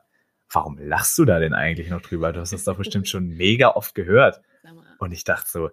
warum 0.50 0.78
lachst 0.78 1.18
du 1.18 1.24
da 1.24 1.38
denn 1.38 1.54
eigentlich 1.54 1.90
noch 1.90 2.00
drüber? 2.00 2.32
Du 2.32 2.40
hast 2.40 2.52
das 2.52 2.64
doch 2.64 2.76
bestimmt 2.76 3.08
schon 3.08 3.28
mega 3.28 3.70
oft 3.70 3.94
gehört. 3.94 4.40
Und 4.98 5.12
ich 5.12 5.24
dachte 5.24 5.48
so, 5.48 5.70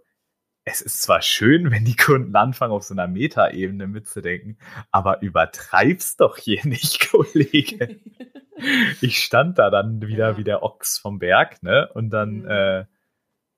es 0.66 0.82
ist 0.82 1.02
zwar 1.02 1.22
schön, 1.22 1.72
wenn 1.72 1.86
die 1.86 1.96
Kunden 1.96 2.36
anfangen, 2.36 2.74
auf 2.74 2.84
so 2.84 2.94
einer 2.94 3.08
Metaebene 3.08 3.88
mitzudenken, 3.88 4.58
aber 4.92 5.22
übertreib's 5.22 6.16
doch 6.16 6.38
hier 6.38 6.62
nicht, 6.66 7.10
Kollege. 7.12 8.00
ich 9.02 9.20
stand 9.20 9.60
da 9.60 9.70
dann 9.70 10.02
wieder 10.02 10.32
ja. 10.32 10.38
wie 10.38 10.44
der 10.44 10.64
Ochs 10.64 10.98
vom 10.98 11.20
Berg, 11.20 11.64
ne? 11.64 11.90
Und 11.94 12.10
dann, 12.12 12.42
mhm. 12.42 12.48
äh, 12.48 12.86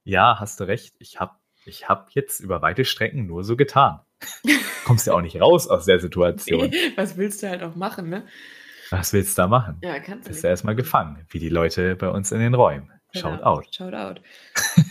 ja, 0.03 0.39
hast 0.39 0.59
du 0.59 0.65
recht, 0.65 0.95
ich 0.99 1.19
hab, 1.19 1.39
ich 1.65 1.89
hab 1.89 2.11
jetzt 2.11 2.39
über 2.39 2.61
weite 2.61 2.85
Strecken 2.85 3.25
nur 3.25 3.43
so 3.43 3.55
getan. 3.55 3.99
Kommst 4.85 5.07
ja 5.07 5.13
auch 5.13 5.21
nicht 5.21 5.41
raus 5.41 5.67
aus 5.67 5.85
der 5.85 5.99
Situation. 5.99 6.69
Nee, 6.69 6.93
was 6.95 7.17
willst 7.17 7.41
du 7.41 7.49
halt 7.49 7.63
auch 7.63 7.75
machen, 7.75 8.09
ne? 8.09 8.25
Was 8.91 9.13
willst 9.13 9.37
du 9.37 9.41
da 9.41 9.47
machen? 9.47 9.79
Ja, 9.81 9.99
kannst 9.99 10.27
du. 10.27 10.29
Bist 10.29 10.43
du 10.43 10.47
erstmal 10.47 10.75
gefangen, 10.75 11.25
wie 11.29 11.39
die 11.39 11.49
Leute 11.49 11.95
bei 11.95 12.07
uns 12.09 12.31
in 12.31 12.39
den 12.39 12.53
Räumen. 12.53 12.91
Shout 13.19 13.37
genau. 13.37 13.43
out. 13.43 13.75
Shout 13.75 13.93
out. 13.93 14.21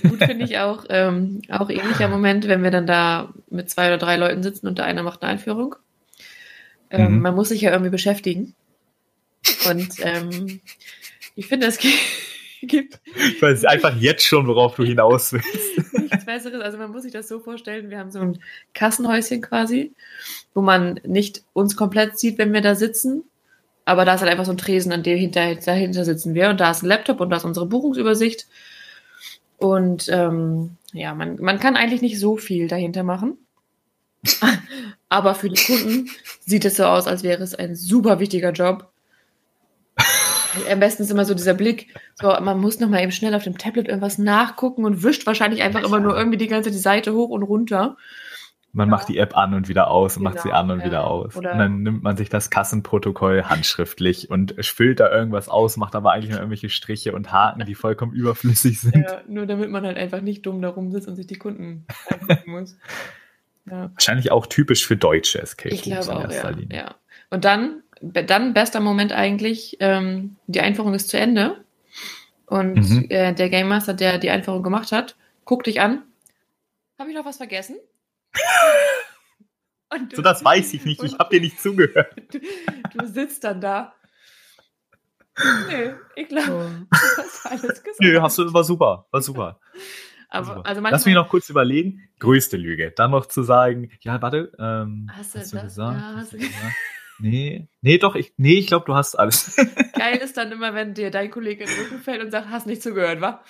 Gut 0.03 0.25
finde 0.25 0.45
ich 0.45 0.59
auch, 0.59 0.85
ähm, 0.89 1.43
auch 1.49 1.71
ähnlicher 1.71 2.09
Moment, 2.09 2.49
wenn 2.49 2.63
wir 2.63 2.71
dann 2.71 2.87
da 2.87 3.33
mit 3.51 3.71
zwei 3.71 3.89
oder 3.89 3.99
drei 3.99 4.17
Leuten 4.17 4.43
sitzen 4.43 4.67
und 4.67 4.79
der 4.79 4.87
eine 4.87 5.03
macht 5.03 5.23
eine 5.23 5.33
Einführung. 5.33 5.77
Ähm, 6.91 7.17
mhm. 7.17 7.23
Man 7.23 7.35
muss 7.35 7.49
sich 7.49 7.61
ja 7.61 7.73
irgendwie 7.73 7.91
beschäftigen. 7.91 8.55
Und 9.69 9.95
ähm, 10.01 10.61
ich 11.35 11.47
finde, 11.47 11.67
es 11.67 11.79
gibt. 11.79 11.99
Ich 13.17 13.43
weiß 13.43 13.67
einfach 13.67 13.95
jetzt 13.97 14.25
schon, 14.25 14.47
worauf 14.47 14.75
du 14.75 14.85
hinaus 14.85 15.35
willst. 15.35 15.93
Nichts 15.93 16.25
Besseres. 16.25 16.63
Also 16.63 16.79
man 16.79 16.93
muss 16.93 17.03
sich 17.03 17.13
das 17.13 17.29
so 17.29 17.39
vorstellen, 17.41 17.91
wir 17.91 17.99
haben 17.99 18.11
so 18.11 18.21
ein 18.21 18.39
Kassenhäuschen 18.73 19.43
quasi, 19.43 19.93
wo 20.55 20.63
man 20.63 20.99
nicht 21.05 21.43
uns 21.53 21.77
komplett 21.77 22.19
sieht, 22.19 22.39
wenn 22.39 22.55
wir 22.55 22.63
da 22.63 22.75
sitzen, 22.75 23.25
aber 23.85 24.05
da 24.05 24.15
ist 24.15 24.21
halt 24.21 24.31
einfach 24.31 24.47
so 24.47 24.53
ein 24.53 24.59
Tresen, 24.59 24.93
an 24.93 25.03
dem 25.03 25.19
hinter, 25.19 25.55
dahinter 25.55 26.05
sitzen 26.05 26.35
wir. 26.35 26.49
Und 26.49 26.61
da 26.61 26.71
ist 26.71 26.83
ein 26.83 26.89
Laptop 26.89 27.21
und 27.21 27.31
da 27.31 27.37
ist 27.37 27.45
unsere 27.45 27.67
Buchungsübersicht. 27.67 28.47
Und 29.59 30.09
ähm, 30.09 30.77
ja, 30.93 31.15
man, 31.15 31.41
man 31.41 31.59
kann 31.59 31.77
eigentlich 31.77 32.03
nicht 32.03 32.19
so 32.19 32.37
viel 32.37 32.69
dahinter 32.69 33.03
machen. 33.03 33.37
Aber 35.09 35.35
für 35.35 35.51
die 35.51 35.63
Kunden 35.63 36.11
sieht 36.41 36.65
es 36.65 36.77
so 36.77 36.85
aus, 36.85 37.07
als 37.07 37.23
wäre 37.23 37.43
es 37.43 37.55
ein 37.55 37.77
super 37.77 38.21
wichtiger 38.21 38.53
Job. 38.53 38.91
Am 40.71 40.81
besten 40.81 41.03
ist 41.03 41.11
immer 41.11 41.25
so 41.25 41.35
dieser 41.35 41.55
Blick, 41.55 41.95
so 42.15 42.29
man 42.41 42.61
muss 42.61 42.79
noch 42.79 42.89
mal 42.89 43.03
eben 43.03 43.13
schnell 43.13 43.35
auf 43.35 43.43
dem 43.43 43.59
Tablet 43.59 43.89
irgendwas 43.89 44.19
nachgucken 44.19 44.85
und 44.85 45.03
wischt 45.03 45.27
wahrscheinlich 45.27 45.63
einfach 45.63 45.83
immer 45.83 46.01
nur 46.01 46.17
irgendwie 46.17 46.39
die 46.39 46.47
ganze 46.47 46.71
die 46.71 46.79
Seite 46.79 47.13
hoch 47.13 47.29
und 47.29 47.43
runter. 47.43 47.97
Man 48.75 48.89
ja. 48.89 48.91
macht 48.91 49.09
die 49.09 49.19
App 49.19 49.37
an 49.37 49.55
und 49.55 49.69
wieder 49.69 49.89
aus 49.89 50.17
und 50.17 50.25
genau, 50.25 50.35
macht 50.35 50.43
sie 50.43 50.49
genau, 50.49 50.61
an 50.61 50.71
und 50.73 50.81
ja. 50.81 50.85
wieder 50.85 51.07
aus. 51.07 51.37
Oder 51.37 51.53
und 51.53 51.59
dann 51.59 51.83
nimmt 51.83 52.03
man 52.03 52.17
sich 52.17 52.29
das 52.29 52.51
Kassenprotokoll 52.51 53.45
handschriftlich 53.45 54.31
und 54.31 54.57
füllt 54.61 54.99
da 54.99 55.11
irgendwas 55.13 55.49
aus, 55.49 55.77
macht 55.77 55.95
aber 55.95 56.11
eigentlich 56.11 56.31
nur 56.31 56.41
irgendwelche 56.41 56.69
Striche 56.69 57.13
und 57.13 57.31
Haken, 57.31 57.65
die 57.67 57.77
vollkommen 57.77 58.13
überflüssig 58.15 58.81
sind. 58.81 58.97
Ja, 58.97 59.23
nur 59.29 59.47
damit 59.47 59.71
man 59.71 59.87
halt 59.87 59.97
einfach 59.97 60.21
nicht 60.21 60.45
dumm 60.45 60.61
da 60.61 60.71
rumsitzt 60.71 61.07
und 61.07 61.15
sich 61.15 61.29
die 61.29 61.37
Kunden 61.37 61.87
angucken 62.11 62.51
muss. 62.51 62.77
Ja. 63.71 63.91
Wahrscheinlich 63.95 64.33
auch 64.33 64.47
typisch 64.47 64.85
für 64.85 64.97
deutsche 64.97 65.41
Escape 65.41 65.73
Ich 65.73 65.83
glaube 65.83 66.17
auch, 66.17 66.31
ja, 66.31 66.51
ja. 66.71 66.95
Und 67.31 67.45
dann, 67.45 67.83
dann 68.01 68.55
bester 68.55 68.81
Moment 68.81 69.13
eigentlich, 69.13 69.77
ähm, 69.79 70.35
die 70.49 70.61
Einführung 70.61 70.95
ist 70.95 71.09
zu 71.09 71.19
Ende 71.19 71.65
und 72.47 72.75
mhm. 72.75 73.07
äh, 73.09 73.33
der 73.33 73.49
Game 73.51 73.69
Master, 73.69 73.95
der 73.95 74.19
die 74.19 74.31
Einführung 74.31 74.65
gemacht 74.65 74.91
hat, 74.91 75.15
guckt 75.45 75.69
dich 75.69 75.81
an. 75.81 76.03
Habe 76.99 77.11
ich 77.11 77.17
noch 77.17 77.25
was 77.25 77.37
vergessen? 77.37 77.77
So, 80.15 80.23
das 80.23 80.45
weiß 80.45 80.75
ich 80.75 80.85
nicht. 80.85 81.03
Ich 81.03 81.19
habe 81.19 81.35
dir 81.35 81.41
nicht 81.41 81.61
zugehört. 81.61 82.15
Du, 82.31 82.99
du, 82.99 83.07
sitzt 83.07 83.45
dann 83.45 83.61
da. 83.61 83.95
Nee, 85.69 85.95
ich 86.15 86.29
glaube, 86.29 86.87
du 86.91 86.97
hast 87.19 87.47
alles 87.47 87.83
gesagt. 87.83 88.01
Nö, 88.01 88.21
hast 88.21 88.39
du, 88.39 88.53
war 88.53 88.63
super. 88.63 89.07
War 89.11 89.21
super. 89.21 89.61
Aber, 90.29 90.47
super. 90.47 90.67
Also 90.67 90.81
Lass 90.81 91.07
mich 91.07 91.15
noch 91.15 91.29
kurz 91.29 91.49
überlegen. 91.49 92.09
Größte 92.21 92.57
Lüge. 92.57 92.93
Dann 92.93 93.11
noch 93.11 93.27
zu 93.27 93.43
sagen, 93.43 93.91
ja, 94.01 94.21
warte, 94.23 94.53
ähm, 94.59 95.11
hast, 95.13 95.35
hast 95.35 95.53
du, 95.53 95.57
das? 95.57 95.65
gesagt? 95.65 96.01
Ja, 96.01 96.15
hast 96.17 96.33
du 96.33 96.39
gesagt? 96.39 96.75
Nee, 97.19 97.69
nee, 97.81 97.99
doch, 97.99 98.17
ich, 98.17 98.35
nee, 98.37 98.55
ich 98.55 98.67
glaube, 98.67 98.87
du 98.87 98.95
hast 98.95 99.15
alles. 99.15 99.57
Geil 99.95 100.17
ist 100.17 100.37
dann 100.37 100.51
immer, 100.51 100.75
wenn 100.75 100.95
dir 100.95 101.11
dein 101.11 101.31
Kollege 101.31 101.65
in 101.65 101.71
den 101.71 101.79
Rücken 101.79 101.99
fällt 102.01 102.23
und 102.23 102.31
sagt, 102.31 102.49
hast 102.51 102.67
nicht 102.67 102.83
zugehört, 102.83 103.21
wa? 103.21 103.43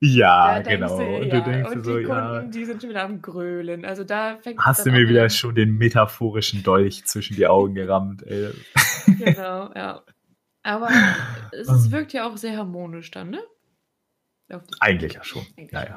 Ja, 0.00 0.60
genau. 0.60 0.96
Du, 0.96 1.04
und 1.04 1.32
du 1.32 1.42
denkst 1.42 1.70
und 1.72 1.84
so, 1.84 1.98
die 1.98 2.04
Kunden, 2.04 2.22
ja. 2.22 2.42
die 2.42 2.64
sind 2.64 2.80
schon 2.80 2.90
wieder 2.90 3.02
am 3.02 3.20
Grölen. 3.20 3.84
Also 3.84 4.04
da 4.04 4.38
fängt 4.40 4.60
Hast 4.60 4.86
du 4.86 4.90
mir 4.90 4.98
an, 4.98 5.08
wieder 5.08 5.28
schon 5.28 5.54
den 5.54 5.76
metaphorischen 5.76 6.62
Dolch 6.62 7.04
zwischen 7.04 7.36
die 7.36 7.46
Augen 7.46 7.74
gerammt, 7.74 8.22
ey. 8.22 8.52
Genau, 9.06 9.72
ja. 9.74 10.02
Aber 10.62 10.88
es, 11.52 11.68
es, 11.68 11.90
wirkt 11.90 12.12
ja 12.12 12.28
auch 12.28 12.36
sehr 12.36 12.56
harmonisch 12.56 13.10
dann, 13.10 13.30
ne? 13.30 13.40
Eigentlich 14.80 15.14
ja 15.14 15.24
schon. 15.24 15.46
Eigentlich, 15.56 15.72
ja, 15.72 15.96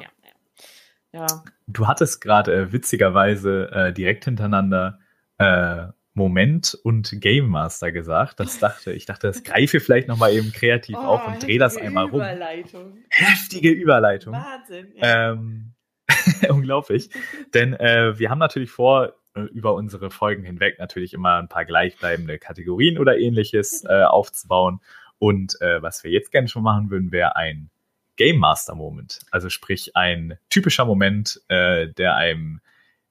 ja, 1.12 1.26
ja. 1.26 1.44
Du 1.66 1.86
hattest 1.86 2.20
gerade 2.20 2.54
äh, 2.54 2.72
witzigerweise 2.72 3.70
äh, 3.70 3.92
direkt 3.92 4.24
hintereinander 4.24 4.98
äh, 5.38 5.86
Moment 6.14 6.78
und 6.82 7.20
Game 7.20 7.48
Master 7.48 7.90
gesagt. 7.90 8.40
Das 8.40 8.58
dachte 8.58 8.92
ich 8.92 9.06
dachte, 9.06 9.26
das 9.26 9.42
greife 9.44 9.80
vielleicht 9.80 10.08
noch 10.08 10.18
mal 10.18 10.32
eben 10.32 10.52
kreativ 10.52 10.96
oh, 10.98 11.02
auf 11.02 11.26
und 11.26 11.42
drehe 11.42 11.58
das 11.58 11.76
einmal 11.76 12.04
rum. 12.04 12.16
Überleitung. 12.16 12.98
Heftige 13.08 13.70
Überleitung. 13.70 14.34
Wahnsinn. 14.34 14.92
Ja. 14.96 15.32
Ähm, 15.32 15.72
unglaublich. 16.48 17.10
Denn 17.54 17.74
äh, 17.74 18.18
wir 18.18 18.30
haben 18.30 18.38
natürlich 18.38 18.70
vor, 18.70 19.14
äh, 19.34 19.40
über 19.40 19.74
unsere 19.74 20.10
Folgen 20.10 20.44
hinweg 20.44 20.78
natürlich 20.78 21.14
immer 21.14 21.36
ein 21.36 21.48
paar 21.48 21.64
gleichbleibende 21.64 22.38
Kategorien 22.38 22.98
oder 22.98 23.18
ähnliches 23.18 23.84
äh, 23.84 24.02
aufzubauen. 24.02 24.80
Und 25.18 25.60
äh, 25.60 25.80
was 25.80 26.04
wir 26.04 26.10
jetzt 26.10 26.32
gerne 26.32 26.48
schon 26.48 26.62
machen 26.62 26.90
würden, 26.90 27.12
wäre 27.12 27.36
ein 27.36 27.70
Game 28.16 28.38
Master 28.38 28.74
Moment. 28.74 29.20
Also 29.30 29.48
sprich 29.48 29.96
ein 29.96 30.38
typischer 30.50 30.84
Moment, 30.84 31.40
äh, 31.48 31.88
der 31.88 32.16
einem 32.16 32.60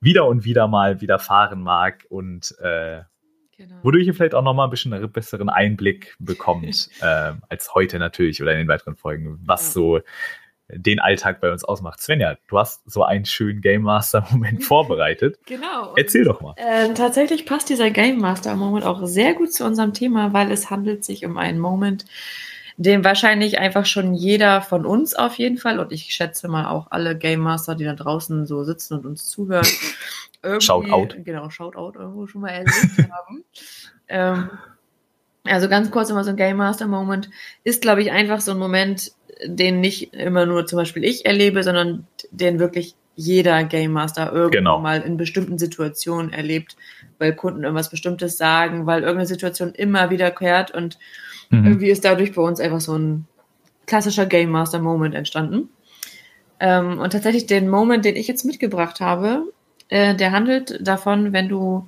wieder 0.01 0.25
und 0.27 0.43
wieder 0.43 0.67
mal 0.67 0.99
widerfahren 0.99 1.61
mag 1.61 2.05
und 2.09 2.55
äh, 2.59 3.01
genau. 3.55 3.75
wodurch 3.83 4.07
ihr 4.07 4.13
vielleicht 4.13 4.35
auch 4.35 4.43
nochmal 4.43 4.67
ein 4.67 4.71
bisschen 4.71 4.93
einen 4.93 5.11
besseren 5.11 5.49
Einblick 5.49 6.15
bekommt, 6.19 6.89
äh, 7.01 7.33
als 7.47 7.73
heute 7.73 7.99
natürlich 7.99 8.41
oder 8.41 8.51
in 8.51 8.59
den 8.59 8.67
weiteren 8.67 8.95
Folgen, 8.95 9.39
was 9.43 9.67
ja. 9.67 9.71
so 9.71 9.99
den 10.73 10.99
Alltag 10.99 11.41
bei 11.41 11.51
uns 11.51 11.63
ausmacht. 11.63 12.01
Svenja, 12.01 12.37
du 12.47 12.57
hast 12.57 12.81
so 12.89 13.03
einen 13.03 13.25
schönen 13.25 13.61
Game 13.61 13.83
Master 13.83 14.25
Moment 14.31 14.63
vorbereitet. 14.63 15.39
Genau. 15.45 15.93
Erzähl 15.95 16.23
doch 16.23 16.41
mal. 16.41 16.55
Äh, 16.57 16.93
tatsächlich 16.93 17.45
passt 17.45 17.69
dieser 17.69 17.91
Game 17.91 18.19
Master 18.19 18.55
Moment 18.55 18.85
auch 18.85 19.05
sehr 19.05 19.33
gut 19.33 19.53
zu 19.53 19.65
unserem 19.65 19.93
Thema, 19.93 20.33
weil 20.33 20.51
es 20.51 20.69
handelt 20.69 21.03
sich 21.03 21.25
um 21.25 21.37
einen 21.37 21.59
Moment, 21.59 22.05
den 22.81 23.03
wahrscheinlich 23.03 23.59
einfach 23.59 23.85
schon 23.85 24.13
jeder 24.13 24.61
von 24.61 24.85
uns 24.85 25.13
auf 25.13 25.35
jeden 25.35 25.57
Fall 25.57 25.79
und 25.79 25.91
ich 25.91 26.13
schätze 26.13 26.47
mal 26.47 26.67
auch 26.67 26.87
alle 26.89 27.17
Game 27.17 27.41
Master, 27.41 27.75
die 27.75 27.83
da 27.83 27.93
draußen 27.93 28.45
so 28.45 28.63
sitzen 28.63 28.95
und 28.95 29.05
uns 29.05 29.27
zuhören. 29.27 29.65
Shout 30.59 30.89
out. 30.89 31.15
Genau, 31.23 31.49
Shout 31.51 31.75
out 31.75 31.95
irgendwo 31.95 32.25
schon 32.25 32.41
mal 32.41 32.49
erlebt 32.49 33.09
haben. 33.11 33.43
Ähm, 34.13 34.49
also 35.45 35.69
ganz 35.69 35.89
kurz 35.89 36.09
immer 36.09 36.25
so 36.25 36.31
ein 36.31 36.35
Game 36.35 36.57
Master 36.57 36.85
Moment 36.85 37.29
ist, 37.63 37.81
glaube 37.81 38.01
ich, 38.01 38.11
einfach 38.11 38.41
so 38.41 38.51
ein 38.51 38.57
Moment, 38.57 39.13
den 39.45 39.79
nicht 39.79 40.13
immer 40.13 40.45
nur 40.45 40.65
zum 40.65 40.75
Beispiel 40.75 41.05
ich 41.05 41.25
erlebe, 41.25 41.63
sondern 41.63 42.07
den 42.29 42.59
wirklich 42.59 42.95
jeder 43.15 43.63
Game 43.63 43.93
Master 43.93 44.33
irgendwann 44.33 44.51
genau. 44.51 44.79
mal 44.79 44.99
in 44.99 45.15
bestimmten 45.15 45.57
Situationen 45.57 46.33
erlebt, 46.33 46.75
weil 47.19 47.33
Kunden 47.33 47.63
irgendwas 47.63 47.89
Bestimmtes 47.89 48.37
sagen, 48.37 48.85
weil 48.85 49.03
irgendeine 49.03 49.27
Situation 49.27 49.73
immer 49.73 50.09
wiederkehrt 50.09 50.71
und 50.71 50.99
mhm. 51.51 51.65
irgendwie 51.65 51.89
ist 51.89 52.03
dadurch 52.03 52.33
bei 52.33 52.41
uns 52.41 52.59
einfach 52.59 52.81
so 52.81 52.97
ein 52.97 53.27
klassischer 53.85 54.25
Game 54.25 54.49
Master 54.49 54.79
Moment 54.79 55.15
entstanden. 55.15 55.69
Ähm, 56.59 56.99
und 56.99 57.11
tatsächlich 57.11 57.45
den 57.45 57.69
Moment, 57.69 58.05
den 58.05 58.15
ich 58.15 58.27
jetzt 58.27 58.45
mitgebracht 58.45 58.99
habe, 58.99 59.51
äh, 59.89 60.15
der 60.15 60.31
handelt 60.31 60.79
davon, 60.85 61.33
wenn 61.33 61.49
du 61.49 61.87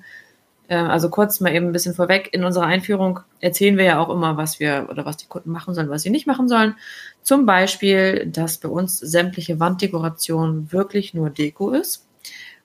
äh, 0.67 0.75
also 0.75 1.09
kurz 1.09 1.39
mal 1.39 1.53
eben 1.53 1.67
ein 1.67 1.71
bisschen 1.71 1.93
vorweg, 1.93 2.29
in 2.31 2.43
unserer 2.43 2.65
Einführung 2.65 3.19
erzählen 3.39 3.77
wir 3.77 3.85
ja 3.85 3.99
auch 3.99 4.09
immer, 4.09 4.37
was 4.37 4.59
wir 4.59 4.87
oder 4.89 5.05
was 5.05 5.17
die 5.17 5.27
Kunden 5.27 5.51
machen 5.51 5.73
sollen, 5.73 5.89
was 5.89 6.03
sie 6.03 6.09
nicht 6.09 6.27
machen 6.27 6.47
sollen. 6.47 6.75
Zum 7.21 7.45
Beispiel, 7.45 8.25
dass 8.27 8.57
bei 8.57 8.69
uns 8.69 8.97
sämtliche 8.97 9.59
Wanddekoration 9.59 10.71
wirklich 10.71 11.13
nur 11.13 11.29
Deko 11.29 11.71
ist 11.71 12.07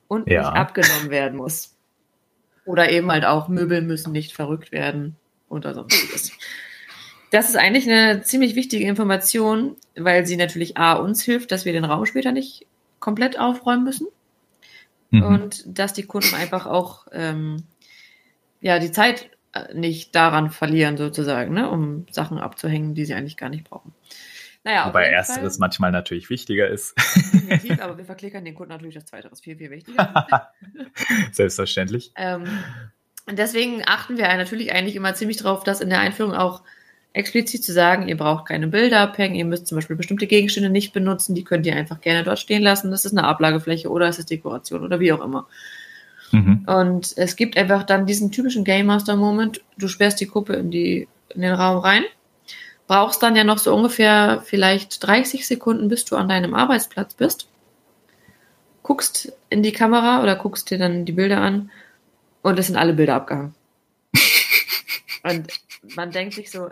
und 0.07 0.27
ja. 0.27 0.41
nicht 0.41 0.53
abgenommen 0.53 1.09
werden 1.09 1.37
muss. 1.37 1.75
Oder 2.65 2.91
eben 2.91 3.11
halt 3.11 3.25
auch 3.25 3.47
Möbel 3.47 3.81
müssen 3.81 4.11
nicht 4.11 4.33
verrückt 4.33 4.71
werden 4.71 5.15
oder 5.47 5.73
sonstiges. 5.73 6.31
Das 7.31 7.49
ist 7.49 7.55
eigentlich 7.55 7.87
eine 7.87 8.21
ziemlich 8.21 8.55
wichtige 8.55 8.85
Information, 8.85 9.75
weil 9.95 10.25
sie 10.25 10.37
natürlich 10.37 10.77
A 10.77 10.93
uns 10.93 11.21
hilft, 11.21 11.51
dass 11.51 11.65
wir 11.65 11.73
den 11.73 11.85
Raum 11.85 12.05
später 12.05 12.31
nicht 12.31 12.65
komplett 12.99 13.39
aufräumen 13.39 13.83
müssen. 13.83 14.07
Mhm. 15.11 15.23
Und 15.23 15.79
dass 15.79 15.93
die 15.93 16.03
Kunden 16.03 16.35
einfach 16.35 16.65
auch 16.65 17.07
ähm, 17.11 17.63
ja, 18.61 18.79
die 18.79 18.91
Zeit 18.91 19.29
äh, 19.53 19.73
nicht 19.73 20.15
daran 20.15 20.51
verlieren, 20.51 20.97
sozusagen, 20.97 21.53
ne, 21.53 21.69
um 21.69 22.05
Sachen 22.11 22.37
abzuhängen, 22.37 22.93
die 22.93 23.05
sie 23.05 23.13
eigentlich 23.13 23.37
gar 23.37 23.49
nicht 23.49 23.63
brauchen. 23.63 23.93
Naja, 24.63 24.87
Wobei 24.87 25.05
ersteres 25.05 25.55
Fall. 25.55 25.59
manchmal 25.61 25.91
natürlich 25.91 26.29
wichtiger 26.29 26.67
ist. 26.67 26.93
Definitiv, 26.97 27.81
aber 27.81 27.97
wir 27.97 28.05
verklickern 28.05 28.43
den 28.43 28.55
Kunden 28.55 28.73
natürlich 28.73 28.95
das 28.95 29.05
zweite, 29.05 29.29
viel, 29.41 29.55
viel 29.55 29.71
wichtiger. 29.71 30.51
Selbstverständlich. 31.31 32.11
Ähm, 32.15 32.43
und 33.25 33.39
deswegen 33.39 33.83
achten 33.85 34.17
wir 34.17 34.27
natürlich 34.27 34.73
eigentlich 34.73 34.95
immer 34.95 35.13
ziemlich 35.13 35.37
darauf, 35.37 35.63
dass 35.63 35.81
in 35.81 35.89
der 35.89 35.99
Einführung 35.99 36.33
auch 36.33 36.63
explizit 37.13 37.63
zu 37.63 37.73
sagen, 37.73 38.07
ihr 38.07 38.17
braucht 38.17 38.47
keine 38.47 38.67
Bilder 38.67 39.01
abhängen, 39.01 39.35
ihr 39.35 39.45
müsst 39.45 39.67
zum 39.67 39.77
Beispiel 39.77 39.95
bestimmte 39.95 40.27
Gegenstände 40.27 40.69
nicht 40.69 40.93
benutzen, 40.93 41.35
die 41.35 41.43
könnt 41.43 41.65
ihr 41.65 41.75
einfach 41.75 42.01
gerne 42.01 42.23
dort 42.23 42.39
stehen 42.39 42.61
lassen. 42.61 42.91
Das 42.91 43.05
ist 43.05 43.17
eine 43.17 43.27
Ablagefläche 43.27 43.89
oder 43.89 44.07
es 44.07 44.19
ist 44.19 44.29
Dekoration 44.29 44.83
oder 44.83 44.99
wie 44.99 45.11
auch 45.11 45.23
immer. 45.23 45.47
Mhm. 46.31 46.65
Und 46.67 47.17
es 47.17 47.35
gibt 47.35 47.57
einfach 47.57 47.83
dann 47.83 48.05
diesen 48.05 48.31
typischen 48.31 48.63
Game 48.63 48.85
Master 48.85 49.15
Moment. 49.15 49.61
Du 49.77 49.87
sperrst 49.87 50.19
die 50.19 50.27
Kuppe 50.27 50.53
in, 50.53 50.69
die, 50.69 51.07
in 51.29 51.41
den 51.41 51.53
Raum 51.53 51.79
rein, 51.79 52.03
brauchst 52.87 53.23
dann 53.23 53.35
ja 53.35 53.43
noch 53.43 53.57
so 53.57 53.75
ungefähr 53.75 54.43
vielleicht 54.45 55.05
30 55.05 55.47
Sekunden, 55.47 55.87
bis 55.87 56.05
du 56.05 56.15
an 56.15 56.29
deinem 56.29 56.53
Arbeitsplatz 56.53 57.15
bist. 57.15 57.47
Guckst 58.83 59.33
in 59.49 59.63
die 59.63 59.71
Kamera 59.71 60.21
oder 60.21 60.35
guckst 60.35 60.69
dir 60.69 60.77
dann 60.77 61.05
die 61.05 61.11
Bilder 61.11 61.41
an 61.41 61.71
und 62.41 62.57
es 62.59 62.67
sind 62.67 62.77
alle 62.77 62.93
Bilder 62.93 63.15
abgehangen. 63.15 63.55
und 65.23 65.47
man 65.95 66.11
denkt 66.11 66.35
sich 66.35 66.51
so, 66.51 66.69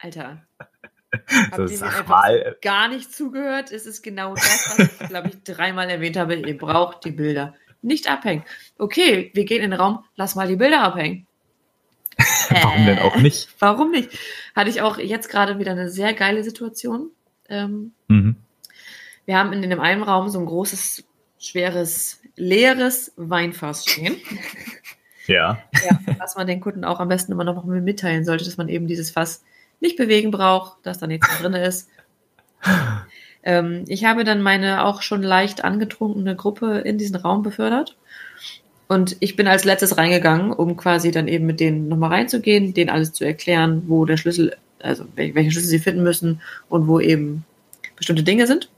Alter, 0.00 0.42
ihr 1.12 1.82
einfach 1.82 2.06
mal. 2.06 2.56
gar 2.62 2.88
nicht 2.88 3.12
zugehört? 3.12 3.70
Es 3.70 3.86
ist 3.86 4.02
genau 4.02 4.34
das, 4.34 4.74
was 4.78 5.00
ich, 5.00 5.08
glaube 5.08 5.28
ich, 5.28 5.42
dreimal 5.42 5.90
erwähnt 5.90 6.16
habe. 6.16 6.34
Ihr 6.34 6.56
braucht 6.56 7.04
die 7.04 7.10
Bilder 7.10 7.54
nicht 7.82 8.10
abhängen. 8.10 8.44
Okay, 8.78 9.30
wir 9.34 9.44
gehen 9.44 9.62
in 9.62 9.70
den 9.70 9.80
Raum, 9.80 10.04
lass 10.16 10.34
mal 10.34 10.48
die 10.48 10.56
Bilder 10.56 10.82
abhängen. 10.82 11.26
warum 12.50 12.82
äh, 12.82 12.86
denn 12.86 12.98
auch 12.98 13.16
nicht? 13.16 13.48
Warum 13.58 13.90
nicht? 13.90 14.10
Hatte 14.54 14.70
ich 14.70 14.82
auch 14.82 14.98
jetzt 14.98 15.28
gerade 15.28 15.58
wieder 15.58 15.72
eine 15.72 15.88
sehr 15.88 16.12
geile 16.12 16.44
Situation. 16.44 17.10
Ähm, 17.48 17.92
mhm. 18.08 18.36
Wir 19.24 19.38
haben 19.38 19.52
in 19.52 19.68
dem 19.68 19.80
einen 19.80 20.02
Raum 20.02 20.28
so 20.28 20.38
ein 20.38 20.46
großes, 20.46 21.04
schweres, 21.38 22.20
leeres 22.36 23.12
Weinfass 23.16 23.84
stehen. 23.86 24.16
Ja. 25.26 25.62
ja. 25.84 26.00
Was 26.18 26.36
man 26.36 26.46
den 26.46 26.60
Kunden 26.60 26.84
auch 26.84 27.00
am 27.00 27.08
besten 27.08 27.32
immer 27.32 27.44
noch 27.44 27.64
mitteilen 27.64 28.24
sollte, 28.24 28.44
dass 28.44 28.56
man 28.56 28.68
eben 28.68 28.86
dieses 28.86 29.10
Fass 29.10 29.44
nicht 29.80 29.96
bewegen 29.96 30.30
braucht, 30.30 30.84
dass 30.84 30.98
da 30.98 31.06
nichts 31.06 31.28
drin 31.38 31.54
ist. 31.54 31.88
Ähm, 33.42 33.84
ich 33.88 34.04
habe 34.04 34.24
dann 34.24 34.42
meine 34.42 34.84
auch 34.84 35.00
schon 35.00 35.22
leicht 35.22 35.64
angetrunkene 35.64 36.36
Gruppe 36.36 36.80
in 36.80 36.98
diesen 36.98 37.16
Raum 37.16 37.42
befördert. 37.42 37.96
Und 38.86 39.16
ich 39.20 39.36
bin 39.36 39.48
als 39.48 39.64
letztes 39.64 39.96
reingegangen, 39.96 40.52
um 40.52 40.76
quasi 40.76 41.10
dann 41.10 41.26
eben 41.26 41.46
mit 41.46 41.58
denen 41.58 41.88
nochmal 41.88 42.10
reinzugehen, 42.10 42.74
denen 42.74 42.90
alles 42.90 43.14
zu 43.14 43.24
erklären, 43.24 43.84
wo 43.86 44.04
der 44.04 44.18
Schlüssel, 44.18 44.56
also 44.80 45.06
welche 45.14 45.52
Schlüssel 45.52 45.70
sie 45.70 45.78
finden 45.78 46.02
müssen 46.02 46.42
und 46.68 46.86
wo 46.86 47.00
eben 47.00 47.44
bestimmte 47.96 48.24
Dinge 48.24 48.46
sind. 48.46 48.68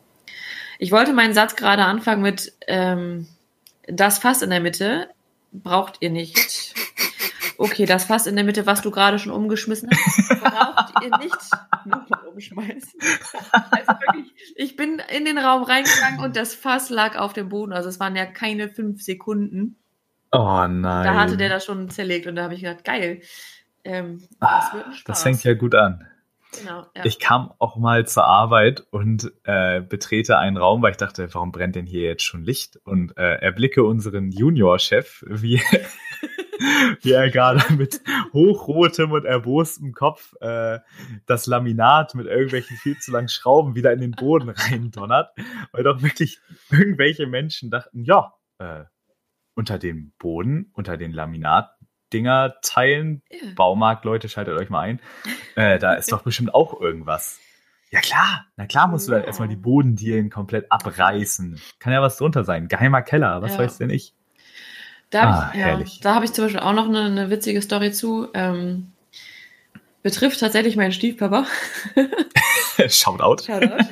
Ich 0.79 0.93
wollte 0.93 1.13
meinen 1.13 1.35
Satz 1.35 1.57
gerade 1.57 1.85
anfangen 1.85 2.23
mit 2.23 2.53
ähm, 2.69 3.27
das 3.87 4.19
Fass 4.19 4.43
in 4.43 4.51
der 4.51 4.61
Mitte 4.61 5.09
braucht 5.53 5.97
ihr 6.01 6.11
nicht. 6.11 6.72
Okay, 7.63 7.87
das 7.87 8.05
Fass 8.05 8.27
in 8.27 8.35
der 8.35 8.45
Mitte, 8.45 8.67
was 8.67 8.83
du 8.83 8.91
gerade 8.91 9.19
schon 9.19 9.33
umgeschmissen 9.33 9.89
hast, 9.91 10.41
braucht 10.41 11.05
ihr 11.05 11.17
nicht 11.19 11.37
nochmal 11.85 12.27
umschmeißen. 12.27 13.01
Also 13.71 13.93
wirklich, 13.93 14.35
ich 14.57 14.77
bin 14.77 15.01
in 15.15 15.25
den 15.25 15.39
Raum 15.39 15.63
reingegangen 15.63 16.21
und 16.21 16.37
das 16.37 16.55
Fass 16.55 16.91
lag 16.91 17.17
auf 17.17 17.33
dem 17.33 17.49
Boden. 17.49 17.73
Also 17.73 17.89
es 17.89 18.01
waren 18.01 18.17
ja 18.17 18.27
keine 18.27 18.69
fünf 18.69 19.03
Sekunden. 19.03 19.77
Oh 20.33 20.67
nein. 20.67 20.81
Da 20.81 21.15
hatte 21.15 21.37
der 21.37 21.51
das 21.51 21.65
schon 21.65 21.89
zerlegt 21.89 22.27
und 22.27 22.37
da 22.37 22.45
habe 22.45 22.55
ich 22.55 22.63
gedacht, 22.63 22.85
geil. 22.85 23.21
Ähm, 23.85 24.27
das, 24.41 24.51
ah, 24.73 24.85
das 25.07 25.23
fängt 25.23 25.45
ja 25.45 25.55
gut 25.55 25.75
an. 25.75 26.07
Genau, 26.59 26.87
ja. 26.95 27.05
Ich 27.05 27.19
kam 27.19 27.53
auch 27.59 27.77
mal 27.77 28.07
zur 28.07 28.25
Arbeit 28.25 28.85
und 28.91 29.33
äh, 29.45 29.81
betrete 29.81 30.39
einen 30.39 30.57
Raum, 30.57 30.83
weil 30.83 30.91
ich 30.91 30.99
dachte, 30.99 31.33
warum 31.33 31.51
brennt 31.51 31.77
denn 31.77 31.87
hier 31.87 32.03
jetzt 32.03 32.25
schon 32.25 32.45
Licht? 32.45 32.79
Und 32.85 33.17
äh, 33.17 33.37
erblicke 33.37 33.85
unseren 33.85 34.31
Junior-Chef, 34.31 35.25
wie, 35.27 35.63
wie 37.03 37.13
er 37.13 37.31
gerade 37.31 37.73
mit 37.75 38.01
hochrotem 38.33 39.13
und 39.13 39.25
erbostem 39.25 39.93
Kopf 39.93 40.35
äh, 40.41 40.79
das 41.27 41.47
Laminat 41.47 42.15
mit 42.15 42.27
irgendwelchen 42.27 42.77
viel 42.77 42.99
zu 42.99 43.11
langen 43.13 43.29
Schrauben 43.29 43.75
wieder 43.75 43.93
in 43.93 44.01
den 44.01 44.13
Boden 44.13 44.49
reindonnert, 44.49 45.31
weil 45.73 45.83
doch 45.83 46.03
wirklich 46.03 46.39
irgendwelche 46.71 47.27
Menschen 47.27 47.71
dachten, 47.71 48.05
ja, 48.05 48.33
äh, 48.59 48.85
unter 49.55 49.79
dem 49.79 50.13
Boden, 50.19 50.71
unter 50.75 50.97
den 50.97 51.13
Laminat 51.13 51.71
Dinger 52.13 52.57
teilen. 52.63 53.23
Baumarkt, 53.57 54.05
Leute, 54.05 54.29
schaltet 54.29 54.59
euch 54.59 54.71
mal 54.71 54.81
ein. 54.81 55.01
Äh, 55.57 55.79
da 55.79 55.95
ist 55.95 56.13
doch 56.13 56.23
bestimmt 56.23 56.55
auch 56.55 56.79
irgendwas. 56.79 57.41
Ja 57.91 58.01
klar, 58.01 58.47
na 58.57 58.67
klar 58.67 58.89
musst 58.89 59.07
du 59.07 59.13
dann 59.13 59.25
erstmal 59.25 59.49
die 59.49 59.57
Bodendielen 59.57 60.31
komplett 60.31 60.71
abreißen. 60.73 61.61
Kann 61.79 61.93
ja 61.93 62.01
was 62.01 62.17
drunter 62.17 62.43
sein. 62.43 62.69
Geheimer 62.69 63.03
Keller, 63.03 63.43
was 63.43 63.53
ja. 63.53 63.59
weiß 63.59 63.79
denn 63.79 63.91
ich. 63.91 64.15
Da 65.13 65.23
habe 65.23 65.33
ah, 65.33 65.51
ich, 65.83 65.97
ja, 65.97 66.01
da 66.01 66.15
hab 66.15 66.25
ich 66.25 66.33
zum 66.33 66.47
Beispiel 66.47 66.61
auch 66.61 66.73
noch 66.73 66.89
eine, 66.89 67.03
eine 67.03 67.31
witzige 67.31 67.61
Story 67.61 67.93
zu. 67.93 68.29
Ähm, 68.33 68.93
betrifft 70.03 70.41
tatsächlich 70.41 70.75
meinen 70.75 70.93
Stiefpapa. 70.93 71.47
Shoutout. 72.89 73.45
Shoutout. 73.45 73.85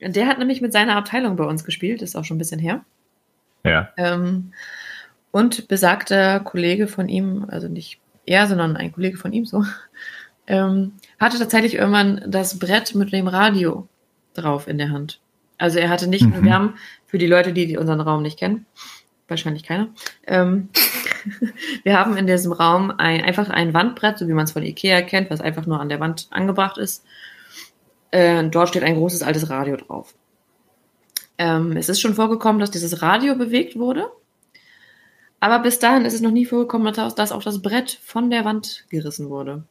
Der 0.00 0.26
hat 0.26 0.38
nämlich 0.38 0.62
mit 0.62 0.72
seiner 0.72 0.96
Abteilung 0.96 1.36
bei 1.36 1.44
uns 1.44 1.64
gespielt, 1.64 2.00
ist 2.00 2.16
auch 2.16 2.24
schon 2.24 2.36
ein 2.36 2.38
bisschen 2.38 2.58
her. 2.58 2.82
Ja. 3.62 3.90
Ähm, 3.98 4.52
und 5.30 5.68
besagter 5.68 6.40
Kollege 6.40 6.88
von 6.88 7.08
ihm, 7.10 7.44
also 7.48 7.68
nicht 7.68 8.00
er, 8.24 8.46
sondern 8.46 8.76
ein 8.76 8.92
Kollege 8.92 9.18
von 9.18 9.34
ihm 9.34 9.44
so, 9.44 9.64
ähm, 10.46 10.92
hatte 11.20 11.38
tatsächlich 11.38 11.74
irgendwann 11.74 12.24
das 12.26 12.58
Brett 12.58 12.94
mit 12.94 13.12
dem 13.12 13.28
Radio 13.28 13.86
drauf 14.32 14.66
in 14.66 14.78
der 14.78 14.90
Hand. 14.90 15.20
Also 15.58 15.78
er 15.78 15.90
hatte 15.90 16.06
nicht, 16.06 16.24
mhm. 16.24 16.42
wir 16.42 16.54
haben 16.54 16.74
für 17.06 17.18
die 17.18 17.26
Leute, 17.26 17.52
die 17.52 17.76
unseren 17.76 18.00
Raum 18.00 18.22
nicht 18.22 18.38
kennen, 18.38 18.64
wahrscheinlich 19.28 19.62
keiner, 19.62 19.88
ähm, 20.26 20.68
wir 21.82 21.98
haben 21.98 22.16
in 22.16 22.26
diesem 22.26 22.52
Raum 22.52 22.92
ein, 22.96 23.22
einfach 23.22 23.48
ein 23.50 23.74
Wandbrett, 23.74 24.18
so 24.18 24.28
wie 24.28 24.32
man 24.32 24.44
es 24.44 24.52
von 24.52 24.62
Ikea 24.62 25.02
kennt, 25.02 25.30
was 25.30 25.40
einfach 25.40 25.66
nur 25.66 25.80
an 25.80 25.88
der 25.88 26.00
Wand 26.00 26.28
angebracht 26.30 26.78
ist. 26.78 27.04
Äh, 28.10 28.44
dort 28.48 28.68
steht 28.68 28.84
ein 28.84 28.96
großes 28.96 29.22
altes 29.22 29.50
Radio 29.50 29.76
drauf. 29.76 30.14
Ähm, 31.38 31.76
es 31.76 31.88
ist 31.88 32.00
schon 32.00 32.14
vorgekommen, 32.14 32.60
dass 32.60 32.70
dieses 32.70 33.02
Radio 33.02 33.34
bewegt 33.34 33.76
wurde. 33.76 34.10
Aber 35.40 35.58
bis 35.58 35.78
dahin 35.78 36.04
ist 36.04 36.14
es 36.14 36.20
noch 36.20 36.30
nie 36.30 36.46
vorgekommen, 36.46 36.94
dass 36.94 37.32
auch 37.32 37.42
das 37.42 37.60
Brett 37.60 37.98
von 38.02 38.30
der 38.30 38.44
Wand 38.44 38.86
gerissen 38.88 39.28
wurde. 39.28 39.64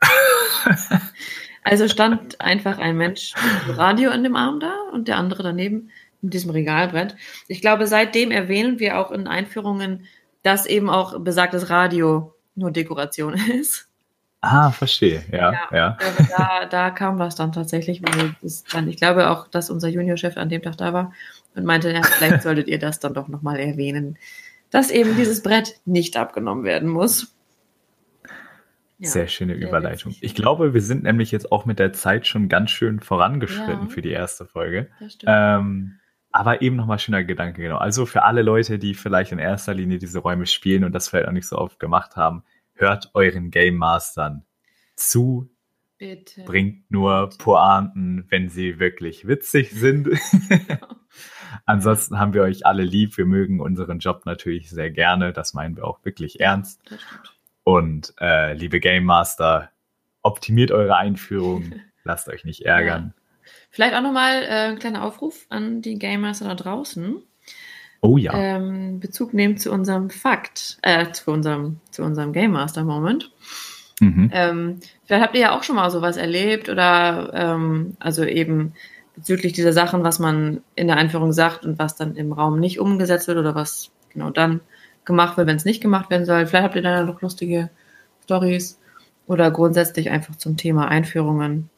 also 1.62 1.88
stand 1.88 2.40
einfach 2.40 2.78
ein 2.78 2.96
Mensch 2.96 3.34
mit 3.34 3.68
dem 3.68 3.74
Radio 3.76 4.10
in 4.10 4.24
dem 4.24 4.34
Arm 4.34 4.60
da 4.60 4.74
und 4.92 5.06
der 5.06 5.18
andere 5.18 5.42
daneben 5.42 5.90
mit 6.24 6.34
diesem 6.34 6.50
Regalbrett. 6.50 7.14
Ich 7.46 7.60
glaube, 7.60 7.86
seitdem 7.86 8.30
erwähnen 8.30 8.80
wir 8.80 8.98
auch 8.98 9.10
in 9.10 9.28
Einführungen, 9.28 10.06
dass 10.42 10.66
eben 10.66 10.90
auch 10.90 11.20
besagtes 11.20 11.70
Radio 11.70 12.34
nur 12.54 12.70
Dekoration 12.70 13.34
ist. 13.60 13.88
Ah, 14.40 14.70
verstehe, 14.72 15.24
ja. 15.32 15.52
ja, 15.52 15.68
ja. 15.72 15.98
Da, 16.36 16.66
da 16.66 16.90
kam 16.90 17.18
was 17.18 17.34
dann 17.34 17.52
tatsächlich, 17.52 18.02
weil 18.02 18.34
dann, 18.72 18.88
ich 18.88 18.98
glaube 18.98 19.30
auch, 19.30 19.48
dass 19.48 19.70
unser 19.70 19.88
Juniorchef 19.88 20.36
an 20.36 20.50
dem 20.50 20.60
Tag 20.60 20.76
da 20.76 20.92
war 20.92 21.12
und 21.54 21.64
meinte, 21.64 21.90
ja, 21.90 22.02
vielleicht 22.02 22.42
solltet 22.42 22.68
ihr 22.68 22.78
das 22.78 23.00
dann 23.00 23.14
doch 23.14 23.28
nochmal 23.28 23.58
erwähnen, 23.58 24.18
dass 24.70 24.90
eben 24.90 25.16
dieses 25.16 25.42
Brett 25.42 25.80
nicht 25.86 26.18
abgenommen 26.18 26.64
werden 26.64 26.90
muss. 26.90 27.34
Ja, 28.98 29.08
sehr 29.08 29.28
schöne 29.28 29.54
Überleitung. 29.54 30.12
Witzig. 30.12 30.24
Ich 30.24 30.34
glaube, 30.34 30.74
wir 30.74 30.82
sind 30.82 31.04
nämlich 31.04 31.30
jetzt 31.30 31.50
auch 31.50 31.64
mit 31.64 31.78
der 31.78 31.94
Zeit 31.94 32.26
schon 32.26 32.50
ganz 32.50 32.70
schön 32.70 33.00
vorangeschritten 33.00 33.84
ja, 33.84 33.88
für 33.88 34.02
die 34.02 34.10
erste 34.10 34.44
Folge. 34.44 34.88
Das 35.00 35.14
stimmt. 35.14 35.32
Ähm, 35.34 35.98
aber 36.34 36.62
eben 36.62 36.74
nochmal 36.74 36.98
schöner 36.98 37.22
Gedanke, 37.22 37.62
genau. 37.62 37.76
Also 37.76 38.06
für 38.06 38.24
alle 38.24 38.42
Leute, 38.42 38.80
die 38.80 38.94
vielleicht 38.94 39.30
in 39.30 39.38
erster 39.38 39.72
Linie 39.72 39.98
diese 39.98 40.18
Räume 40.18 40.46
spielen 40.46 40.82
und 40.82 40.92
das 40.92 41.08
vielleicht 41.08 41.28
auch 41.28 41.32
nicht 41.32 41.46
so 41.46 41.56
oft 41.56 41.78
gemacht 41.78 42.16
haben, 42.16 42.42
hört 42.72 43.12
euren 43.14 43.52
Game 43.52 43.76
Mastern 43.76 44.44
zu. 44.96 45.48
Bitte. 45.96 46.42
Bringt 46.42 46.90
nur 46.90 47.28
Bitte. 47.28 47.38
Pointen, 47.38 48.26
wenn 48.30 48.48
sie 48.48 48.80
wirklich 48.80 49.28
witzig 49.28 49.70
sind. 49.74 50.08
Ansonsten 51.66 52.18
haben 52.18 52.34
wir 52.34 52.42
euch 52.42 52.66
alle 52.66 52.82
lieb. 52.82 53.16
Wir 53.16 53.26
mögen 53.26 53.60
unseren 53.60 54.00
Job 54.00 54.26
natürlich 54.26 54.70
sehr 54.70 54.90
gerne. 54.90 55.32
Das 55.32 55.54
meinen 55.54 55.76
wir 55.76 55.84
auch 55.84 56.04
wirklich 56.04 56.40
ernst. 56.40 56.82
Und 57.62 58.12
äh, 58.20 58.54
liebe 58.54 58.80
Game 58.80 59.04
Master, 59.04 59.70
optimiert 60.22 60.72
eure 60.72 60.96
Einführung. 60.96 61.74
Lasst 62.02 62.28
euch 62.28 62.44
nicht 62.44 62.62
ärgern. 62.62 63.14
Ja. 63.16 63.23
Vielleicht 63.74 63.96
auch 63.96 64.02
nochmal 64.02 64.44
äh, 64.44 64.68
ein 64.68 64.78
kleiner 64.78 65.02
Aufruf 65.02 65.46
an 65.48 65.82
die 65.82 65.98
Game 65.98 66.20
Master 66.20 66.44
da 66.44 66.54
draußen. 66.54 67.16
Oh 68.02 68.16
ja. 68.16 68.32
Ähm, 68.32 69.00
Bezug 69.00 69.34
nehmen 69.34 69.56
zu 69.56 69.72
unserem 69.72 70.10
Fakt, 70.10 70.78
äh, 70.82 71.10
zu 71.10 71.32
unserem, 71.32 71.80
zu 71.90 72.04
unserem 72.04 72.32
Game 72.32 72.52
Master 72.52 72.84
Moment. 72.84 73.32
Mhm. 73.98 74.30
Ähm, 74.32 74.78
vielleicht 75.04 75.24
habt 75.24 75.34
ihr 75.34 75.40
ja 75.40 75.58
auch 75.58 75.64
schon 75.64 75.74
mal 75.74 75.90
sowas 75.90 76.16
erlebt 76.16 76.68
oder 76.68 77.32
ähm, 77.34 77.96
also 77.98 78.22
eben 78.22 78.74
bezüglich 79.16 79.54
dieser 79.54 79.72
Sachen, 79.72 80.04
was 80.04 80.20
man 80.20 80.62
in 80.76 80.86
der 80.86 80.96
Einführung 80.96 81.32
sagt 81.32 81.66
und 81.66 81.76
was 81.76 81.96
dann 81.96 82.14
im 82.14 82.32
Raum 82.32 82.60
nicht 82.60 82.78
umgesetzt 82.78 83.26
wird 83.26 83.38
oder 83.38 83.56
was 83.56 83.90
genau 84.12 84.30
dann 84.30 84.60
gemacht 85.04 85.36
wird, 85.36 85.48
wenn 85.48 85.56
es 85.56 85.64
nicht 85.64 85.82
gemacht 85.82 86.10
werden 86.10 86.26
soll. 86.26 86.46
Vielleicht 86.46 86.64
habt 86.64 86.76
ihr 86.76 86.82
dann 86.82 87.06
noch 87.06 87.22
lustige 87.22 87.70
Stories 88.22 88.78
oder 89.26 89.50
grundsätzlich 89.50 90.10
einfach 90.10 90.36
zum 90.36 90.56
Thema 90.56 90.86
Einführungen. 90.86 91.70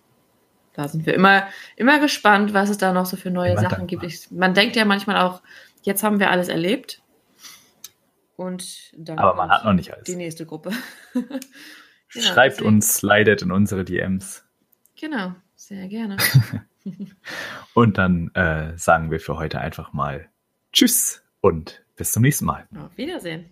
Da 0.77 0.89
sind 0.89 1.07
wir 1.07 1.15
immer, 1.15 1.49
immer 1.75 1.99
gespannt, 2.01 2.53
was 2.53 2.69
es 2.69 2.77
da 2.77 2.93
noch 2.93 3.07
so 3.07 3.17
für 3.17 3.31
neue 3.31 3.53
immer 3.53 3.63
Sachen 3.63 3.87
gibt. 3.87 4.03
Ich, 4.03 4.31
man 4.31 4.53
denkt 4.53 4.77
ja 4.77 4.85
manchmal 4.85 5.17
auch, 5.17 5.41
jetzt 5.83 6.03
haben 6.03 6.21
wir 6.21 6.31
alles 6.31 6.49
erlebt. 6.49 7.03
Und 8.37 8.93
dann 8.95 9.19
Aber 9.19 9.35
man 9.35 9.49
hat 9.49 9.65
noch 9.65 9.73
nicht 9.73 9.95
alles. 9.95 10.05
Die 10.05 10.17
nächste 10.17 10.45
Gruppe. 10.45 10.71
genau, 11.15 11.39
Schreibt 12.09 12.57
deswegen. 12.57 12.75
uns, 12.75 13.01
leidet 13.01 13.41
in 13.41 13.53
unsere 13.53 13.87
DMs. 13.87 14.45
Genau, 15.01 15.35
sehr 15.55 15.89
gerne. 15.89 16.19
und 17.75 17.97
dann 17.97 18.31
äh, 18.35 18.77
sagen 18.77 19.11
wir 19.11 19.19
für 19.19 19.39
heute 19.39 19.63
einfach 19.63 19.95
mal 19.95 20.29
Tschüss 20.75 21.23
und 21.41 21.83
bis 21.97 22.13
zum 22.13 22.23
nächsten 22.23 22.45
Mal. 22.45 22.69
Auf 22.79 22.99
Wiedersehen. 22.99 23.47